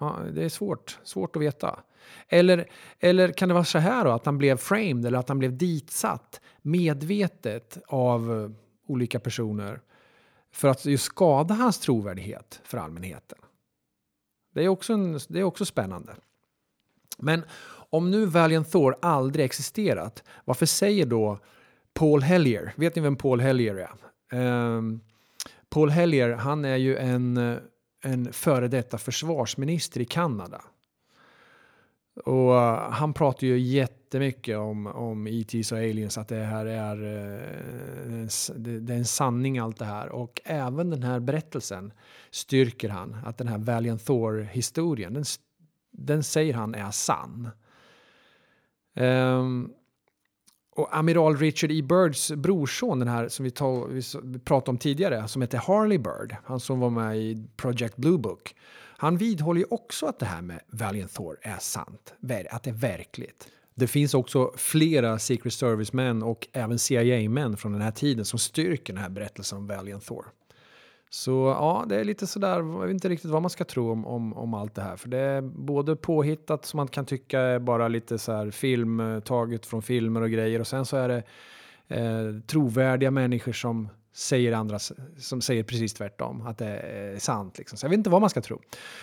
Ja, 0.00 0.18
det 0.34 0.44
är 0.44 0.48
svårt, 0.48 0.98
svårt 1.02 1.36
att 1.36 1.42
veta. 1.42 1.80
Eller, 2.28 2.70
eller 3.00 3.32
kan 3.32 3.48
det 3.48 3.54
vara 3.54 3.64
så 3.64 3.78
här 3.78 4.04
då, 4.04 4.10
att 4.10 4.26
han 4.26 4.38
blev 4.38 4.56
framed 4.56 5.06
eller 5.06 5.18
att 5.18 5.28
han 5.28 5.38
blev 5.38 5.56
ditsatt 5.56 6.40
medvetet 6.62 7.78
av 7.86 8.32
eh, 8.32 8.50
olika 8.86 9.20
personer 9.20 9.80
för 10.52 10.68
att 10.68 10.84
just 10.84 11.04
skada 11.04 11.54
hans 11.54 11.78
trovärdighet 11.78 12.60
för 12.64 12.78
allmänheten? 12.78 13.38
Det 14.52 14.64
är 14.64 14.68
också, 14.68 14.92
en, 14.92 15.20
det 15.28 15.40
är 15.40 15.44
också 15.44 15.64
spännande. 15.64 16.12
Men 17.18 17.42
om 17.90 18.10
nu 18.10 18.26
Valiant 18.26 18.72
Thor 18.72 18.96
aldrig 19.02 19.44
existerat, 19.44 20.24
varför 20.44 20.66
säger 20.66 21.06
då 21.06 21.38
Paul 21.94 22.22
Hellier, 22.22 22.72
vet 22.76 22.96
ni 22.96 23.02
vem 23.02 23.16
Paul 23.16 23.40
Hellier 23.40 23.88
är? 24.32 24.76
Um, 24.76 25.00
Paul 25.68 25.90
Hellier, 25.90 26.30
han 26.30 26.64
är 26.64 26.76
ju 26.76 26.96
en, 26.96 27.58
en 28.04 28.32
före 28.32 28.68
detta 28.68 28.98
försvarsminister 28.98 30.00
i 30.00 30.04
Kanada. 30.04 30.62
Och 32.14 32.50
uh, 32.50 32.90
han 32.90 33.12
pratar 33.14 33.46
ju 33.46 33.58
jättemycket 33.58 34.58
om, 34.58 34.86
om 34.86 35.26
ETs 35.26 35.72
och 35.72 35.78
aliens, 35.78 36.18
att 36.18 36.28
det 36.28 36.44
här 36.44 36.66
är, 36.66 36.96
uh, 37.02 38.28
det, 38.56 38.80
det, 38.80 38.92
är 38.92 38.98
en 38.98 39.04
sanning 39.04 39.58
allt 39.58 39.78
det 39.78 39.84
här. 39.84 40.08
Och 40.08 40.40
även 40.44 40.90
den 40.90 41.02
här 41.02 41.20
berättelsen 41.20 41.92
styrker 42.30 42.88
han, 42.88 43.16
att 43.24 43.38
den 43.38 43.48
här 43.48 43.58
Valiant 43.58 44.06
Thor-historien, 44.06 45.14
den, 45.14 45.24
den 45.90 46.22
säger 46.22 46.54
han 46.54 46.74
är 46.74 46.90
sann. 46.90 47.48
Um, 48.94 49.74
och 50.74 50.96
amiral 50.96 51.36
Richard 51.36 51.70
E. 51.70 51.82
Birds 51.82 52.32
brorson, 52.32 52.98
den 52.98 53.08
här 53.08 53.28
som 53.28 53.44
vi, 53.44 53.50
tog, 53.50 53.88
vi 54.22 54.38
pratade 54.38 54.70
om 54.70 54.78
tidigare, 54.78 55.28
som 55.28 55.42
heter 55.42 55.58
Harley 55.58 55.98
Bird, 55.98 56.36
han 56.44 56.60
som 56.60 56.80
var 56.80 56.90
med 56.90 57.18
i 57.18 57.46
Project 57.56 57.96
Blue 57.96 58.18
Book. 58.18 58.54
Han 58.96 59.16
vidhåller 59.16 59.60
ju 59.60 59.66
också 59.70 60.06
att 60.06 60.18
det 60.18 60.26
här 60.26 60.42
med 60.42 60.60
Valiant 60.66 61.14
Thor 61.14 61.38
är 61.42 61.58
sant, 61.58 62.14
att 62.50 62.62
det 62.62 62.70
är 62.70 62.74
verkligt. 62.74 63.48
Det 63.74 63.86
finns 63.86 64.14
också 64.14 64.52
flera 64.56 65.18
Secret 65.18 65.54
Service-män 65.54 66.22
och 66.22 66.48
även 66.52 66.78
CIA-män 66.78 67.56
från 67.56 67.72
den 67.72 67.80
här 67.80 67.90
tiden 67.90 68.24
som 68.24 68.38
styrker 68.38 68.92
den 68.92 69.02
här 69.02 69.10
berättelsen 69.10 69.58
om 69.58 69.66
Valiant 69.66 70.06
Thor. 70.06 70.26
Så 71.14 71.30
ja, 71.30 71.84
det 71.88 71.96
är 71.96 72.04
lite 72.04 72.26
sådär, 72.26 72.56
jag 72.56 72.80
vet 72.80 72.90
inte 72.90 73.08
riktigt 73.08 73.30
vad 73.30 73.42
man 73.42 73.50
ska 73.50 73.64
tro 73.64 73.92
om, 73.92 74.06
om, 74.06 74.32
om 74.32 74.54
allt 74.54 74.74
det 74.74 74.82
här. 74.82 74.96
För 74.96 75.08
det 75.08 75.18
är 75.18 75.40
både 75.40 75.96
påhittat 75.96 76.64
som 76.64 76.76
man 76.76 76.88
kan 76.88 77.06
tycka 77.06 77.40
är 77.40 77.58
bara 77.58 77.88
lite 77.88 78.18
så 78.18 78.32
här 78.32 78.50
film, 78.50 79.00
eh, 79.00 79.20
taget 79.20 79.66
från 79.66 79.82
filmer 79.82 80.20
och 80.20 80.30
grejer. 80.30 80.60
Och 80.60 80.66
sen 80.66 80.86
så 80.86 80.96
är 80.96 81.08
det 81.08 81.22
eh, 81.88 82.40
trovärdiga 82.46 83.10
människor 83.10 83.52
som 83.52 83.88
säger 84.12 84.52
andra 84.52 84.78
som 85.18 85.40
säger 85.40 85.62
precis 85.62 85.94
tvärtom, 85.94 86.46
att 86.46 86.58
det 86.58 86.66
är 86.66 87.18
sant. 87.18 87.58
Liksom. 87.58 87.78
Så 87.78 87.84
jag 87.86 87.90
vet 87.90 87.98
inte 87.98 88.10
vad 88.10 88.20
man 88.20 88.30
ska 88.30 88.40
tro. 88.40 88.60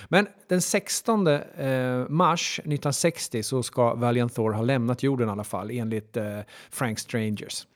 Men 0.07 0.27
den 0.47 0.61
16 0.61 1.27
eh, 1.27 2.07
mars 2.09 2.59
1960 2.59 3.43
så 3.43 3.63
ska 3.63 3.95
Valiant 3.95 4.35
Thor 4.35 4.51
ha 4.51 4.61
lämnat 4.61 5.03
jorden 5.03 5.27
i 5.27 5.31
alla 5.31 5.43
fall, 5.43 5.71
enligt 5.71 6.17
eh, 6.17 6.39
Frank 6.69 6.99
Strangers. 6.99 7.67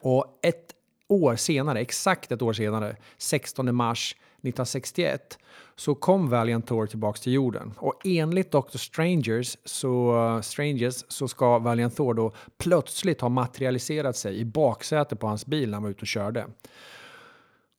Och 0.00 0.38
ett 0.42 0.74
år 1.08 1.36
senare, 1.36 1.80
exakt 1.80 2.32
ett 2.32 2.42
år 2.42 2.52
senare, 2.52 2.96
16 3.18 3.74
mars 3.74 4.12
1961, 4.12 5.38
så 5.76 5.94
kom 5.94 6.30
Valiant 6.30 6.66
Thor 6.66 6.86
tillbaks 6.86 7.20
till 7.20 7.32
jorden. 7.32 7.72
Och 7.76 8.00
enligt 8.04 8.50
Dr. 8.50 8.78
Strangers 8.78 9.56
så, 9.64 10.40
Strangers 10.42 11.04
så 11.08 11.28
ska 11.28 11.58
Valiant 11.58 11.96
Thor 11.96 12.14
då 12.14 12.32
plötsligt 12.58 13.20
ha 13.20 13.28
materialiserat 13.28 14.16
sig 14.16 14.38
i 14.38 14.44
baksätet 14.44 15.20
på 15.20 15.26
hans 15.26 15.46
bil 15.46 15.70
när 15.70 15.76
han 15.76 15.82
var 15.82 15.90
ute 15.90 16.00
och 16.00 16.06
körde. 16.06 16.46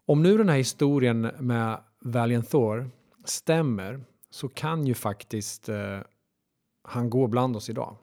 Om 0.06 0.23
nu 0.23 0.38
den 0.38 0.49
här 0.49 0.57
historien 0.57 1.22
med 1.39 1.80
Valiant 2.01 2.49
Thor 2.49 2.89
stämmer 3.26 4.01
så 4.30 4.49
kan 4.49 4.88
ju 4.88 4.93
faktiskt 4.93 5.69
eh, 5.69 5.99
han 6.84 7.10
gå 7.10 7.27
bland 7.27 7.56
oss 7.56 7.69
idag. 7.69 7.95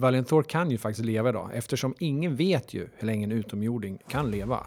Valentor 0.00 0.28
Thor 0.28 0.42
kan 0.42 0.70
ju 0.70 0.78
faktiskt 0.78 1.04
leva 1.04 1.28
idag 1.28 1.50
eftersom 1.54 1.94
ingen 1.98 2.36
vet 2.36 2.74
ju 2.74 2.88
hur 2.96 3.06
länge 3.06 3.24
en 3.24 3.32
utomjording 3.32 3.98
kan 4.08 4.30
leva. 4.30 4.66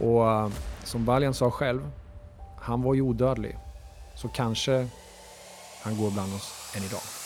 Och 0.00 0.30
eh, 0.30 0.50
som 0.84 1.04
Valian 1.04 1.34
sa 1.34 1.50
själv, 1.50 1.90
han 2.60 2.82
var 2.82 2.94
ju 2.94 3.02
odödlig. 3.02 3.56
Så 4.14 4.28
kanske 4.28 4.88
han 5.82 5.98
går 5.98 6.10
bland 6.10 6.34
oss 6.34 6.74
än 6.76 6.84
idag. 6.84 7.17